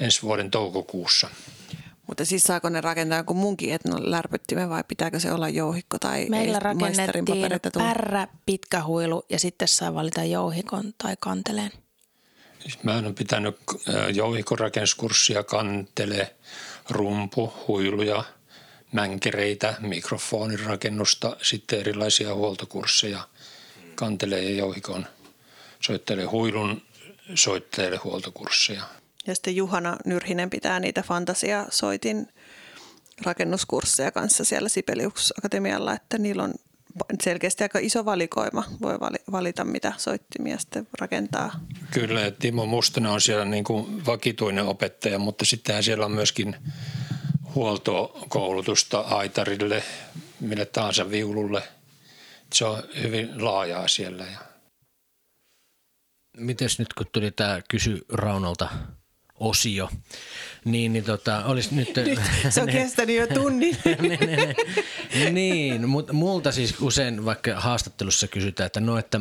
[0.00, 1.28] ensi vuoden toukokuussa.
[2.06, 6.58] Mutta siis saako ne rakentaa jonkun munkin etnolärpyttimen vai pitääkö se olla jouhikko tai Meillä
[6.58, 7.24] ei rakennettiin
[7.74, 11.70] pärrä, pitkä huilu ja sitten saa valita jouhikon tai kanteleen.
[12.58, 13.56] Siis Mä oon pitänyt
[13.88, 16.34] äh, jouhikorakennuskurssia, kantele,
[16.90, 18.24] rumpu, huiluja,
[18.92, 23.28] mänkereitä, mikrofonirakennusta, sitten erilaisia huoltokursseja,
[23.94, 25.06] kantele ja jouhikon
[25.80, 26.82] soittelee huilun,
[27.34, 28.82] soittelee huoltokursseja.
[29.26, 32.28] Ja sitten Juhana Nyrhinen pitää niitä fantasiasoitin
[33.24, 36.54] rakennuskursseja kanssa siellä Sibelius Akatemialla, että niillä on
[37.22, 38.64] selkeästi aika iso valikoima.
[38.82, 41.60] Voi vali- valita, mitä soittimia sitten rakentaa.
[41.90, 46.56] Kyllä, ja Timo Mustonen on siellä niin kuin vakituinen opettaja, mutta sittenhän siellä on myöskin
[47.54, 49.82] huoltokoulutusta aitarille,
[50.40, 51.62] mille tahansa viululle.
[52.52, 54.24] Se on hyvin laajaa siellä.
[54.24, 54.38] Ja
[56.36, 58.68] Mites nyt kun tuli tämä kysy Raunolta
[59.34, 59.88] osio,
[60.64, 61.88] niin, niin tota, olisi nyt...
[62.50, 63.76] Se on kestänyt jo tunnin.
[65.32, 69.20] niin, mutta multa siis usein vaikka haastattelussa kysytään, että no, että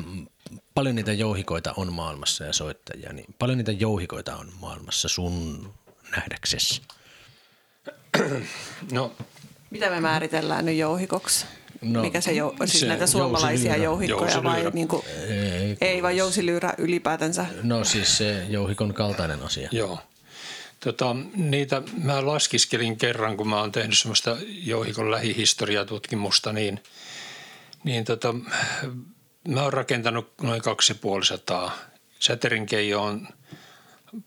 [0.73, 5.69] paljon niitä jouhikoita on maailmassa ja soittajia, niin paljon niitä jouhikoita on maailmassa sun
[6.17, 6.81] nähdäksesi?
[8.91, 9.11] No,
[9.69, 11.45] Mitä me määritellään nyt jouhikoksi?
[11.81, 13.83] No, Mikä se, jou, siis se näitä suomalaisia jousilyyrä.
[13.83, 17.45] jouhikkoja vai niin kuin, Ei, ei vai jousilyyrä ylipäätänsä?
[17.63, 19.69] No siis se jouhikon kaltainen asia.
[19.71, 19.99] Joo.
[20.79, 26.83] Tota, niitä mä laskiskelin kerran, kun mä oon tehnyt semmoista jouhikon lähihistoriatutkimusta, niin,
[27.83, 28.35] niin tota,
[29.47, 31.77] mä oon rakentanut noin 2500.
[32.19, 33.27] Säterinkeijo on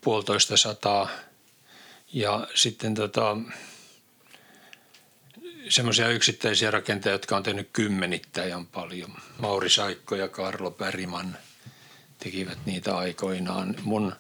[0.01, 1.09] puolitoista sataa
[2.13, 3.37] ja sitten tota,
[5.75, 9.15] semmoisia yksittäisiä rakentajia, jotka on tehnyt kymmenittäin on paljon.
[9.39, 11.37] Mauri Saikko ja Karlo Päriman
[12.19, 13.75] tekivät niitä aikoinaan.
[13.83, 14.17] Mun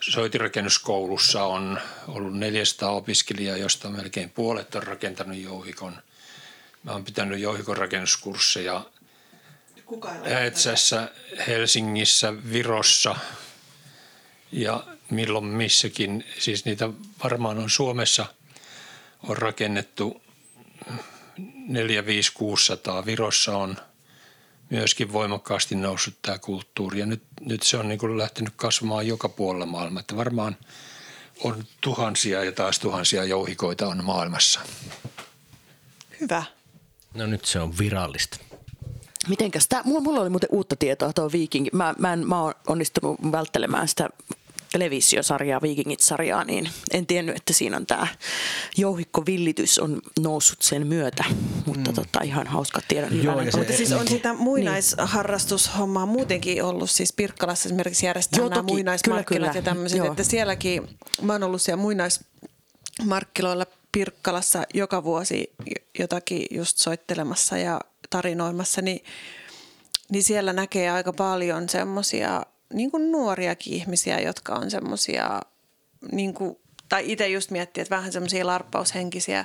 [0.00, 5.96] soitirakennuskoulussa on ollut 400 opiskelijaa, josta melkein puolet on rakentanut jouhikon.
[6.82, 8.84] Mä oon pitänyt jouhikon rakennuskursseja
[10.24, 11.08] Äetsässä,
[11.46, 13.16] Helsingissä, Virossa
[14.52, 16.24] ja milloin missäkin.
[16.38, 16.88] Siis niitä
[17.24, 18.26] varmaan on Suomessa
[19.28, 20.21] on rakennettu
[21.68, 23.06] 4, 5, 600.
[23.06, 23.76] Virossa on
[24.70, 29.28] myöskin voimakkaasti noussut tämä kulttuuri ja nyt, nyt se on niin kuin lähtenyt kasvamaan joka
[29.28, 30.00] puolella maailmaa.
[30.00, 30.56] Että varmaan
[31.44, 34.60] on tuhansia ja taas tuhansia jouhikoita on maailmassa.
[36.20, 36.44] Hyvä.
[37.14, 38.38] No nyt se on virallista.
[39.28, 41.66] Mitenkäs tää, mulla, mulla oli muuten uutta tietoa tuo Viking.
[41.72, 44.10] Mä, mä, en, mä oon onnistunut välttelemään sitä
[44.72, 48.06] televisiosarjaa, Vikingit-sarjaa, niin en tiennyt, että siinä on tämä
[48.76, 51.24] jouhikkovillitys on noussut sen myötä,
[51.66, 51.94] mutta mm.
[51.94, 53.24] tota, ihan hauska tiedon.
[53.24, 58.48] Joo, ja se- Mutta siis on sitä muinaisharrastushommaa muutenkin ollut, siis Pirkkalassa esimerkiksi järjestetään Joo,
[58.48, 59.64] nämä muinaismarkkinat Kyllä, ja kyllä.
[59.64, 60.06] tämmöiset, Joo.
[60.06, 60.88] että sielläkin,
[61.22, 65.52] mä oon ollut siellä muinaismarkkiloilla Pirkkalassa joka vuosi
[65.98, 67.80] jotakin just soittelemassa ja
[68.10, 69.04] tarinoimassa, niin,
[70.10, 72.42] niin siellä näkee aika paljon semmoisia
[72.72, 75.40] niin kuin nuoriakin ihmisiä, jotka on semmoisia
[76.12, 76.56] niin kuin
[76.88, 79.44] tai itse just miettii, että vähän semmoisia larppaushenkisiä,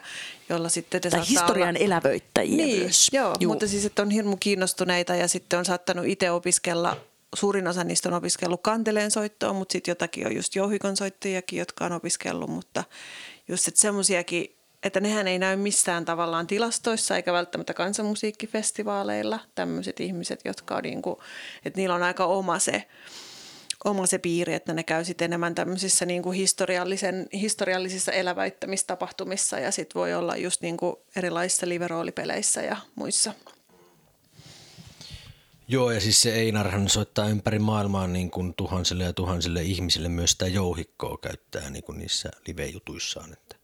[0.50, 1.86] joilla sitten te Tai historian olla...
[1.86, 3.10] elävöittäjiä Niin, myös.
[3.12, 3.52] joo, Juu.
[3.54, 6.98] mutta siis että on hirmu kiinnostuneita ja sitten on saattanut itse opiskella,
[7.36, 11.86] suurin osa niistä on opiskellut kanteleen soittoa, mutta sitten jotakin on just jouhikon soittajiakin, jotka
[11.86, 12.84] on opiskellut, mutta
[13.48, 20.40] just että semmoisiakin, että nehän ei näy missään tavallaan tilastoissa eikä välttämättä kansanmusiikkifestivaaleilla, tämmöiset ihmiset,
[20.46, 21.16] jotka on niin kuin,
[21.66, 22.88] että niillä on aika oma se,
[23.86, 29.72] oma se piiri, että ne käy sitten enemmän tämmöisissä niin kuin historiallisen, historiallisissa eläväyttämistapahtumissa ja
[29.72, 33.34] sitten voi olla just niin kuin erilaisissa liveroolipeleissä ja muissa.
[35.70, 40.32] Joo, ja siis se Einarhan soittaa ympäri maailmaa niin kuin tuhansille ja tuhansille ihmisille myös
[40.32, 43.34] sitä jouhikkoa käyttää niin kuin niissä live-jutuissaan.
[43.34, 43.56] Että,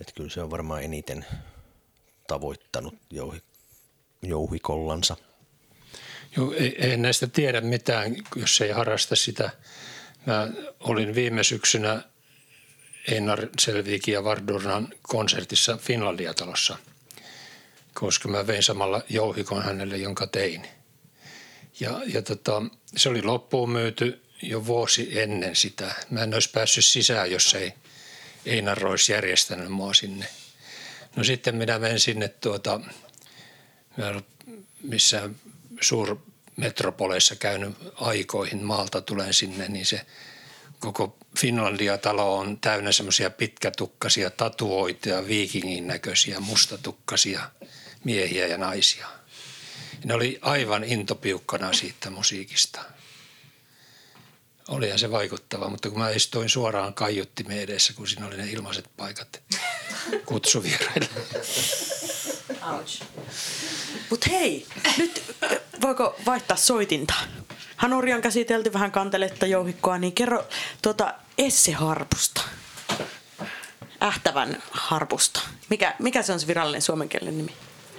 [0.00, 1.26] että kyllä se on varmaan eniten
[2.26, 3.42] tavoittanut jouhi,
[4.22, 5.16] jouhikollansa.
[6.36, 9.50] Joo, ei, ei näistä tiedä mitään, jos ei harrasta sitä.
[10.26, 10.48] Mä
[10.80, 12.02] olin viime syksynä
[13.08, 16.78] Einar Selvikin ja Vardurnan konsertissa Finlandia-talossa,
[17.94, 20.66] koska mä vein samalla jouhikon hänelle, jonka tein.
[21.80, 22.62] Ja, ja tota,
[22.96, 25.94] se oli loppuun myyty jo vuosi ennen sitä.
[26.10, 27.72] Mä en olisi päässyt sisään, jos ei
[28.46, 30.26] Einar olisi järjestänyt mua sinne.
[31.16, 32.80] No sitten minä menin sinne tuota,
[33.96, 34.26] mä en ollut
[34.82, 35.36] missään
[35.80, 36.16] suur
[36.56, 40.06] metropoleissa käynyt aikoihin, maalta tulen sinne, niin se
[40.78, 47.50] koko Finlandia-talo on täynnä semmoisia pitkätukkasia tatuoituja, viikingin näköisiä, mustatukkasia
[48.04, 49.06] miehiä ja naisia.
[50.04, 52.84] Ne oli aivan intopiukkana siitä musiikista.
[54.68, 58.90] Olihan se vaikuttava, mutta kun mä istuin suoraan kaiuttimeen edessä, kun siinä oli ne ilmaiset
[58.96, 59.42] paikat
[60.26, 61.08] kutsuvieraille.
[64.10, 64.66] Mutta hei,
[64.98, 65.34] nyt
[65.80, 67.14] voiko vaihtaa soitinta?
[67.76, 70.44] Hanuri on käsitelty vähän kanteletta jouhikkoa, niin kerro
[70.82, 72.40] tuota Esse-harpusta.
[74.02, 75.40] Ähtävän harpusta.
[75.70, 77.52] Mikä, mikä se on se virallinen suomenkielinen nimi?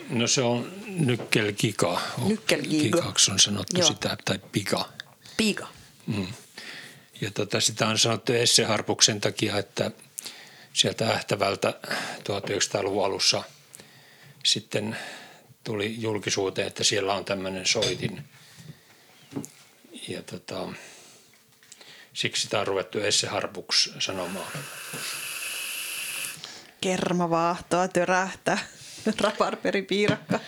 [0.09, 2.01] No se on nykkelkika.
[2.25, 2.97] Nykkelgiga.
[2.97, 3.87] Kikaksi on sanottu Joo.
[3.87, 4.89] sitä, tai pika.
[5.37, 5.67] Piika.
[7.21, 9.91] Ja tota, sitä on sanottu Esseharpuksen takia, että
[10.73, 11.73] sieltä Ähtävältä
[12.19, 13.43] 1900-luvun alussa
[14.45, 14.97] sitten
[15.63, 18.23] tuli julkisuuteen, että siellä on tämmöinen soitin.
[20.07, 20.67] Ja tota,
[22.13, 24.51] siksi sitä on ruvettu Esseharpuksi sanomaan.
[26.81, 28.67] Kermavaahtoa törähtää.
[29.21, 30.39] Raparperipiirakka.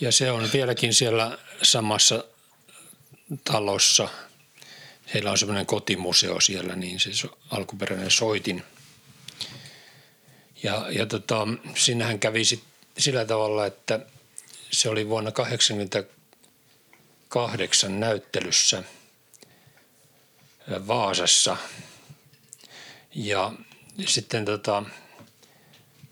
[0.00, 2.24] Ja se on vieläkin siellä samassa
[3.44, 4.08] talossa.
[5.14, 8.64] Heillä on semmoinen kotimuseo siellä, niin se so- alkuperäinen soitin.
[10.62, 12.62] Ja, ja tota, siinähän kävi sit
[12.98, 14.00] sillä tavalla, että
[14.70, 18.82] se oli vuonna 1988 näyttelyssä
[20.86, 21.56] Vaasassa.
[23.14, 23.52] Ja
[24.06, 24.82] sitten tota,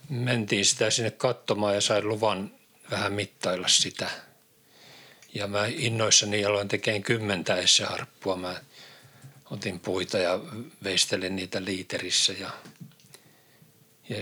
[0.09, 2.53] mentiin sitä sinne katsomaan ja sain luvan
[2.91, 4.11] vähän mittailla sitä.
[5.35, 8.37] Ja mä innoissani aloin tekemään kymmentä esseharppua.
[8.37, 8.61] Mä
[9.51, 10.41] otin puita ja
[10.85, 12.51] veistelin niitä liiterissä ja,
[14.09, 14.17] ja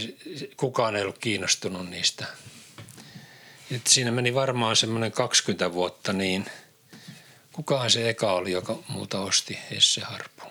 [0.57, 2.27] kukaan ei ollut kiinnostunut niistä.
[3.71, 6.47] Et siinä meni varmaan semmoinen 20 vuotta, niin
[7.53, 10.51] kukaan se eka oli, joka multa osti esseharpun.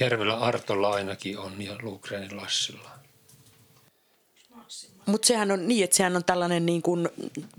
[0.00, 2.95] Järvellä Artolla ainakin on ja Luukreenin Lassilla.
[5.06, 7.08] Mutta sehän on niin, että sehän on tällainen niin kuin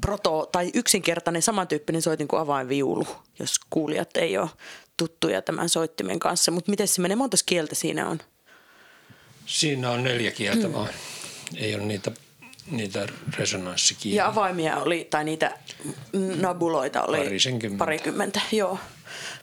[0.07, 3.07] proto- tai yksinkertainen samantyyppinen soitin kuin avainviulu,
[3.39, 4.49] jos kuulijat ei ole
[4.97, 6.51] tuttuja tämän soittimen kanssa.
[6.51, 7.15] Mutta miten se menee?
[7.15, 8.19] Monta kieltä siinä on?
[9.45, 10.89] Siinä on neljä kieltä vaan.
[11.55, 12.11] Ei ole niitä,
[12.71, 13.07] niitä
[13.37, 14.21] resonanssikieliä.
[14.21, 15.57] Ja avaimia oli, tai niitä
[16.41, 17.79] nabuloita oli Parisenkymmentä.
[17.81, 18.41] parikymmentä.
[18.51, 18.79] Joo.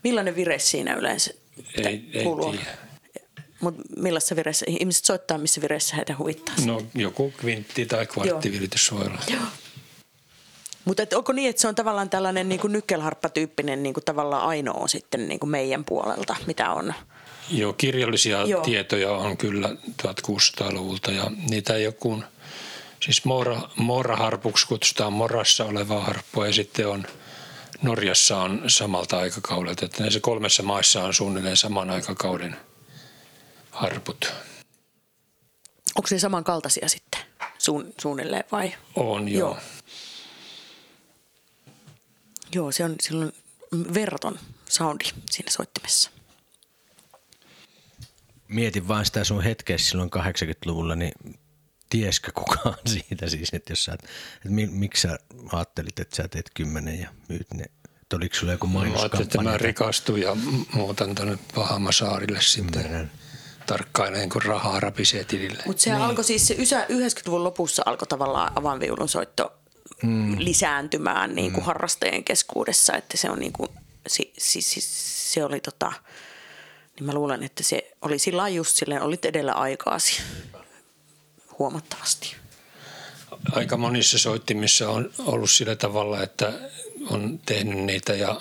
[0.05, 1.35] Millainen vire siinä yleensä
[1.79, 2.03] Ei, ei
[2.53, 2.67] tiedä.
[3.65, 4.67] Mutta millaisessa vireessä?
[4.69, 6.55] Ihmiset soittaa, missä vireessä heitä huvittaa.
[6.67, 9.21] No joku kvintti tai kvarttiviritys voi olla.
[10.85, 15.29] Mutta onko niin, että se on tavallaan tällainen niin nykkelharppatyyppinen niin kuin tavallaan ainoa sitten
[15.29, 16.95] niin kuin meidän puolelta, mitä on?
[17.51, 18.49] Joo, kirjallisia Joo.
[18.49, 18.63] Joo.
[18.63, 19.69] tietoja on kyllä
[20.03, 22.25] 1600-luvulta ja niitä ei ole kuin,
[23.01, 27.07] siis mora, moraharpuksi kutsutaan morassa olevaa harppua ja sitten on
[27.83, 32.57] Norjassa on samalta aikakaudelta, että näissä kolmessa maissa on suunnilleen saman aikakauden
[33.75, 34.33] harput.
[35.97, 37.21] Onko ne samankaltaisia sitten
[37.59, 38.75] suun, suunnilleen vai?
[38.97, 39.49] On joo.
[39.51, 39.59] Joo.
[42.55, 42.73] joo.
[42.73, 43.33] Se on silloin
[43.95, 44.39] verraton
[44.69, 46.11] soundi siinä soittimessa.
[48.49, 51.13] Mietin vaan sitä sun hetkeä silloin 80-luvulla, niin
[51.91, 54.09] tieskö kukaan siitä siis, että jos sä, että
[54.49, 55.19] mi, miksi sä
[55.53, 57.65] ajattelit, että sä teet kymmenen ja myyt ne,
[58.03, 59.51] että oliko sulla joku Mä ajattelin, että mainoskampanja?
[59.51, 60.37] mä rikastun ja
[60.75, 63.11] muutan tuonne Pahamasaarille sitten
[63.71, 63.93] Ymmärrän.
[63.93, 65.63] tarkkailen, kun rahaa rapisee tilille.
[65.67, 66.03] Mutta se niin.
[66.03, 69.53] alkoi siis se ysä- 90-luvun lopussa alkoi tavallaan avainviulun soitto
[70.03, 70.37] mm.
[70.39, 71.67] lisääntymään niin kuin mm.
[71.67, 73.69] harrastajien keskuudessa, että se on niin kuin,
[74.07, 75.93] si, si, si, se oli tota,
[76.97, 80.23] niin mä luulen, että se oli sillä just silleen, olit edellä aikaasi
[81.59, 82.37] huomattavasti.
[83.53, 86.53] aika monissa soittimissa on ollut sillä tavalla, että
[87.11, 88.41] on tehnyt niitä ja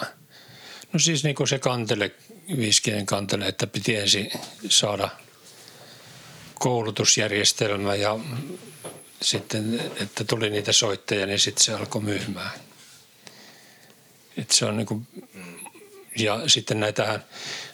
[0.94, 2.12] no siis niin kuin se kantele,
[2.58, 4.32] viiskielen kantele, että piti ensin
[4.70, 5.10] saada
[6.54, 8.20] koulutusjärjestelmä ja
[9.22, 12.52] sitten, että tuli niitä soittajia, niin sitten se alkoi myymään.
[14.38, 15.08] Et se on niin kuin,
[16.18, 17.20] ja sitten näitä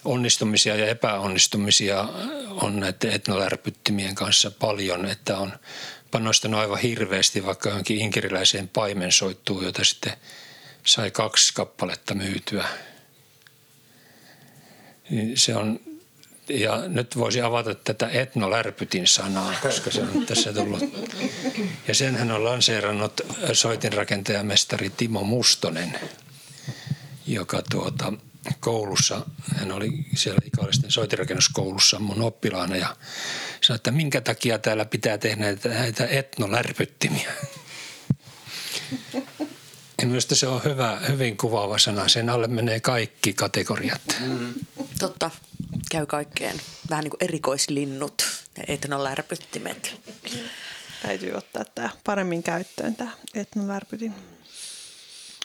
[0.06, 2.02] onnistumisia ja epäonnistumisia
[2.50, 5.54] on näiden etnolärpyttimien kanssa paljon, että on
[6.12, 10.14] panostanut aivan hirveästi vaikka johonkin inkeriläiseen paimensoittuun, jota sitten
[10.84, 12.68] sai kaksi kappaletta myytyä.
[15.10, 15.80] Niin Se on,
[16.50, 20.84] ja nyt voisi avata tätä etnolärpytin sanaa, koska se on tässä tullut.
[21.88, 23.22] Ja senhän on lanseerannut
[23.54, 26.00] soitinrakentajamestari Timo Mustonen,
[27.28, 28.14] joka tuota,
[28.60, 29.26] koulussa,
[29.56, 32.96] hän oli siellä Ikaalisten soitirakennuskoulussa mun oppilaana ja
[33.62, 37.32] sanoi, että minkä takia täällä pitää tehdä näitä, näitä etnolärpyttimiä.
[40.02, 42.08] Ja minusta se on hyvä, hyvin kuvaava sana.
[42.08, 44.02] Sen alle menee kaikki kategoriat.
[44.20, 44.54] Mm.
[45.00, 45.32] Totta,
[45.92, 46.62] käy kaikkeen.
[46.90, 48.28] Vähän niin kuin erikoislinnut
[48.58, 50.02] ja etnolärpyttimet.
[51.02, 54.14] Täytyy ottaa tämä paremmin käyttöön, tämä etnolärpytin.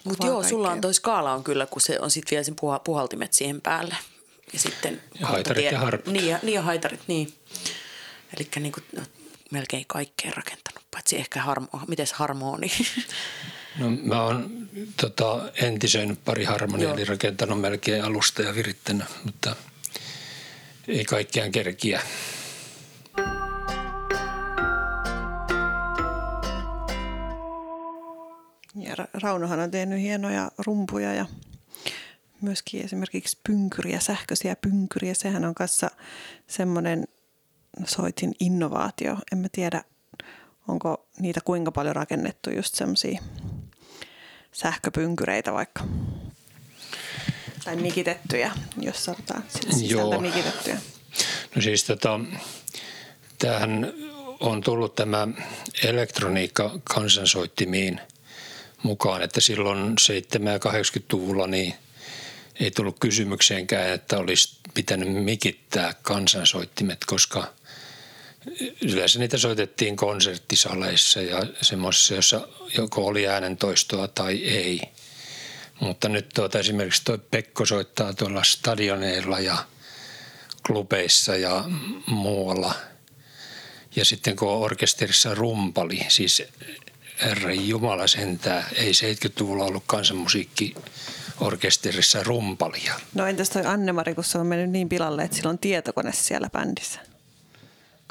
[0.04, 2.78] Mutta joo, sulla on toi skaala on kyllä, kun se on sitten vielä sen puha,
[2.78, 3.96] puhaltimet siihen päälle.
[4.52, 6.12] Ja sitten ja haitarit ja harput.
[6.12, 7.34] Niin, ja, niin ja haitarit, niin.
[8.36, 9.02] Eli niin kuin, no,
[9.50, 12.70] melkein kaikkea rakentanut, paitsi ehkä harmo, mites harmoni.
[13.78, 14.68] No mä oon
[15.00, 19.56] tota, entisen pari harmonia, eli rakentanut melkein alusta ja virittänyt, mutta
[20.88, 22.02] ei kaikkiaan kerkiä.
[28.74, 31.26] Ja Raunohan on tehnyt hienoja rumpuja ja
[32.40, 35.14] myöskin esimerkiksi pynkyriä, sähköisiä pynkyriä.
[35.14, 35.90] Sehän on kanssa
[36.46, 37.08] semmoinen
[37.84, 39.18] soitin innovaatio.
[39.32, 39.84] En mä tiedä,
[40.68, 43.20] onko niitä kuinka paljon rakennettu just semmoisia
[44.54, 45.84] sähköpynkyreitä vaikka.
[47.64, 50.76] Tai mikitettyjä, jos sanotaan sisältä mikitettyjä.
[51.54, 52.20] No siis tota,
[53.38, 53.92] tämähän
[54.40, 55.28] on tullut tämä
[55.84, 58.00] elektroniikka kansansoittimiin
[58.82, 61.74] mukaan, että silloin 70-80-luvulla niin
[62.60, 67.52] ei tullut kysymykseenkään, että olisi pitänyt mikittää kansansoittimet, koska
[68.82, 72.48] yleensä niitä soitettiin konserttisaleissa ja semmoisissa, jossa
[72.78, 74.80] joko oli äänentoistoa tai ei.
[75.80, 79.56] Mutta nyt tuota, esimerkiksi tuo Pekko soittaa tuolla stadioneilla ja
[80.66, 81.64] klubeissa ja
[82.06, 82.74] muualla.
[83.96, 86.42] Ja sitten kun orkesterissa rumpali, siis
[87.20, 90.74] Herra Jumala sentää, ei 70-luvulla ollut kansanmusiikki
[91.40, 92.94] orkesterissa rumpalia.
[93.14, 96.50] No entäs toi Anne-Mari, kun se on mennyt niin pilalle, että sillä on tietokone siellä
[96.50, 97.00] bändissä?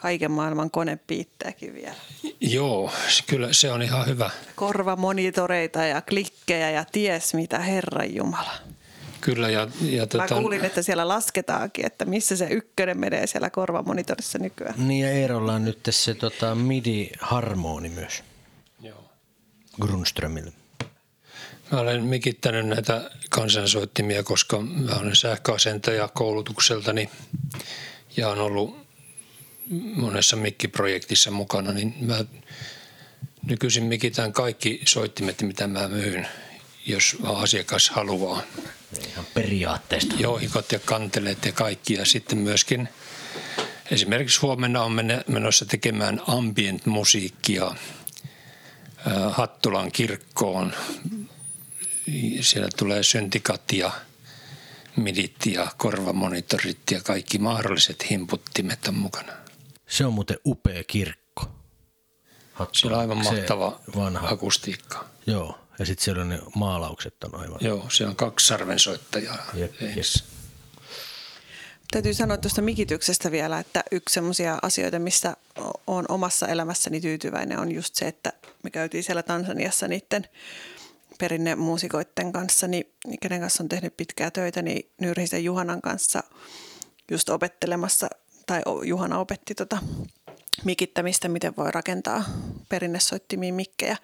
[0.04, 1.96] Kaiken maailman konepiittejäkin vielä.
[2.42, 2.92] Joo,
[3.28, 4.30] kyllä se on ihan hyvä.
[4.56, 8.54] Korvamonitoreita ja klikkejä ja ties mitä, Herran Jumala.
[9.22, 9.50] Kyllä.
[9.50, 10.36] Ja, ja tota...
[10.36, 14.88] Mä kuulin, että siellä lasketaankin, että missä se ykkönen menee siellä korvamonitorissa nykyään.
[14.88, 18.24] Niin ja Eerolla on nyt se tota, MIDI-harmoni myös.
[18.82, 19.04] Joo.
[19.82, 20.52] Grunströmille.
[21.72, 27.10] Mä olen mikittänyt näitä kansansoittimia, koska mä olen sähköasentaja koulutukseltani
[28.18, 28.83] ja on ollut
[29.96, 32.26] monessa mikkiprojektissa mukana, niin mä
[33.46, 36.28] nykyisin mikitän kaikki soittimet, mitä mä myyn,
[36.86, 38.42] jos asiakas haluaa.
[39.08, 40.16] Ihan periaatteesta.
[40.18, 41.94] Jouhikot ja kanteleet ja kaikki.
[41.94, 42.90] Ja sitten myöskin
[43.92, 44.92] esimerkiksi huomenna on
[45.28, 47.76] menossa tekemään ambient-musiikkia
[49.32, 50.74] Hattulan kirkkoon
[52.42, 53.92] siellä tulee syntikat ja
[54.96, 59.43] midit ja korvamonitorit ja kaikki mahdolliset himputtimet on mukana.
[59.94, 61.46] Se on muuten upea kirkko.
[62.72, 64.30] Siellä on aivan mahtava vanha.
[64.30, 65.06] akustiikka.
[65.28, 67.58] Joo, ja sitten siellä on ne maalaukset on aivan.
[67.62, 69.38] Joo, se on kaksi sarvensoittajaa.
[69.54, 69.96] Jep, jep.
[71.92, 75.38] Täytyy sanoa tuosta mikityksestä vielä, että yksi sellaisia asioita, missä
[75.88, 78.34] on omassa elämässäni tyytyväinen, on just se, että
[78.64, 80.28] me käytiin siellä Tansaniassa niiden
[81.20, 86.24] perinnemuusikoiden kanssa, niin, kenen kanssa on tehnyt pitkää töitä, niin Nyrhisen Juhanan kanssa
[87.12, 88.08] just opettelemassa,
[88.46, 89.78] tai Juhana opetti tota
[90.64, 92.24] mikittämistä, miten voi rakentaa
[92.70, 93.98] perinnesoittimiin mikkejä.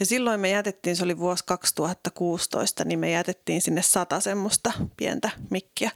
[0.00, 5.30] Ja silloin me jätettiin, se oli vuosi 2016, niin me jätettiin sinne sata semmoista pientä
[5.50, 5.90] mikkiä.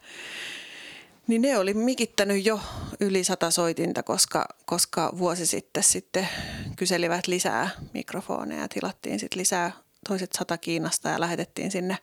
[1.27, 2.61] Niin ne oli mikittänyt jo
[3.01, 6.29] yli sata soitinta, koska, koska vuosi sitten sitten
[6.77, 9.73] kyselivät lisää mikrofoneja ja tilattiin sitten lisää
[10.09, 11.99] toiset sata Kiinasta ja lähetettiin sinne.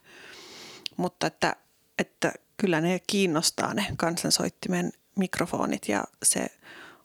[0.96, 1.56] Mutta että,
[1.98, 6.46] että kyllä ne kiinnostaa ne kansansoittimen mikrofonit ja se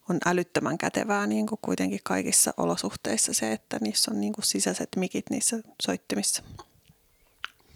[0.09, 4.89] on älyttömän kätevää niin kuin kuitenkin kaikissa olosuhteissa se, että niissä on niin kuin sisäiset
[4.95, 6.43] mikit niissä soittimissa.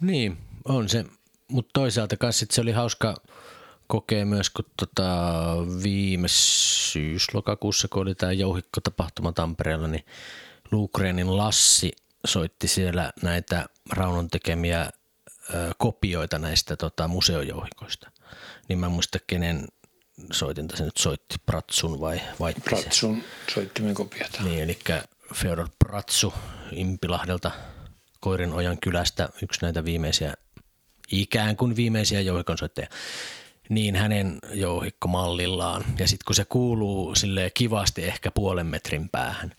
[0.00, 1.04] Niin, on se.
[1.48, 3.16] Mutta toisaalta kanssa se oli hauska
[3.86, 5.04] kokea myös, kun tota
[5.82, 10.04] viime syyslokakuussa, kun oli tämä jouhikko-tapahtuma Tampereella, niin
[10.70, 11.92] Luukreenin Lassi
[12.26, 14.90] soitti siellä näitä Raunon tekemiä
[15.54, 18.10] ö, kopioita näistä tota, museojouhikoista.
[18.68, 19.68] Niin mä en muista, kenen
[20.32, 23.22] soitinta se nyt soitti, Pratsun vai vai Pratsun
[23.54, 24.42] soittimen kopiota.
[24.42, 24.78] Niin, eli
[25.34, 26.34] Feodor Pratsu
[26.72, 27.50] Impilahdelta
[28.20, 30.34] Koirinojan kylästä, yksi näitä viimeisiä,
[31.12, 32.88] ikään kuin viimeisiä jouhikonsoittajia
[33.68, 35.84] niin hänen jouhikkomallillaan.
[35.98, 39.52] Ja sitten kun se kuuluu sille kivasti ehkä puolen metrin päähän.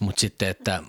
[0.00, 0.82] Mutta sitten, että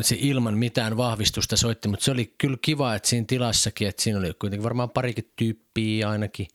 [0.00, 4.18] se ilman mitään vahvistusta soitti, mutta se oli kyllä kiva, että siinä tilassakin, että siinä
[4.18, 6.46] oli kuitenkin varmaan parikin tyyppiä ainakin,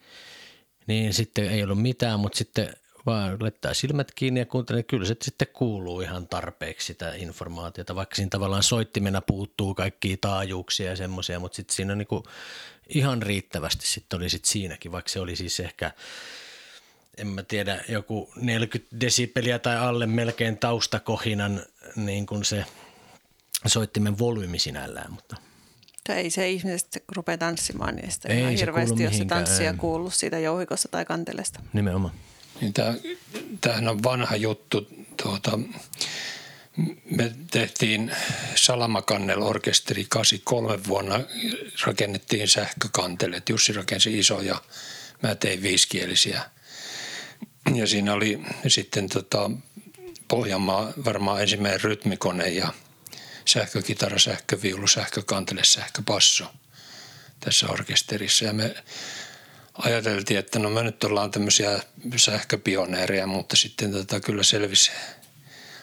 [0.90, 2.74] niin sitten ei ollut mitään, mutta sitten
[3.06, 4.84] vaan laittaa silmät kiinni ja kuuntelee.
[4.84, 10.90] Kyllä se sitten kuuluu ihan tarpeeksi sitä informaatiota, vaikka siinä tavallaan soittimena puuttuu kaikkia taajuuksia
[10.90, 12.24] ja semmoisia, mutta sitten siinä on niinku
[12.90, 15.92] ihan riittävästi sitten oli sit siinäkin, vaikka se oli siis ehkä
[17.18, 21.64] en mä tiedä, joku 40 desibeliä tai alle melkein taustakohinan
[21.96, 22.66] niin kuin se
[23.66, 25.36] soittimen volyymi sinällään, mutta–
[26.16, 30.10] ei se ihmiset rupea tanssimaan, niin sitä ei ihan se hirveästi, jos se tanssia kuuluu
[30.10, 31.60] siitä jouhikosta tai kantelesta.
[31.74, 32.14] Nimenomaan.
[32.62, 32.74] Niin
[33.62, 34.88] tämähän on vanha juttu.
[35.24, 35.60] Tuota,
[37.12, 38.12] me tehtiin
[38.56, 41.20] Salamakannel orkesteri 83 vuonna,
[41.86, 43.50] rakennettiin sähkökantelet.
[43.50, 44.62] Jussi rakensi isoja,
[45.24, 46.42] mä tein viiskielisiä.
[47.74, 49.52] Ja siinä oli sitten tota,
[50.28, 52.74] Pohjanmaa varmaan ensimmäinen rytmikone ja
[53.50, 56.46] sähkökitara, sähköviulu, sähkökantele, sähköpasso
[57.40, 58.46] tässä orkesterissa.
[58.46, 58.76] Ja me
[59.74, 61.80] ajateltiin, että no me nyt ollaan tämmöisiä
[62.16, 64.92] sähköpioneereja, mutta sitten tota, kyllä selvisi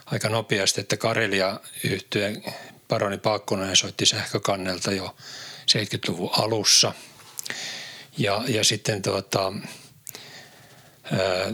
[0.06, 2.44] aika nopeasti, että Karelia yhtyeen
[2.88, 5.16] Paroni Paakkonen soitti sähkökannelta jo
[5.70, 6.93] 70-luvun alussa.
[8.18, 9.52] Ja, ja sitten tuota,
[11.05, 11.52] ää,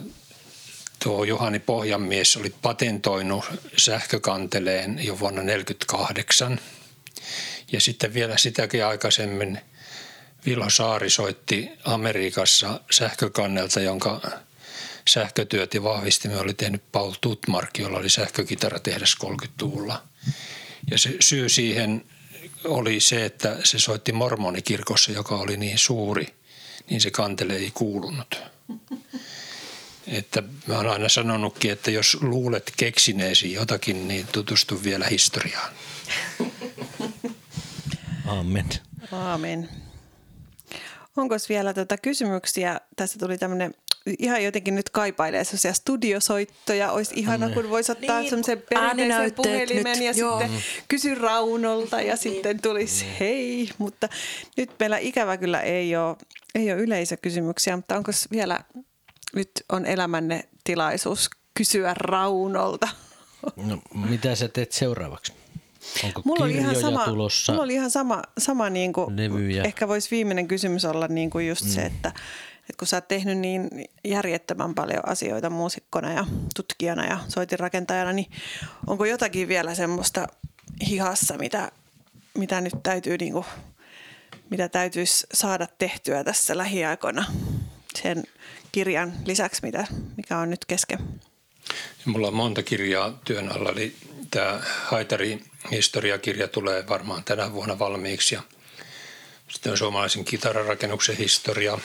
[1.02, 3.44] tuo Juhani Pohjanmies oli patentoinut
[3.76, 6.60] sähkökanteleen jo vuonna 1948.
[7.72, 9.58] Ja sitten vielä sitäkin aikaisemmin
[10.46, 14.20] Vilho Saari soitti Amerikassa sähkökannelta, jonka
[15.08, 20.02] sähkötyöt ja vahvistimme oli tehnyt Paul Tutmark, jolla oli sähkökitaratehdas 30-luvulla.
[20.90, 22.04] Ja se syy siihen
[22.64, 26.34] oli se, että se soitti mormonikirkossa, joka oli niin suuri,
[26.90, 28.42] niin se kantele ei kuulunut.
[30.06, 35.72] Että mä oon aina sanonutkin, että jos luulet keksineesi jotakin, niin tutustu vielä historiaan.
[38.26, 38.68] Amen.
[39.12, 39.68] Aamen.
[41.16, 42.80] Onko vielä tuota kysymyksiä?
[42.96, 43.74] Tässä tuli tämmöinen
[44.18, 46.92] ihan jotenkin nyt kaipailee sellaisia studiosoittoja.
[46.92, 50.40] Olisi ihana, kun voisi ottaa Niin, semmoisen perinteisen puhelimen nyt, ja joo.
[50.40, 53.70] sitten kysy Raunolta ja sitten tulisi hei.
[53.78, 54.08] Mutta
[54.56, 56.16] nyt meillä ikävä kyllä ei ole,
[56.54, 58.60] ei ole yleisökysymyksiä, mutta onko vielä,
[59.36, 62.88] nyt on elämänne tilaisuus kysyä Raunolta.
[63.56, 65.32] No, mitä sä teet seuraavaksi?
[66.04, 67.52] Onko Mulla oli, ihan sama, tulossa?
[67.52, 69.62] mulla oli ihan sama, sama niin kuin, Levyjä.
[69.62, 71.70] ehkä voisi viimeinen kysymys olla niin kuin just mm.
[71.70, 72.08] se, että,
[72.60, 73.70] että kun sä oot tehnyt niin
[74.04, 76.26] järjettömän paljon asioita muusikkona ja
[76.56, 78.30] tutkijana ja soitinrakentajana, niin
[78.86, 80.26] onko jotakin vielä semmoista
[80.88, 81.72] hihassa, mitä,
[82.38, 83.44] mitä nyt täytyy niin kuin,
[84.50, 87.24] mitä täytyisi saada tehtyä tässä lähiaikoina
[88.02, 88.24] sen
[88.72, 89.86] kirjan lisäksi, mitä,
[90.16, 90.98] mikä on nyt kesken?
[92.04, 93.96] Mulla on monta kirjaa työn alla, eli
[94.30, 98.34] tämä Haitari historiakirja tulee varmaan tänä vuonna valmiiksi.
[98.34, 98.42] Ja
[99.48, 101.78] sitten on suomalaisen kitararakennuksen historia.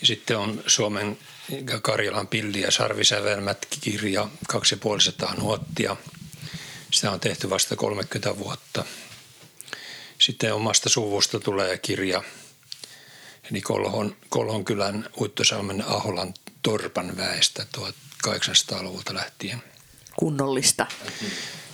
[0.00, 1.18] Ja sitten on Suomen
[1.70, 5.96] ja Karjalan pilli- ja sarvisävelmät kirja, 2500 nuottia.
[6.92, 8.84] Sitä on tehty vasta 30 vuotta.
[10.18, 12.22] Sitten omasta suvusta tulee kirja,
[13.50, 17.66] eli Kolhon, Kolhon kylän Uittosalmen Aholan Torpan väestä
[18.26, 19.62] 1800-luvulta lähtien.
[20.16, 20.86] Kunnollista.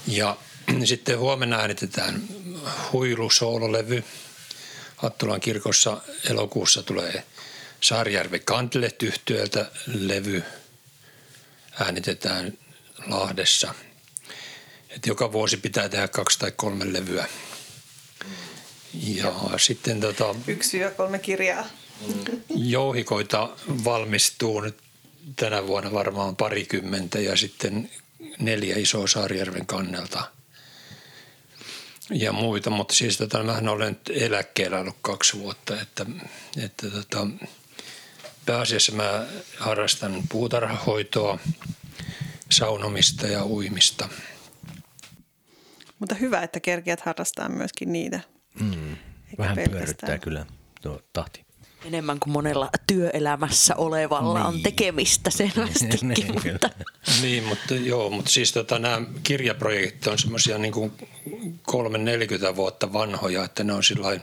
[0.06, 0.36] Ja
[0.84, 2.22] sitten huomenna äänitetään
[2.92, 4.04] huilusoololevy.
[4.96, 7.24] Hattulan kirkossa elokuussa tulee
[7.80, 10.42] Saarijärvi Kantelet yhtyöltä levy.
[11.80, 12.58] Äänitetään
[13.06, 13.74] Lahdessa.
[14.90, 17.26] Et joka vuosi pitää tehdä kaksi tai kolme levyä.
[19.02, 21.64] Ja sitten tota, Yksi ja kolme kirjaa.
[22.48, 24.76] jouhikoita valmistuu nyt
[25.36, 27.90] tänä vuonna varmaan parikymmentä ja sitten
[28.38, 30.24] neljä isoa Saarijärven kannelta
[32.10, 36.06] ja muita, mutta siis tota, mähän olen nyt eläkkeellä ollut kaksi vuotta, että,
[36.64, 37.26] että tota,
[38.46, 39.26] pääasiassa mä
[39.58, 41.38] harrastan puutarhahoitoa,
[42.50, 44.08] saunomista ja uimista.
[45.98, 48.20] Mutta hyvä, että kerkiät harrastaa myöskin niitä.
[48.60, 48.90] Mm.
[48.92, 48.98] Eikä
[49.38, 49.78] Vähän pelkästään.
[49.78, 50.46] pyörryttää kyllä
[50.82, 51.44] tuo tahti.
[51.84, 54.62] Enemmän kuin monella työelämässä olevalla on Niin.
[54.62, 55.98] tekemistä selvästikin.
[56.08, 56.52] Niin, kyllä.
[56.52, 56.70] mutta
[57.22, 60.92] Niin, mutta joo, mutta siis tota, nämä kirjaprojektit on semmoisia niin kuin
[61.62, 64.22] kolme 40 vuotta vanhoja, että ne on sillain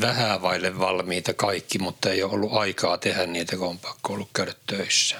[0.00, 4.30] vähän vaille valmiita kaikki, mutta ei ole ollut aikaa tehdä niitä, kun on pakko ollut
[4.34, 5.16] käydä töissä.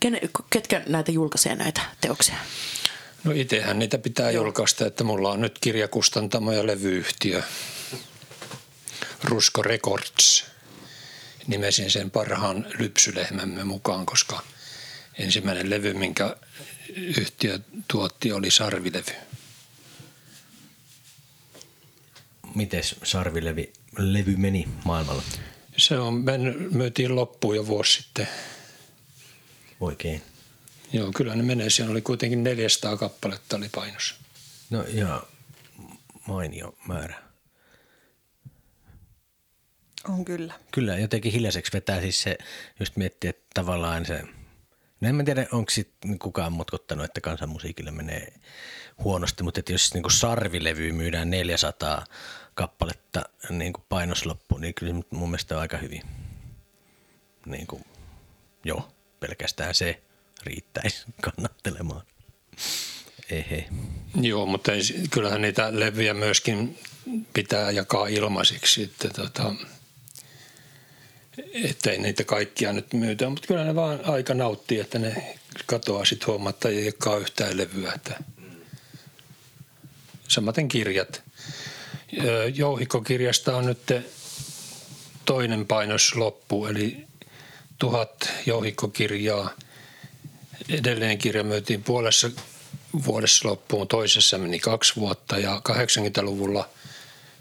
[0.00, 2.34] Ken, ketkä näitä julkaisee näitä teoksia?
[3.24, 4.44] No itsehän niitä pitää Joo.
[4.44, 7.42] julkaista, että mulla on nyt kirjakustantamo ja levyyhtiö.
[9.24, 10.44] Rusko Records.
[11.46, 14.42] Nimesin sen parhaan lypsylehmämme mukaan, koska
[15.18, 16.36] ensimmäinen levy, minkä
[16.96, 19.12] yhtiö tuotti, oli sarvilevy.
[22.54, 25.22] Miten Sarvilevi levy meni maailmalla?
[25.76, 28.28] Se on mennyt, myytiin loppuun jo vuosi sitten.
[29.80, 30.22] oikein.
[30.92, 31.70] Joo, kyllä ne menee.
[31.70, 34.14] Siinä oli kuitenkin 400 kappaletta oli painossa.
[34.70, 35.22] No ihan
[36.26, 37.22] mainio määrä.
[40.08, 40.54] On kyllä.
[40.70, 42.38] Kyllä, jotenkin hiljaiseksi vetää siis se,
[42.80, 44.22] just miettii, että tavallaan se,
[45.00, 48.32] no en mä tiedä, onko sit kukaan motkottanut, että kansanmusiikille menee
[49.04, 52.04] huonosti, mutta että jos niin kuin sarvilevy myydään 400
[52.54, 56.02] kappaletta niin kuin painosloppu, niin kyllä mun mielestä on aika hyvin.
[57.46, 57.84] Niin kuin,
[58.64, 60.02] joo, pelkästään se
[60.42, 62.02] riittäisi kannattelemaan.
[63.30, 63.68] Ehe.
[64.20, 66.78] Joo, mutta ei, kyllähän niitä levyjä myöskin
[67.32, 69.54] pitää jakaa ilmaiseksi, että tota,
[71.52, 75.36] ettei niitä kaikkia nyt myytä, mutta kyllä ne vaan aika nauttii, että ne
[75.66, 77.92] katoaa sitten huomatta ei jakaa yhtään levyä.
[77.92, 78.20] Että.
[80.28, 81.22] Samaten kirjat.
[82.54, 83.92] Jouhikokirjasta on nyt
[85.24, 87.06] toinen painos loppu, eli
[87.78, 89.50] tuhat jouhikkokirjaa.
[90.68, 92.30] Edelleen kirja myytiin puolessa
[93.06, 96.68] vuodessa loppuun, toisessa meni kaksi vuotta ja 80-luvulla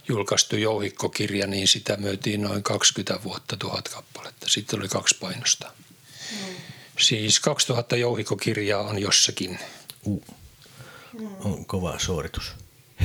[0.08, 4.50] julkaistu jouhikkokirja, niin sitä myytiin noin 20 vuotta tuhat kappaletta.
[4.50, 5.72] Sitten oli kaksi painosta.
[6.32, 6.56] Mm.
[7.00, 9.60] Siis 2000 jouhikkokirjaa on jossakin.
[10.06, 10.24] Uh.
[11.40, 12.52] On kova suoritus.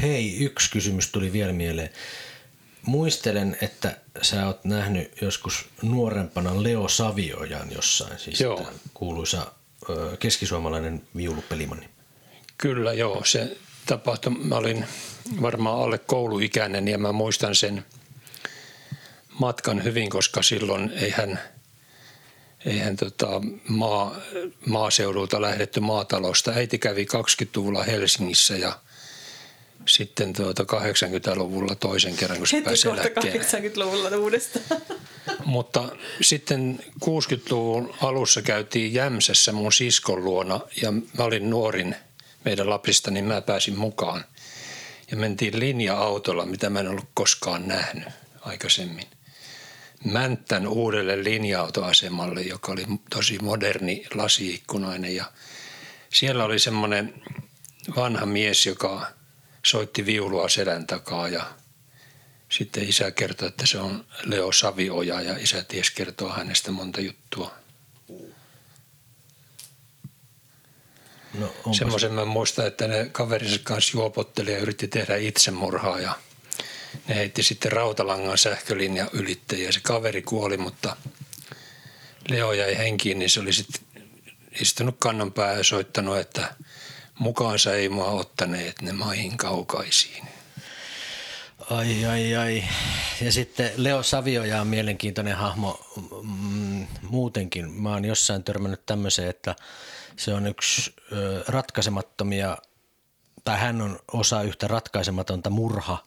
[0.03, 1.91] Hei, yksi kysymys tuli vielä mieleen.
[2.82, 8.66] Muistelen, että sä oot nähnyt joskus nuorempana Leo Saviojan jossain, siis Joo.
[8.95, 9.53] kuuluisa
[10.19, 11.89] keskisuomalainen viulupelimanni.
[12.59, 13.56] Kyllä joo, se
[13.86, 14.32] tapahtui.
[14.32, 14.85] Mä olin
[15.43, 17.85] varmaan alle kouluikäinen ja mä muistan sen
[19.39, 21.40] matkan hyvin, koska silloin eihän,
[22.66, 24.16] eihän tota maa,
[24.66, 26.51] maaseudulta lähdetty maatalosta.
[26.51, 28.78] Äiti kävi 20-luvulla Helsingissä ja
[29.86, 34.82] sitten tuota 80-luvulla toisen kerran, kun se pääsi kohta 80-luvulla uudestaan.
[35.44, 35.89] Mutta
[36.20, 41.97] sitten 60-luvun alussa käytiin Jämsässä mun siskon luona ja mä olin nuorin–
[42.44, 44.24] meidän Lapista, niin mä pääsin mukaan.
[45.11, 48.09] Ja mentiin linja-autolla, mitä mä en ollut koskaan nähnyt
[48.40, 49.06] aikaisemmin.
[50.05, 55.16] Mänttän uudelle linja-autoasemalle, joka oli tosi moderni lasiikkunainen.
[55.16, 55.24] Ja
[56.12, 57.23] siellä oli semmoinen
[57.97, 59.06] vanha mies, joka
[59.65, 61.45] soitti viulua selän takaa ja
[62.49, 67.55] sitten isä kertoi, että se on Leo Savioja ja isä ties kertoa hänestä monta juttua.
[71.35, 76.19] No, Semmoisen mä muistan, että ne kaverinsa kanssa juopotteli ja yritti tehdä itsemurhaa ja
[77.09, 80.97] ne heitti sitten rautalangan sähkölinja ylitte ja se kaveri kuoli, mutta
[82.28, 84.03] Leo jäi henkiin, niin se oli sitten
[84.61, 86.55] istunut kannan päähän ja soittanut, että
[87.19, 90.24] mukaansa ei mua ottaneet ne maihin kaukaisiin.
[91.70, 92.65] Ai, ai, ai.
[93.20, 95.81] Ja sitten Leo Savioja on mielenkiintoinen hahmo
[96.23, 97.73] mm, muutenkin.
[97.73, 99.57] Mä oon jossain törmännyt tämmöiseen, että
[100.16, 100.95] se on yksi
[101.49, 102.59] ratkaisemattomia,
[103.45, 105.99] tai hän on osa yhtä ratkaisematonta murha,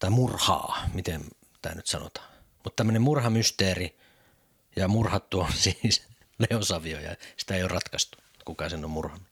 [0.00, 1.24] tai murhaa, miten
[1.62, 2.28] tämä nyt sanotaan.
[2.64, 3.98] Mutta tämmöinen murhamysteeri
[4.76, 5.52] ja murhattu on
[5.82, 6.02] siis
[6.38, 8.18] Leo Savio ja sitä ei ole ratkaistu.
[8.44, 9.29] Kuka sen on murhannut?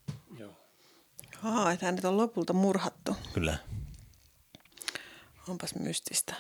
[1.45, 1.53] Joo.
[1.55, 3.17] Aa, että hänet on lopulta murhattu.
[3.33, 3.59] Kyllä.
[5.49, 6.35] Onpas mystistä.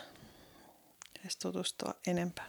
[1.12, 2.48] Pitäisi tutustua enempää.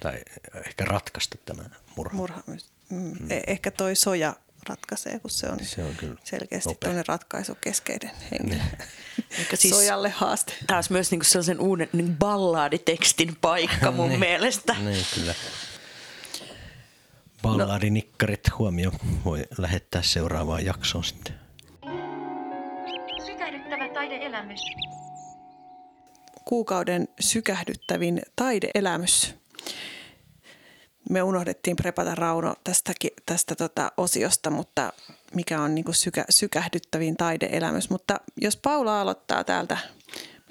[0.00, 0.22] Tai
[0.66, 1.62] ehkä ratkaista tämä
[1.96, 2.16] murha.
[2.16, 2.42] Murha.
[2.46, 2.56] Mm.
[2.90, 3.28] mm.
[3.46, 4.36] Ehkä toi soja
[4.68, 8.62] ratkaisee, kun se on, se on kyllä selkeästi toinen ratkaisu keskeinen henkilö.
[9.36, 9.46] Niin.
[9.54, 10.52] siis Sojalle haaste.
[10.66, 14.20] Taas myös niinku sellaisen uuden niin ballaaditekstin paikka mun niin.
[14.20, 14.74] mielestä.
[14.74, 15.34] Niin, kyllä.
[17.44, 18.92] Ballaadinikkarit huomio
[19.24, 21.34] voi lähettää seuraavaan jaksoon sitten.
[23.26, 24.60] Sykähdyttävä taideelämys.
[26.44, 29.34] Kuukauden sykähdyttävin taideelämys
[31.10, 34.92] me unohdettiin prepata Rauno tästäkin, tästä tota osiosta, mutta
[35.34, 37.90] mikä on niin sykä, sykähdyttävin taideelämys.
[37.90, 39.78] Mutta jos Paula aloittaa täältä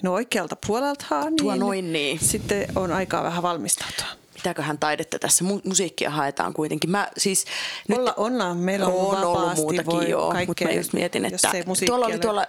[0.02, 2.20] minun oikealta puolelta, niin, Tuo noin niin.
[2.20, 6.90] sitten on aikaa vähän valmistautua mitäköhän taidetta tässä, Mu- musiikkia haetaan kuitenkin.
[6.90, 7.46] Mä siis
[7.88, 11.26] nyt Olla, ollaan, meillä on, on ollut muutakin voi joo, kaikkea, mutta mä just mietin,
[11.26, 11.52] että
[11.86, 12.46] tuolla oli tuolla,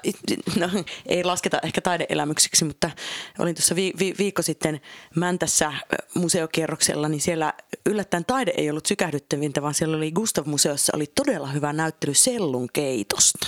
[0.59, 0.69] no,
[1.07, 2.91] ei lasketa ehkä taideelämyksiksi, mutta
[3.39, 4.81] olin tuossa vi- vi- viikko sitten
[5.17, 5.73] Mäntässä
[6.15, 7.53] museokierroksella, niin siellä
[7.87, 13.47] yllättäen taide ei ollut sykähdyttävintä, vaan siellä oli Gustav-museossa oli todella hyvä näyttely sellun keitosta.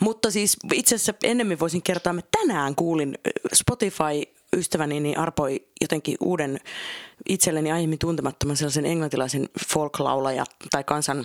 [0.00, 3.18] Mutta siis itse asiassa ennemmin voisin kertoa, että tänään kuulin
[3.54, 6.60] Spotify ystäväni niin arpoi jotenkin uuden
[7.28, 11.24] itselleni aiemmin tuntemattoman sellaisen englantilaisen folklaulaja tai kansan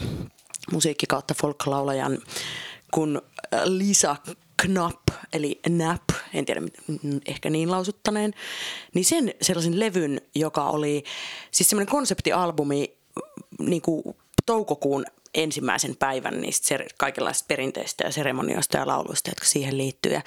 [0.71, 2.17] musiikki kautta folklaulajan
[2.93, 3.21] kun
[3.53, 4.15] äh, Lisa
[4.61, 6.03] Knapp, eli Nap,
[6.33, 6.61] en tiedä,
[7.25, 8.33] ehkä niin lausuttaneen,
[8.93, 11.03] niin sen sellaisen levyn, joka oli
[11.51, 12.97] siis semmoinen konseptialbumi
[13.59, 14.03] niin kuin
[14.45, 20.13] toukokuun ensimmäisen päivän niistä kaikenlaisista perinteistä ja seremonioista ja lauluista, jotka siihen liittyy.
[20.13, 20.21] Ja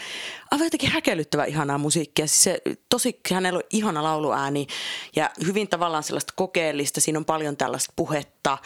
[0.50, 2.26] aivan jotenkin häkellyttävä ihanaa musiikkia.
[2.26, 4.66] Siis se, tosi hänellä on ihana lauluääni
[5.16, 7.00] ja hyvin tavallaan sellaista kokeellista.
[7.00, 8.58] Siinä on paljon tällaista puhetta.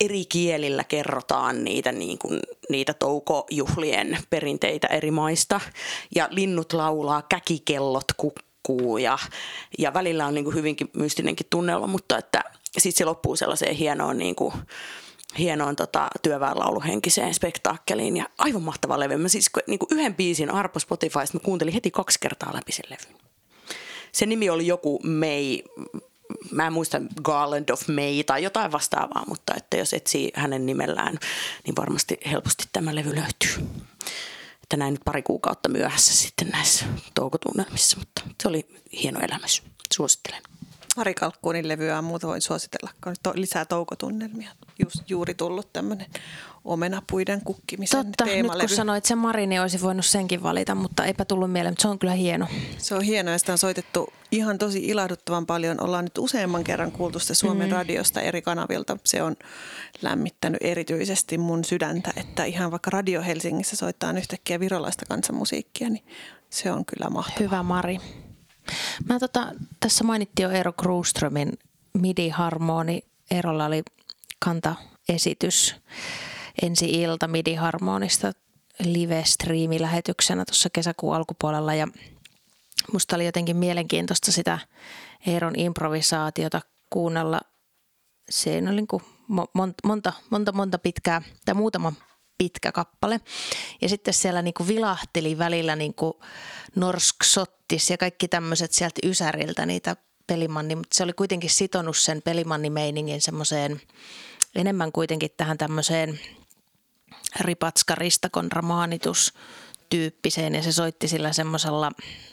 [0.00, 5.60] Eri kielillä kerrotaan niitä, niin kuin, niitä toukojuhlien perinteitä eri maista.
[6.14, 9.18] Ja linnut laulaa, käkikellot kukkuu ja,
[9.78, 12.44] ja välillä on niin kuin hyvinkin mystinenkin tunnelma, mutta että
[12.78, 14.52] sitten se loppuu sellaiseen hienoon niin kuin,
[15.38, 19.16] hienoon tota, työväenlauluhenkiseen spektaakkeliin ja aivan mahtava levy.
[19.16, 22.84] Mä siis niin kuin yhden biisin Arpo Spotifysta mä kuuntelin heti kaksi kertaa läpi sen
[22.90, 23.20] levyn.
[24.12, 25.58] Se nimi oli joku May,
[26.50, 31.18] mä en muista Garland of May tai jotain vastaavaa, mutta että jos etsii hänen nimellään,
[31.66, 33.68] niin varmasti helposti tämä levy löytyy.
[34.62, 36.84] Että näin nyt pari kuukautta myöhässä sitten näissä
[37.14, 38.66] toukotunnelmissa, mutta se oli
[39.02, 39.62] hieno elämys.
[39.94, 40.42] Suosittelen.
[40.96, 44.50] Mari Kalkkuunin levyä muuta voin suositella, kun on to, lisää toukotunnelmia.
[44.78, 46.06] Just juuri tullut tämmöinen
[46.64, 48.62] omenapuiden kukkimisen Totta, teemalevy.
[48.62, 51.82] nyt kun sanoit sen Mari, niin olisi voinut senkin valita, mutta eipä tullut mieleen, mutta
[51.82, 52.46] se on kyllä hieno.
[52.78, 55.80] Se on hienoa ja sitä on soitettu ihan tosi ilahduttavan paljon.
[55.80, 57.72] Ollaan nyt useamman kerran kuultu sitä Suomen mm.
[57.72, 58.96] radiosta eri kanavilta.
[59.04, 59.36] Se on
[60.02, 66.04] lämmittänyt erityisesti mun sydäntä, että ihan vaikka Radio Helsingissä soittaa yhtäkkiä virolaista kansanmusiikkia, niin
[66.50, 67.40] se on kyllä mahtavaa.
[67.40, 67.98] Hyvä Mari.
[69.08, 71.58] Mä tota, tässä mainittiin jo Eero Kruuströmin
[71.98, 73.02] midi-harmoni.
[73.30, 73.82] Eerolla oli
[74.44, 75.76] kanta-esitys
[76.62, 78.32] ensi ilta midi-harmonista
[78.84, 81.88] live-striimilähetyksenä tuossa kesäkuun alkupuolella ja
[82.92, 84.58] musta oli jotenkin mielenkiintoista sitä
[85.26, 86.60] Eeron improvisaatiota
[86.90, 87.40] kuunnella.
[88.30, 89.02] Se oli niin kuin
[89.54, 91.92] monta, monta, monta, monta pitkää tai muutama
[92.38, 93.20] pitkä kappale.
[93.82, 96.14] Ja sitten siellä niin kuin vilahteli välillä niin kuin
[96.76, 99.96] norsk-sottis ja kaikki tämmöiset sieltä Ysäriltä niitä
[100.26, 103.80] pelimanni, mutta se oli kuitenkin sitonut sen pelimannimeiningin semmoiseen
[104.54, 106.20] enemmän kuitenkin tähän tämmöiseen
[107.40, 109.34] ripatska ristakon ramaanitus
[109.88, 111.92] tyyppiseen ja se soitti sillä semmoisella,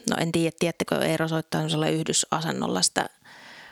[0.09, 3.09] no en tiedä, tiedättekö Eero soittaa semmoisella yhdysasennolla sitä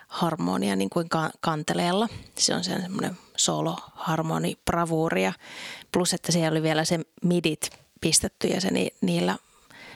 [0.08, 1.08] harmonia niin kuin
[1.40, 2.10] kanteleella.
[2.38, 5.34] Se on semmoinen solo-harmoni bravuuria.
[5.92, 7.70] Plus, että siellä oli vielä se midit
[8.02, 9.38] pistetty ja se ni, niillä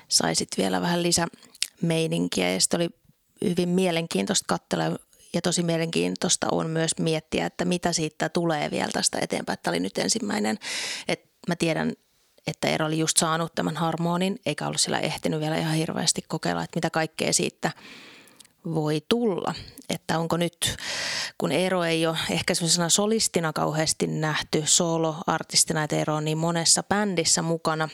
[0.07, 2.89] sai sitten vielä vähän lisämeininkiä ja sitten oli
[3.49, 4.99] hyvin mielenkiintoista katsella
[5.33, 9.57] ja tosi mielenkiintoista on myös miettiä, että mitä siitä tulee vielä tästä eteenpäin.
[9.63, 10.59] Tämä oli nyt ensimmäinen,
[11.07, 11.93] että mä tiedän,
[12.47, 16.63] että Eero oli just saanut tämän harmonin, eikä ollut sillä ehtinyt vielä ihan hirveästi kokeilla,
[16.63, 17.71] että mitä kaikkea siitä
[18.65, 19.53] voi tulla.
[19.89, 20.77] Että onko nyt,
[21.37, 26.83] kun Eero ei ole ehkä sellaisena solistina kauheasti nähty, solo-artistina, että Eero on niin monessa
[26.83, 27.89] bändissä mukana,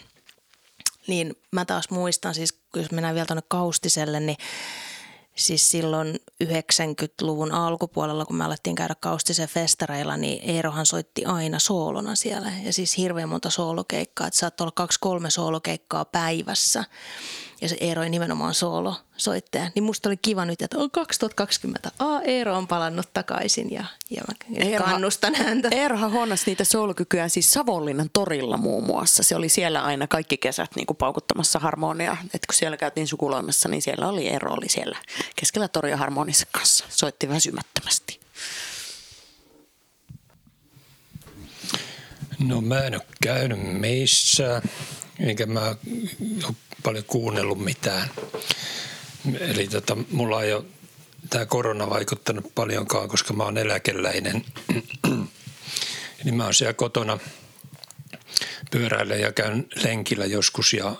[1.07, 4.37] niin mä taas muistan siis, jos mennään vielä tuonne Kaustiselle, niin
[5.35, 12.15] siis silloin 90-luvun alkupuolella, kun me alettiin käydä Kaustisen festareilla, niin Eerohan soitti aina soolona
[12.15, 12.51] siellä.
[12.63, 16.83] Ja siis hirveän monta soolokeikkaa, että saattoi olla kaksi-kolme soolokeikkaa päivässä
[17.61, 21.91] ja se Eero ei nimenomaan soolo soittaja, niin musta oli kiva nyt, että on 2020,
[21.99, 25.69] a Eero on palannut takaisin ja, ja mä Eero, kannustan häntä.
[25.71, 29.23] Eerohan huonnasi niitä soolokykyä siis Savonlinnan torilla muun muassa.
[29.23, 32.17] Se oli siellä aina kaikki kesät niin kuin paukuttamassa harmonia.
[32.33, 34.97] Et kun siellä käytiin sukuloimassa, niin siellä oli Eero oli siellä
[35.35, 36.85] keskellä toria harmonissa kanssa.
[36.89, 38.19] Soitti väsymättömästi.
[42.39, 44.61] No mä en ole käynyt meissä,
[45.19, 45.75] enkä mä
[46.47, 48.09] ole paljon kuunnellut mitään.
[49.39, 50.65] Eli tota, mulla ei ole
[51.29, 54.45] tämä korona vaikuttanut paljonkaan, koska mä oon eläkeläinen.
[56.23, 57.19] Eli mä oon siellä kotona
[58.71, 60.95] pyöräillä ja käyn lenkillä joskus ja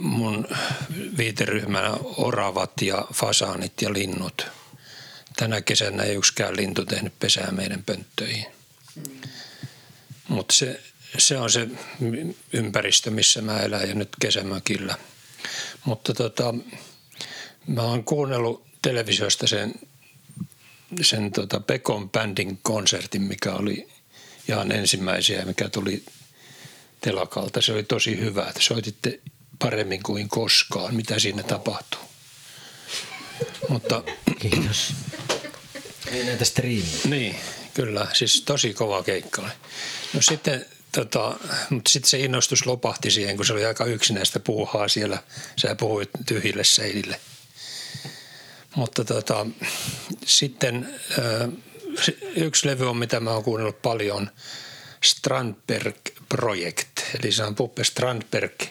[0.00, 0.48] mun
[1.16, 4.46] viiteryhmänä oravat ja fasaanit ja linnut.
[5.36, 8.46] Tänä kesänä ei yksikään lintu tehnyt pesää meidän pönttöihin.
[10.28, 10.82] Mutta se
[11.18, 11.68] se on se
[12.52, 14.98] ympäristö, missä mä elän ja nyt kesämökillä.
[15.84, 16.54] Mutta tota,
[17.66, 19.74] mä oon kuunnellut televisiosta sen,
[21.02, 23.88] sen tota Pekon bändin konsertin, mikä oli
[24.48, 26.04] ihan ensimmäisiä, mikä tuli
[27.00, 27.62] telakalta.
[27.62, 28.52] Se oli tosi hyvä.
[28.54, 29.20] Te soititte
[29.58, 32.00] paremmin kuin koskaan, mitä siinä tapahtuu.
[33.68, 34.02] Mutta,
[34.38, 34.92] Kiitos.
[36.12, 37.00] Ei näitä striimiä.
[37.08, 37.36] Niin,
[37.74, 38.06] kyllä.
[38.12, 39.42] Siis tosi kova keikka.
[40.14, 40.66] No sitten
[40.96, 41.36] Tota,
[41.70, 45.22] mutta sitten se innostus lopahti siihen, kun se oli aika yksinäistä puuhaa siellä.
[45.56, 47.20] Sä puhuit tyhjille seinille.
[48.76, 49.46] Mutta tota,
[50.26, 51.00] sitten
[52.36, 54.30] yksi levy on, mitä mä oon kuunnellut paljon,
[55.04, 55.96] Strandberg
[56.28, 56.88] Project.
[57.20, 58.62] Eli se on Puppe Strandberg,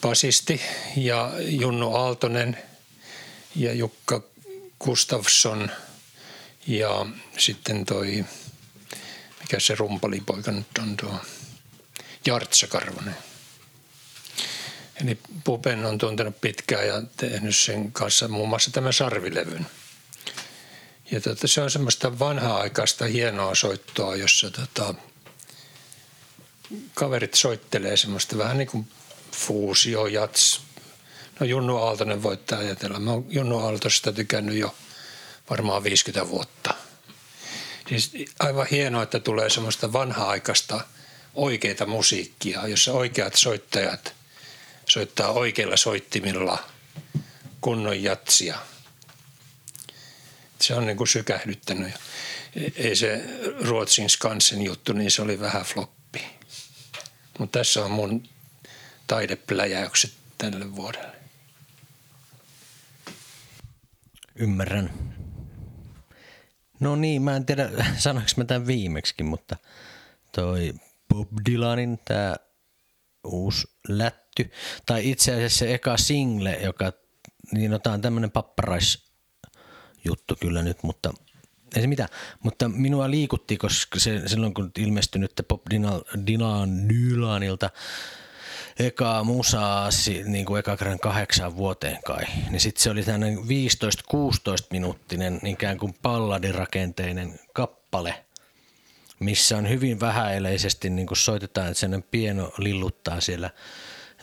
[0.00, 0.60] basisti
[0.96, 2.58] ja Junnu Aaltonen
[3.56, 4.22] ja Jukka
[4.80, 5.70] Gustafsson
[6.66, 7.06] Ja
[7.38, 8.24] sitten toi,
[9.44, 11.20] mikä se rumpalipoika nyt on tuo,
[12.26, 13.16] Jartsa Karvonen.
[15.04, 19.66] Eli Pupen on tuntenut pitkään ja tehnyt sen kanssa muun muassa tämän sarvilevyn.
[21.10, 24.94] Ja tota, se on semmoista vanhaa-aikaista hienoa soittoa, jossa tota,
[26.94, 28.88] kaverit soittelee semmoista vähän niin kuin
[29.32, 30.60] fuusio, jats.
[31.40, 33.00] No Junnu Aaltonen voittaa ajatella.
[33.00, 34.74] Mä oon Junnu Aaltosta tykännyt jo
[35.50, 36.74] varmaan 50 vuotta.
[37.88, 40.80] Siis aivan hienoa, että tulee semmoista vanhaa-aikaista
[41.34, 44.14] oikeita musiikkia, jossa oikeat soittajat
[44.88, 46.58] soittaa oikeilla soittimilla
[47.60, 48.58] kunnon jatsia.
[50.60, 51.94] Se on niin kuin sykähdyttänyt.
[52.76, 53.24] Ei se
[53.60, 56.26] Ruotsin Skansen juttu, niin se oli vähän floppi.
[57.38, 58.28] Mutta tässä on mun
[59.06, 61.16] taidepläjäykset tälle vuodelle.
[64.36, 65.13] Ymmärrän.
[66.84, 69.56] No niin, mä en tiedä sanoinko mä tämän viimeksi, mutta
[70.32, 70.74] toi
[71.08, 72.36] Bob Dylanin tämä
[73.24, 74.50] uusi lätty,
[74.86, 76.92] tai itse asiassa se eka single, joka,
[77.52, 79.04] niin no on tämmöinen papparais
[80.04, 81.12] juttu kyllä nyt, mutta
[81.76, 82.08] ei se mitään.
[82.42, 85.62] Mutta minua liikutti, koska se, silloin kun ilmestyi nyt Bob
[86.26, 87.70] Dylan, Dylanilta
[88.78, 89.88] eka musaa
[90.24, 93.40] niin kuin eka kerran kahdeksan vuoteen kai, niin sitten se oli tämmöinen 15-16
[94.70, 98.24] minuuttinen ikään kuin palladirakenteinen kappale,
[99.20, 103.50] missä on hyvin vähäileisesti niin kuin soitetaan, että sellainen pieno lilluttaa siellä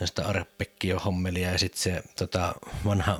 [0.05, 2.55] sitä arpekkio hommelia ja sitten se tota,
[2.85, 3.19] vanha,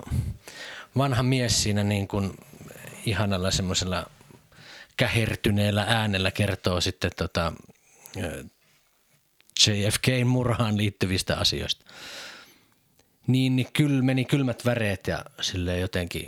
[0.98, 2.38] vanha mies siinä niin kuin
[3.06, 4.06] ihanalla semmoisella
[4.98, 7.54] kähertyneellä äänellä kertoo sitten tota,
[9.68, 11.86] JFKn murhaan liittyvistä asioista.
[13.28, 16.28] Niin, niin kyllä meni kylmät väreet ja sille jotenkin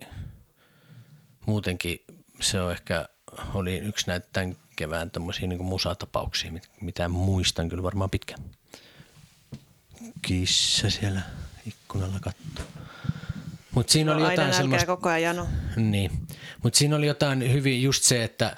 [1.45, 1.99] muutenkin
[2.41, 3.09] se on ehkä
[3.53, 6.51] oli yksi näitä tämän kevään tämmöisiä niin musatapauksia,
[6.81, 8.39] mitä muistan kyllä varmaan pitkään.
[10.21, 11.21] Kissa siellä
[11.67, 12.65] ikkunalla katsoo.
[13.71, 14.85] Mut siinä oli Aina jotain semmoista...
[14.85, 15.47] koko ajan jano.
[15.75, 16.11] Niin,
[16.63, 18.57] mutta siinä oli jotain hyvin just se, että,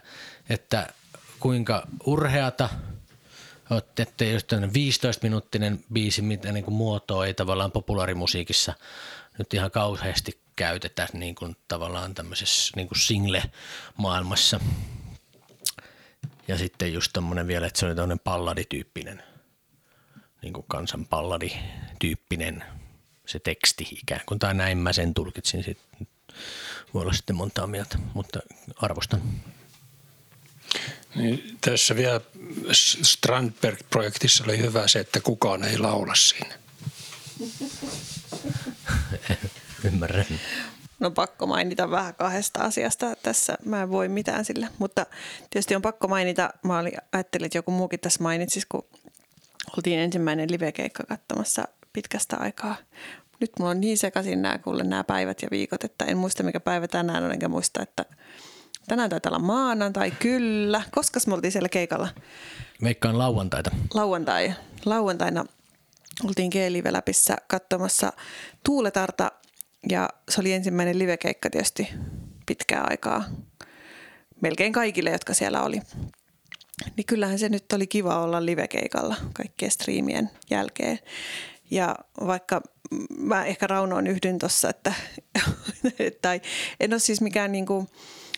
[0.50, 0.94] että
[1.40, 2.70] kuinka urheata–
[4.00, 8.74] että just 15-minuuttinen biisi, mitä niin kuin muotoa ei tavallaan populaarimusiikissa
[9.38, 14.60] nyt ihan kauheasti käytetä niin kuin tavallaan tämmöisessä niin kuin single-maailmassa.
[16.48, 19.24] Ja sitten just tommonen vielä, että se oli tämmöinen palladityyppinen,
[20.42, 22.64] niin kuin kansan palladityyppinen
[23.26, 25.64] se teksti ikään kuin, tai näin mä sen tulkitsin.
[25.64, 26.08] Sitten
[26.94, 28.40] voi olla sitten montaa mieltä, mutta
[28.76, 29.22] arvostan.
[31.16, 32.22] Niin tässä vielä
[33.02, 36.56] Strandberg-projektissa oli hyvä se, että kukaan ei laula siinä.
[39.84, 40.26] Ymmärrän.
[41.00, 43.58] No pakko mainita vähän kahdesta asiasta tässä.
[43.66, 45.06] Mä en voi mitään sille, mutta
[45.50, 46.50] tietysti on pakko mainita.
[46.64, 48.86] Mä olin, ajattelin, että joku muukin tässä mainitsisi, kun
[49.78, 52.76] oltiin ensimmäinen livekeikka katsomassa pitkästä aikaa.
[53.40, 56.60] Nyt mulla on niin sekaisin nämä, kuule, nämä päivät ja viikot, että en muista mikä
[56.60, 58.06] päivä tänään on, enkä muista, että
[58.88, 60.82] tänään taitaa olla maanantai, kyllä.
[60.92, 62.08] Koska me oltiin siellä keikalla?
[62.84, 63.72] Veikkaan lauantaita.
[63.94, 64.54] Lauantai.
[64.86, 65.46] Lauantaina
[66.24, 68.14] oltiin G-live-läpissä katsomassa
[68.66, 69.32] Tuuletarta
[69.90, 71.88] ja se oli ensimmäinen livekeikka tietysti
[72.46, 73.24] pitkää aikaa
[74.42, 75.82] melkein kaikille, jotka siellä oli.
[76.98, 81.00] Niin kyllähän se nyt oli kiva olla livekeikalla kaikkien striimien jälkeen.
[81.72, 81.96] Ja
[82.28, 82.62] vaikka
[83.18, 84.94] mä ehkä Raunoon yhdyn tuossa, että
[86.22, 86.42] tai
[86.80, 87.88] en ole siis mikään niinku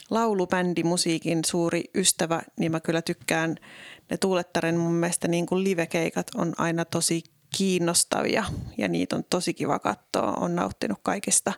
[0.09, 3.55] laulubändimusiikin suuri ystävä, niin mä kyllä tykkään
[4.09, 7.23] ne Tuulettaren mun mielestä niin kuin livekeikat on aina tosi
[7.57, 8.43] kiinnostavia
[8.77, 10.33] ja niitä on tosi kiva katsoa.
[10.33, 11.53] On nauttinut kaikista,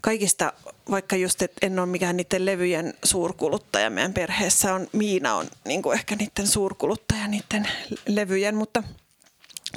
[0.00, 0.52] kaikista
[0.90, 3.90] vaikka just, että en ole mikään niiden levyjen suurkuluttaja.
[3.90, 7.68] Meidän perheessä on, Miina on niin kuin ehkä niiden suurkuluttaja niiden
[8.06, 8.82] levyjen, mutta,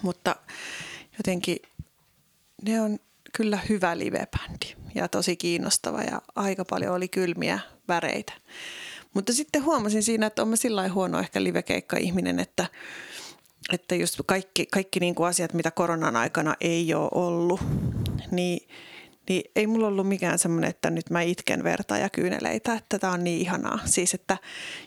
[0.02, 0.36] mutta
[1.18, 1.58] jotenkin
[2.62, 3.00] ne on
[3.34, 8.34] kyllä hyvä livebändi ja tosi kiinnostava ja aika paljon oli kylmiä väreitä.
[9.14, 12.66] Mutta sitten huomasin siinä, että olen sillä huono ehkä livekeikka-ihminen, että,
[13.74, 17.62] että just kaikki, kaikki niin kuin asiat, mitä koronan aikana ei ole ollut,
[18.32, 18.68] niin,
[19.30, 23.14] niin ei mulla ollut mikään semmoinen, että nyt mä itken verta ja kyyneleitä, että tämä
[23.14, 23.80] on niin ihanaa.
[23.86, 24.38] Siis että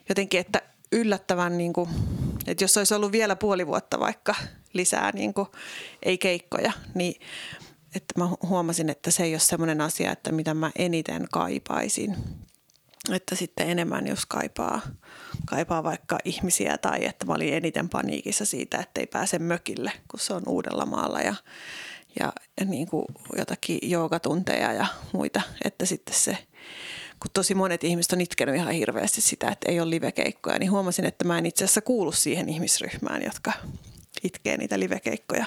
[0.09, 0.63] jotenkin, että
[0.93, 1.91] yllättävän, niin kuin,
[2.47, 4.35] että jos olisi ollut vielä puoli vuotta vaikka
[4.73, 5.49] lisää niin kuin,
[6.03, 7.15] ei keikkoja, niin
[7.95, 12.16] että mä huomasin, että se ei ole semmoinen asia, että mitä mä eniten kaipaisin.
[13.12, 14.81] Että sitten enemmän, jos kaipaa,
[15.47, 20.21] kaipaa vaikka ihmisiä tai että mä olin eniten paniikissa siitä, että ei pääse mökille, kun
[20.21, 21.35] se on uudella maalla ja,
[22.21, 22.33] ja,
[22.65, 23.05] niin kuin
[23.39, 26.39] jotakin joogatunteja ja muita, että sitten se
[27.21, 31.05] kun tosi monet ihmiset on itkenyt ihan hirveästi sitä, että ei ole livekeikkoja, niin huomasin,
[31.05, 33.53] että mä en itse asiassa kuulu siihen ihmisryhmään, jotka
[34.25, 35.45] itkee niitä livekeikkoja.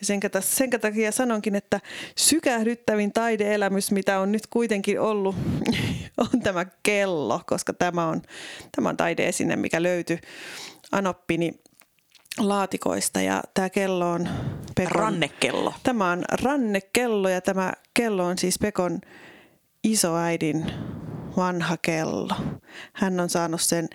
[0.00, 1.80] Ja sen, sen takia sanonkin, että
[2.16, 5.36] sykähdyttävin taideelämys, mitä on nyt kuitenkin ollut,
[6.32, 8.22] on tämä kello, koska tämä on,
[8.76, 10.18] tämä on taideesine, mikä löytyi
[10.92, 11.52] Anoppini
[12.38, 14.28] laatikoista ja tämä kello on
[14.74, 15.74] Pekon, rannekello.
[15.82, 19.00] Tämä on rannekello ja tämä kello on siis Pekon
[19.84, 20.72] isoäidin
[21.36, 22.36] vanha kello.
[22.92, 23.88] Hän on saanut sen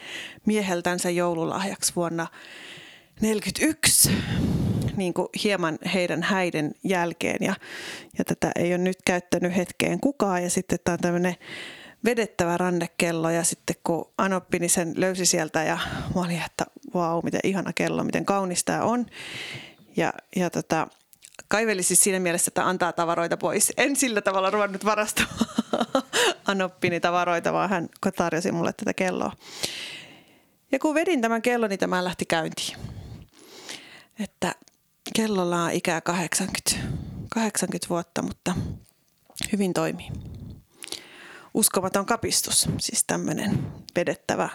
[0.45, 2.27] mieheltänsä joululahjaksi vuonna
[3.19, 4.11] 1941
[4.98, 7.56] niin kuin hieman heidän häiden jälkeen ja,
[8.18, 11.35] ja tätä ei ole nyt käyttänyt hetkeen kukaan ja sitten tämä on tämmöinen
[12.06, 15.77] vedettävä rannekello ja sitten kun Anoppini sen löysi sieltä ja
[16.15, 19.06] mä olin, että vau, miten ihana kello, miten kaunis tämä on.
[19.98, 20.88] Ja, ja tota,
[21.48, 23.73] kaiveli siis siinä mielessä, että antaa tavaroita pois.
[23.77, 25.45] En sillä tavalla ruvennut varastamaan
[26.45, 29.31] Anoppini tavaroita, vaan hän tarjosi mulle tätä kelloa.
[30.72, 32.77] Ja kun vedin tämän kellon, niin tämä lähti käyntiin.
[34.19, 34.56] Että
[35.15, 36.72] kellolla on ikää 80,
[37.30, 38.56] 80 vuotta, mutta
[39.52, 40.10] hyvin toimii
[41.53, 44.49] uskomaton kapistus, siis tämmöinen vedettävä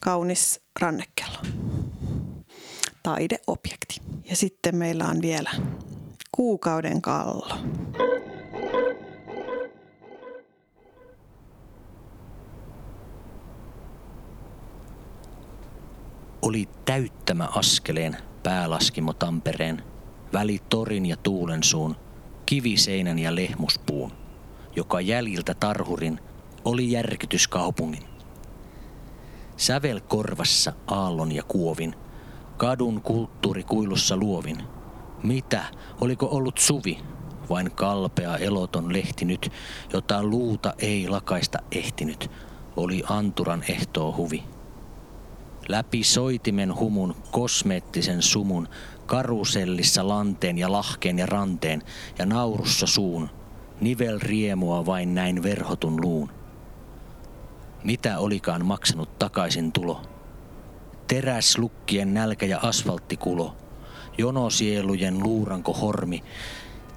[0.00, 1.38] kaunis rannekello.
[3.02, 4.00] Taideobjekti.
[4.24, 5.50] Ja sitten meillä on vielä
[6.32, 7.58] kuukauden kallo.
[16.42, 18.16] Oli täyttämä askeleen
[18.48, 19.82] päälaskimo Tampereen,
[20.32, 21.96] väli torin ja tuulensuun,
[22.46, 24.12] kiviseinän ja lehmuspuun,
[24.76, 26.20] joka jäljiltä tarhurin
[26.64, 28.02] oli järkytys kaupungin.
[29.56, 31.94] Sävel korvassa aallon ja kuovin,
[32.56, 34.62] kadun kulttuurikuilussa luovin.
[35.22, 35.64] Mitä,
[36.00, 36.98] oliko ollut suvi,
[37.50, 39.52] vain kalpea eloton lehtinyt,
[39.92, 42.30] jota luuta ei lakaista ehtinyt,
[42.76, 44.44] oli anturan ehtoo huvi.
[45.68, 48.68] Läpi soitimen humun, kosmeettisen sumun,
[49.06, 51.82] karusellissa lanteen ja lahkeen ja ranteen
[52.18, 53.30] ja naurussa suun,
[53.80, 56.30] nivel riemua vain näin verhotun luun.
[57.84, 60.02] Mitä olikaan maksanut takaisin tulo?
[61.06, 63.56] Teräslukkien nälkä ja asfalttikulo.
[64.18, 66.24] Jonosielujen luuranko hormi.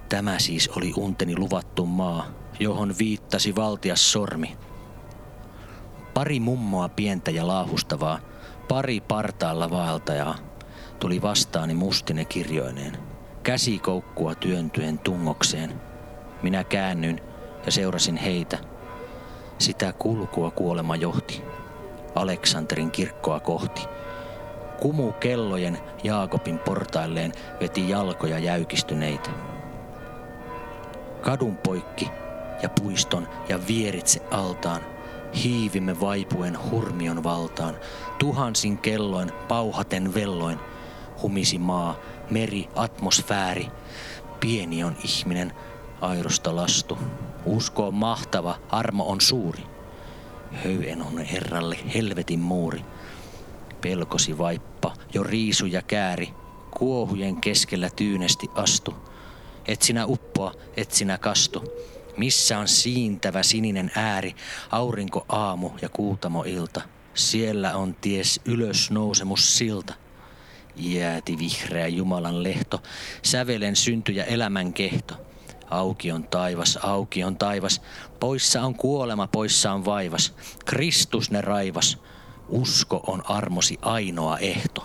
[0.08, 2.26] Tämä siis oli unteni luvattu maa,
[2.60, 4.56] johon viittasi valtias sormi.
[6.14, 8.18] Pari mummoa pientä ja laahustavaa,
[8.68, 10.34] pari partaalla vaeltajaa,
[10.98, 12.98] tuli vastaani mustine kirjoineen,
[13.42, 15.80] käsikoukkua työntyen tungokseen.
[16.42, 17.20] Minä käännyin
[17.66, 18.58] ja seurasin heitä–
[19.62, 21.42] sitä kulkua kuolema johti.
[22.14, 23.82] Aleksanterin kirkkoa kohti.
[24.80, 29.30] Kumu kellojen Jaakobin portailleen veti jalkoja jäykistyneitä.
[31.20, 32.10] Kadun poikki
[32.62, 34.80] ja puiston ja vieritse altaan
[35.34, 37.76] hiivimme vaipuen hurmion valtaan.
[38.18, 40.58] Tuhansin kelloin pauhaten velloin
[41.22, 41.96] humisi maa,
[42.30, 43.68] meri, atmosfääri.
[44.40, 45.52] Pieni on ihminen,
[46.00, 46.98] airosta lastu.
[47.46, 49.62] Usko on mahtava, armo on suuri.
[50.64, 52.84] Höyen on herralle helvetin muuri.
[53.80, 56.34] Pelkosi vaippa, jo riisu ja kääri,
[56.78, 58.94] kuohujen keskellä tyynesti astu.
[59.66, 61.64] Et sinä uppoa, et sinä kastu.
[62.16, 64.34] Missä on siintävä sininen ääri,
[64.70, 66.80] aurinko aamu ja kuutamo ilta.
[67.14, 69.94] Siellä on ties ylös nousemus silta.
[70.76, 72.82] Jääti vihreä Jumalan lehto,
[73.22, 75.14] sävelen syntyjä elämän kehto–
[75.72, 77.82] Auki on taivas, auki on taivas.
[78.20, 80.34] Poissa on kuolema, poissa on vaivas.
[80.64, 81.98] Kristus ne raivas.
[82.48, 84.84] Usko on armosi ainoa ehto.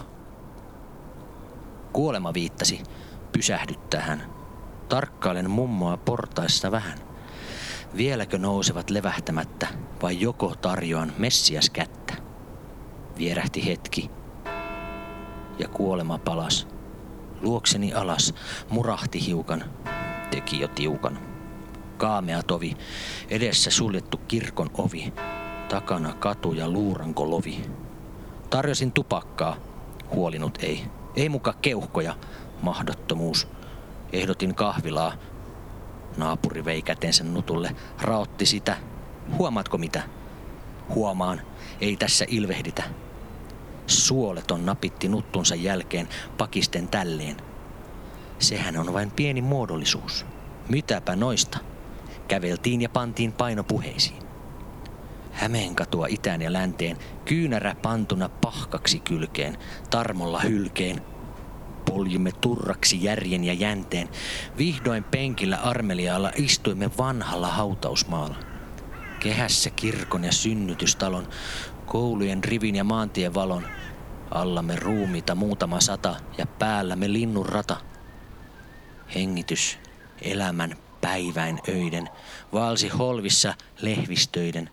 [1.93, 2.83] Kuolema viittasi.
[3.31, 4.33] Pysähdy tähän.
[4.89, 7.06] Tarkkailen mummoa portaissa vähän.
[7.95, 9.67] Vieläkö nousevat levähtämättä
[10.01, 12.13] vai joko tarjoan Messias kättä?
[13.17, 14.09] Vierähti hetki
[15.59, 16.67] ja kuolema palas.
[17.41, 18.33] Luokseni alas,
[18.69, 19.63] murahti hiukan,
[20.31, 21.19] teki jo tiukan.
[21.97, 22.77] Kaamea tovi,
[23.29, 25.13] edessä suljettu kirkon ovi,
[25.69, 27.69] takana katu ja luuranko lovi.
[28.49, 29.57] Tarjosin tupakkaa,
[30.15, 30.83] huolinut ei.
[31.15, 32.15] Ei muka keuhkoja,
[32.61, 33.47] mahdottomuus.
[34.13, 35.13] Ehdotin kahvilaa.
[36.17, 38.77] Naapuri vei kätensä nutulle, raotti sitä.
[39.37, 40.03] Huomaatko mitä?
[40.89, 41.41] Huomaan,
[41.81, 42.83] ei tässä ilvehditä.
[43.87, 46.07] Suoleton napitti nuttunsa jälkeen
[46.37, 47.37] pakisten tälleen.
[48.39, 50.25] Sehän on vain pieni muodollisuus.
[50.69, 51.57] Mitäpä noista?
[52.27, 54.23] Käveltiin ja pantiin painopuheisiin.
[55.31, 59.57] Hämeenkatua itään ja länteen, kyynärä pantuna pahkaksi kylkeen,
[59.89, 61.01] tarmolla hylkeen.
[61.89, 64.09] Poljimme turraksi järjen ja jänteen.
[64.57, 68.35] Vihdoin penkillä armelialla istuimme vanhalla hautausmaalla.
[69.19, 71.27] Kehässä kirkon ja synnytystalon,
[71.85, 73.67] koulujen rivin ja maantien valon.
[74.31, 77.77] Allamme ruumita muutama sata ja päällämme linnun rata.
[79.15, 79.79] Hengitys
[80.21, 82.09] elämän päiväin öiden,
[82.53, 84.69] valsi holvissa lehvistöiden.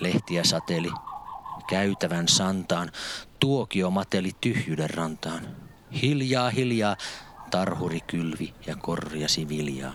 [0.00, 0.90] Lehtiä sateli
[1.68, 2.92] käytävän santaan,
[3.40, 5.71] tuokio mateli tyhjyyden rantaan.
[6.00, 6.96] Hiljaa, hiljaa,
[7.50, 9.94] tarhuri kylvi ja korjasi viljaa.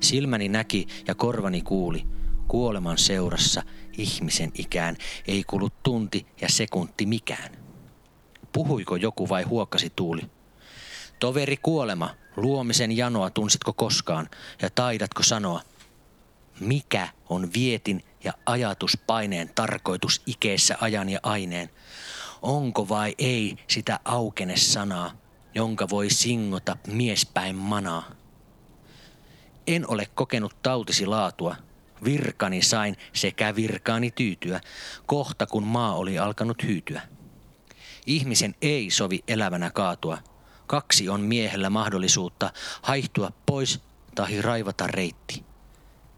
[0.00, 2.06] Silmäni näki ja korvani kuuli,
[2.48, 3.62] kuoleman seurassa
[3.98, 4.96] ihmisen ikään
[5.26, 7.50] ei kulu tunti ja sekunti mikään.
[8.52, 10.22] Puhuiko joku vai huokasi tuuli?
[11.20, 14.28] Toveri kuolema, luomisen janoa tunsitko koskaan
[14.62, 15.60] ja taidatko sanoa,
[16.60, 21.70] mikä on vietin ja ajatuspaineen tarkoitus ikeessä ajan ja aineen?
[22.42, 25.12] Onko vai ei sitä aukene sanaa,
[25.54, 28.10] jonka voi singota miespäin manaa?
[29.66, 31.56] En ole kokenut tautisi laatua.
[32.04, 34.60] Virkani sain sekä virkaani tyytyä,
[35.06, 37.00] kohta kun maa oli alkanut hyytyä.
[38.06, 40.18] Ihmisen ei sovi elävänä kaatua.
[40.66, 43.80] Kaksi on miehellä mahdollisuutta haihtua pois
[44.14, 45.44] tai raivata reitti.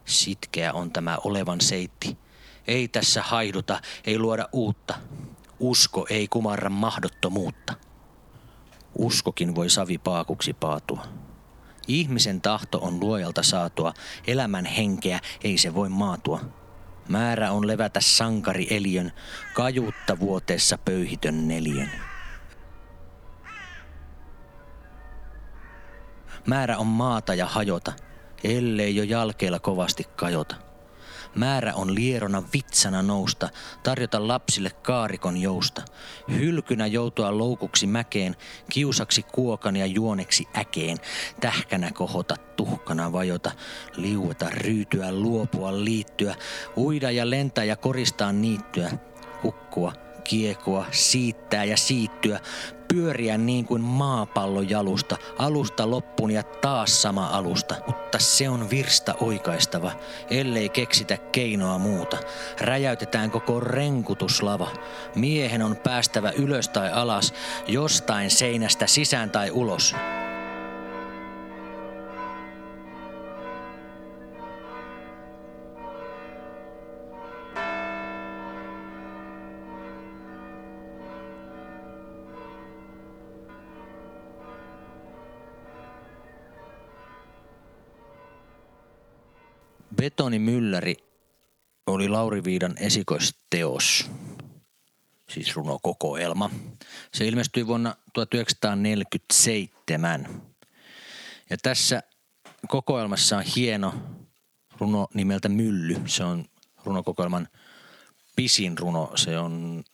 [0.04, 2.18] Sitkeä on tämä olevan seitti.
[2.66, 4.94] Ei tässä haihduta, ei luoda uutta.
[5.60, 7.74] Usko ei kumarra mahdottomuutta.
[8.98, 11.06] Uskokin voi savipaakuksi paatua.
[11.88, 13.92] Ihmisen tahto on luojalta saatua,
[14.26, 16.40] elämän henkeä ei se voi maatua.
[17.08, 19.12] Määrä on levätä sankari eliön,
[19.54, 21.90] kajuutta vuoteessa pöyhitön neljön.
[26.46, 27.92] Määrä on maata ja hajota,
[28.44, 30.56] ellei jo jalkeilla kovasti kajota.
[31.34, 33.48] Määrä on lierona vitsana nousta,
[33.82, 35.82] tarjota lapsille kaarikon jousta.
[36.30, 38.36] Hylkynä joutua loukuksi mäkeen,
[38.70, 40.98] kiusaksi kuokan ja juoneksi äkeen.
[41.40, 43.52] Tähkänä kohota, tuhkana vajota,
[43.96, 46.34] liueta, ryytyä, luopua, liittyä,
[46.76, 48.90] uida ja lentää ja koristaa niittyä.
[49.42, 49.92] Hukkua,
[50.24, 52.40] kiekoa, siittää ja siittyä,
[52.88, 57.74] pyöriä niin kuin maapallo jalusta, alusta loppuun ja taas sama alusta.
[57.86, 59.92] Mutta se on virsta oikaistava,
[60.30, 62.18] ellei keksitä keinoa muuta.
[62.60, 64.68] Räjäytetään koko renkutuslava.
[65.14, 67.34] Miehen on päästävä ylös tai alas,
[67.68, 69.94] jostain seinästä sisään tai ulos.
[89.96, 90.96] Betonimylläri
[91.86, 94.10] oli Lauri Viidan esikoisteos,
[95.30, 96.50] siis runokokoelma.
[97.14, 100.42] Se ilmestyi vuonna 1947.
[101.50, 102.02] Ja tässä
[102.68, 103.94] kokoelmassa on hieno
[104.80, 105.96] runo nimeltä Mylly.
[106.06, 106.44] Se on
[106.84, 107.48] runokokoelman
[108.36, 109.12] pisin runo.
[109.14, 109.84] Se on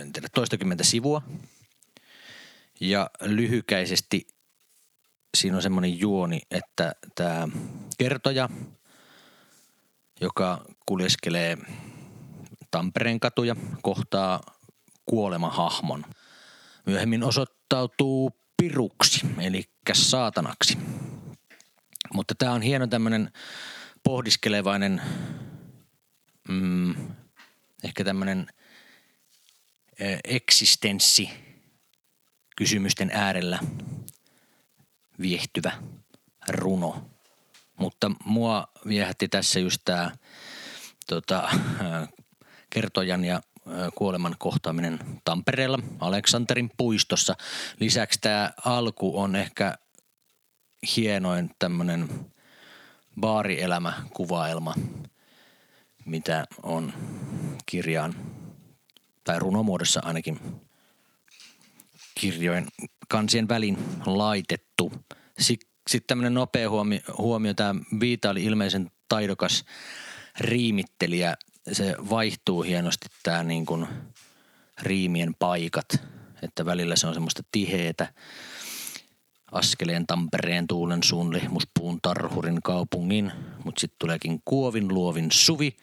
[0.00, 1.22] en tiedä, toistakymmentä sivua.
[2.80, 4.26] Ja lyhykäisesti
[5.36, 7.48] siinä on semmoinen juoni, että tämä
[7.98, 8.48] kertoja–
[10.22, 11.58] joka kuljeskelee
[12.70, 14.40] Tampereen katuja, kohtaa
[15.06, 16.04] kuolemahahmon.
[16.86, 20.78] Myöhemmin osoittautuu piruksi, eli saatanaksi.
[22.14, 23.32] Mutta tämä on hieno tämmöinen
[24.02, 25.02] pohdiskelevainen,
[26.48, 26.94] mm,
[27.84, 28.46] ehkä tämmöinen
[30.24, 31.30] eksistenssi
[32.56, 33.58] kysymysten äärellä
[35.20, 35.72] viehtyvä
[36.48, 37.11] runo.
[37.82, 40.10] Mutta mua viehätti tässä just tämä
[41.06, 41.48] tota,
[42.70, 43.40] kertojan ja
[43.94, 47.34] kuoleman kohtaaminen Tampereella Aleksanterin puistossa.
[47.80, 49.78] Lisäksi tämä alku on ehkä
[50.96, 52.08] hienoin tämmöinen
[53.20, 54.74] baarielämä kuvaelma,
[56.04, 56.92] mitä on
[57.66, 58.14] kirjaan
[59.24, 60.40] tai runomuodossa ainakin
[62.20, 62.66] kirjojen
[63.08, 64.92] kansien välin laitettu.
[65.40, 69.64] Sik- sitten tämmöinen nopea huomio, huomio tämä Viita oli ilmeisen taidokas
[70.40, 71.36] riimittelijä.
[71.72, 73.86] Se vaihtuu hienosti tämä niin kuin
[74.82, 75.86] riimien paikat,
[76.42, 78.12] että välillä se on semmoista tiheetä.
[79.52, 83.32] Askeleen Tampereen tuulen suun lehmuspuun tarhurin kaupungin,
[83.64, 85.76] mutta sitten tuleekin kuovin luovin suvi,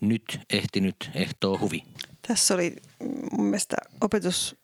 [0.00, 1.82] nyt ehtinyt ehtoo huvi.
[2.28, 2.76] Tässä oli
[3.32, 4.56] mun mielestä opetus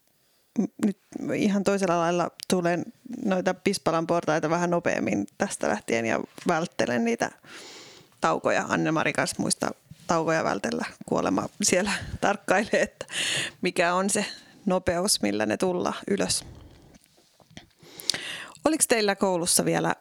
[0.59, 0.99] nyt
[1.35, 2.85] ihan toisella lailla tulen
[3.25, 7.31] noita Pispalan portaita vähän nopeammin tästä lähtien ja välttelen niitä
[8.21, 8.65] taukoja.
[8.69, 9.71] Anne-Mari kanssa muista
[10.07, 10.85] taukoja vältellä.
[11.07, 13.07] Kuolema siellä tarkkailee, että
[13.63, 14.27] mikä on se
[14.67, 16.45] nopeus, millä ne tulla ylös.
[18.65, 19.95] Oliko teillä koulussa vielä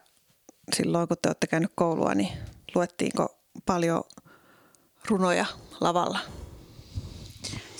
[0.74, 2.32] silloin, kun te olette käynyt koulua, niin
[2.74, 4.04] luettiinko paljon
[5.08, 5.46] runoja
[5.80, 6.18] lavalla?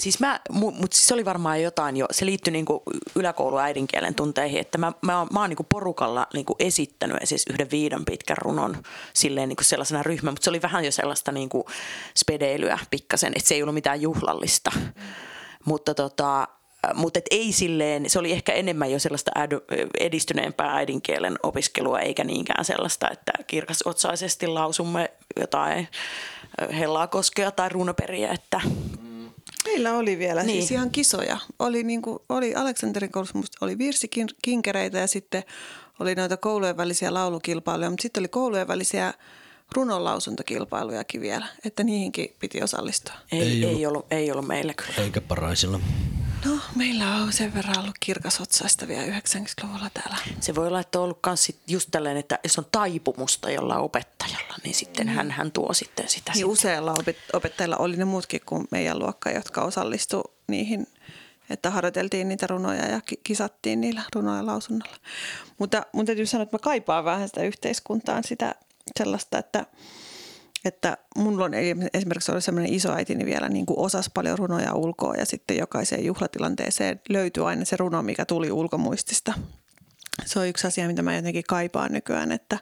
[0.02, 2.82] Siis mä, mutta siis se oli varmaan jotain jo, se liittyi niinku
[3.16, 8.04] yläkoulu äidinkielen tunteihin, että mä, mä, mä oon niinku porukalla niinku esittänyt siis yhden viiden
[8.04, 8.82] pitkän runon
[9.14, 11.66] silleen niinku sellaisena ryhmä, mutta se oli vähän jo sellaista niinku
[12.16, 14.70] spedeilyä pikkasen, että se ei ollut mitään juhlallista.
[14.74, 14.92] Mm.
[15.64, 16.48] Mutta tota,
[16.94, 19.30] mutta et ei silleen, se oli ehkä enemmän jo sellaista
[20.00, 25.10] edistyneempää äidinkielen opiskelua, eikä niinkään sellaista, että kirkasotsaisesti lausumme
[25.40, 25.88] jotain
[26.78, 28.60] hellaa koskea tai runoperiä, että
[29.64, 30.62] Meillä oli vielä siis niin.
[30.62, 31.38] siis ihan kisoja.
[31.58, 35.42] Oli, niin kuin, oli Aleksanterin koulussa musta oli virsikinkereitä ja sitten
[36.00, 39.14] oli noita koulujen välisiä laulukilpailuja, mutta sitten oli koulujen välisiä
[39.74, 43.14] runonlausuntokilpailujakin vielä, että niihinkin piti osallistua.
[43.32, 44.94] Ei, ei, ollut, ei, ollut, ei ollut meillä kyllä.
[44.98, 45.80] Eikä paraisilla.
[46.44, 50.16] No, meillä on sen verran ollut kirkasotsaista vielä 90-luvulla täällä.
[50.40, 54.54] Se voi olla, että on ollut myös just tällainen, että jos on taipumusta jolla opettajalla,
[54.64, 55.12] niin sitten mm.
[55.12, 56.32] hän, hän tuo sitten sitä.
[56.32, 56.50] Niin sitten.
[56.50, 56.94] usealla
[57.32, 60.86] opettajalla oli ne muutkin kuin meidän luokka, jotka osallistu niihin,
[61.50, 64.96] että harjoiteltiin niitä runoja ja kisattiin niillä runoja lausunnolla.
[65.58, 68.54] Mutta mun täytyy sanoa, että mä kaipaan vähän sitä yhteiskuntaan sitä
[68.98, 69.66] sellaista, että–
[70.64, 71.52] että mulla on
[71.94, 77.00] esimerkiksi ollut sellainen isoäitini vielä niin kuin osasi paljon runoja ulkoa ja sitten jokaiseen juhlatilanteeseen
[77.08, 79.32] löytyy aina se runo, mikä tuli ulkomuistista.
[80.24, 82.58] Se on yksi asia, mitä mä jotenkin kaipaan nykyään, että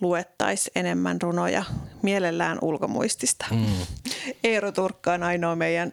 [0.00, 1.64] luettaisiin enemmän runoja
[2.02, 3.46] mielellään ulkomuistista.
[3.50, 3.66] Mm.
[4.44, 5.92] Eero Turkka on ainoa meidän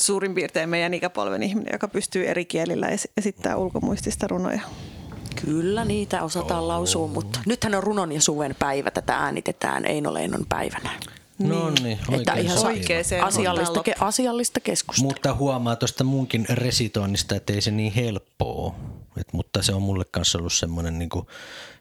[0.00, 4.60] suurin piirtein meidän ikäpolven ihminen, joka pystyy eri kielillä esittämään ulkomuistista runoja.
[5.44, 6.68] Kyllä niitä osataan oh.
[6.68, 8.90] lausua, mutta nythän on runon ja suven päivä.
[8.90, 10.90] Tätä äänitetään Eino Leinon päivänä.
[11.38, 12.58] No niin, että ihan
[13.22, 15.08] asiallista, ke, asiallista keskustelua.
[15.10, 18.74] Mutta huomaa tuosta munkin resitoinnista, että ei se niin helppoa.
[19.20, 21.10] Et, mutta se on mulle kanssa ollut semmoinen niin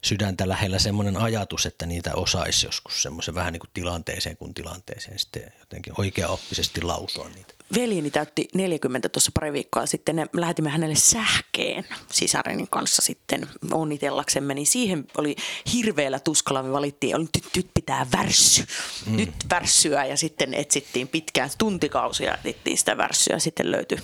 [0.04, 5.20] sydäntä lähellä semmoinen ajatus, että niitä osaisi joskus semmoisen vähän niin kuin tilanteeseen kuin tilanteeseen
[5.20, 10.16] sitten jotenkin oikeaoppisesti lausua niitä veljeni täytti 40 tuossa pari viikkoa sitten.
[10.16, 15.36] Ne lähetimme hänelle sähkeen sisareni kanssa sitten onnitellaksemme, niin siihen oli
[15.74, 16.64] hirveällä tuskalla.
[16.64, 18.64] Me valittiin, oli nyt, nyt pitää värssy,
[19.06, 19.18] mm.
[19.18, 23.40] nyt värssyä ja sitten etsittiin pitkään tuntikausia, etsittiin sitä värssyä.
[23.40, 23.98] Sitten löytyi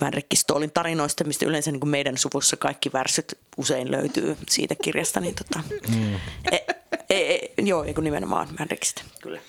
[0.00, 5.20] Vänrikki Stoolin tarinoista, mistä yleensä niin kuin meidän suvussa kaikki värssyt usein löytyy siitä kirjasta.
[5.28, 6.14] Niin tota, mm.
[6.52, 6.56] e,
[7.10, 9.40] e, e, joo, nimenomaan Vänrikistä, kyllä.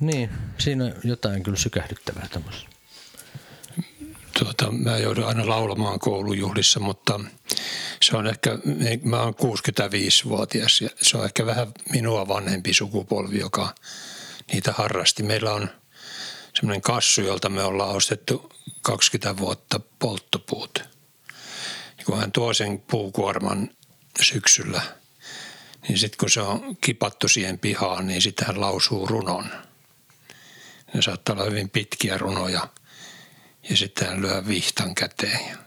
[0.00, 2.68] Niin, siinä on jotain kyllä sykähdyttävää tämmöistä
[4.38, 7.20] tuota, mä joudun aina laulamaan koulujuhlissa, mutta
[8.02, 8.58] se on ehkä,
[9.02, 13.74] mä oon 65-vuotias ja se on ehkä vähän minua vanhempi sukupolvi, joka
[14.52, 15.22] niitä harrasti.
[15.22, 15.70] Meillä on
[16.54, 18.52] semmoinen kassu, jolta me ollaan ostettu
[18.82, 20.78] 20 vuotta polttopuut.
[21.98, 23.70] Ja kun hän tuo sen puukuorman
[24.22, 24.82] syksyllä,
[25.88, 29.44] niin sitten kun se on kipattu siihen pihaan, niin sitten hän lausuu runon.
[30.94, 32.68] Ne saattaa olla hyvin pitkiä runoja–
[33.70, 35.58] ja sitten hän lyö vihtan käteen.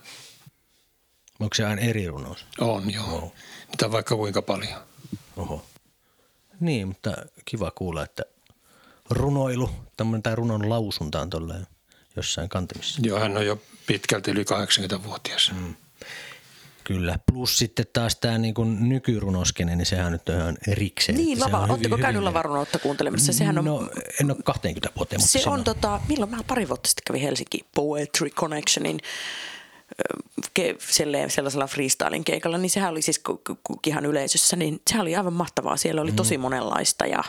[1.40, 2.46] Onko se aina eri runous?
[2.60, 3.06] On, joo.
[3.06, 3.34] Oho.
[3.70, 4.82] Mitä vaikka kuinka paljon.
[5.38, 5.66] Oho.
[6.60, 7.16] Niin, mutta
[7.46, 8.24] kiva kuulla, että
[9.10, 11.68] runoilu, tämmöinen tai runon lausunta on tolleen
[12.16, 13.02] jossain kantimissa.
[13.04, 15.52] Joo, hän on jo pitkälti yli 80-vuotias.
[15.56, 15.76] Mm.
[16.88, 17.20] Kyllä.
[17.34, 21.18] Plus sitten taas tämä niin kuin nykyrunoskene, niin sehän nyt on ihan erikseen.
[21.18, 23.34] Niin, lava, on oletteko käynyt lavarunoutta kuuntelemassa?
[23.34, 23.90] Sehän on, no,
[24.22, 25.22] en ole 20 vuoteen.
[25.22, 29.00] Mutta se on, on, tota, milloin mä pari vuotta sitten kävin Helsinki Poetry Connectionin
[30.54, 30.76] ke,
[31.28, 33.22] sellaisella freestylin keikalla, niin sehän oli siis
[33.88, 35.78] ihan yleisössä, niin sehän oli aivan mahtavaa.
[35.78, 36.42] Siellä oli tosi mm.
[36.42, 37.24] monenlaista ja,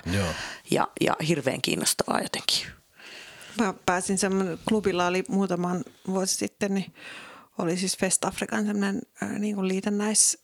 [0.70, 2.66] ja, ja hirveän kiinnostavaa jotenkin.
[3.60, 6.94] Mä pääsin semmoinen, klubilla oli muutaman vuosi sitten, niin
[7.59, 9.02] oli siis West African semmoinen
[9.39, 10.39] niin kuin liitännäis,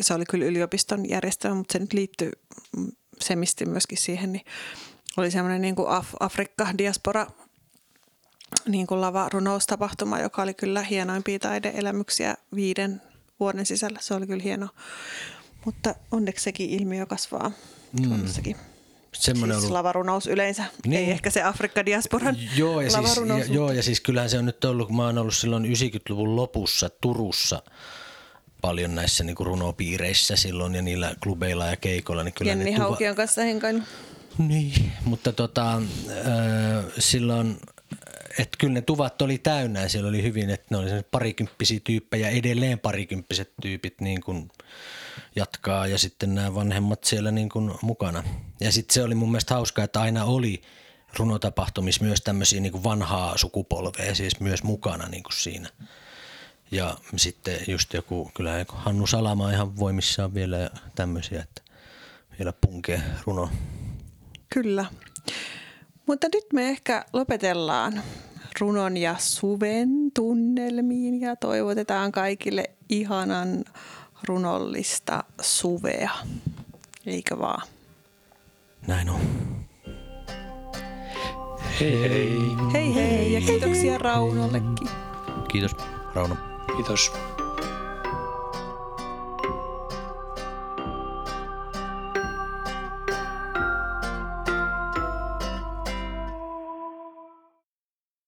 [0.00, 2.30] se oli kyllä yliopiston järjestelmä, mutta se nyt liittyy
[2.76, 4.44] mm, semisti myöskin siihen, niin
[5.16, 7.26] oli semmoinen niin kuin Af- Afrikka-diaspora
[8.68, 13.02] niin kuin lava-runoustapahtuma, joka oli kyllä hienoimpia taideelämyksiä viiden
[13.40, 13.98] vuoden sisällä.
[14.02, 14.68] Se oli kyllä hieno.
[15.64, 17.48] Mutta onneksi sekin ilmiö kasvaa
[17.92, 18.08] mm.
[18.08, 18.56] Suomessakin.
[19.12, 19.76] Semmoinen siis ollut...
[19.76, 21.04] lavarunous yleensä, niin.
[21.04, 24.64] ei ehkä se Afrikka-diasporan joo, ja siis, ja, joo, ja siis kyllähän se on nyt
[24.64, 27.62] ollut, kun mä oon ollut silloin 90-luvun lopussa Turussa
[28.60, 32.24] paljon näissä niin runopiireissä silloin ja niillä klubeilla ja keikoilla.
[32.24, 33.80] Niin kyllä Jenni Hauki on kanssa henkailu.
[34.38, 35.82] Niin, mutta tota, äh,
[36.98, 37.56] silloin,
[38.38, 42.30] että kyllä ne tuvat oli täynnä ja siellä oli hyvin, että ne oli parikymppisiä tyyppejä,
[42.30, 44.48] edelleen parikymppiset tyypit niin kuin–
[45.40, 48.24] jatkaa ja sitten nämä vanhemmat siellä niin kuin mukana.
[48.60, 50.62] Ja sitten se oli mun mielestä hauskaa, että aina oli
[51.18, 55.68] runotapahtumissa myös tämmöisiä niin kuin vanhaa sukupolvea siis myös mukana niin kuin siinä.
[56.70, 61.62] Ja sitten just joku, kyllä Hannu Salama ihan voimissaan vielä ja tämmöisiä, että
[62.38, 63.50] vielä punkee runo.
[64.54, 64.84] Kyllä.
[66.06, 68.02] Mutta nyt me ehkä lopetellaan
[68.60, 73.64] runon ja suven tunnelmiin ja toivotetaan kaikille ihanan
[74.24, 76.10] runollista suvea.
[77.06, 77.68] Eikö vaan?
[78.86, 79.20] Näin on.
[81.80, 82.38] Hei hei.
[82.72, 84.88] Hei hei ja kiitoksia Raunollekin.
[85.48, 85.76] Kiitos
[86.14, 86.36] Rauno.
[86.76, 87.12] Kiitos.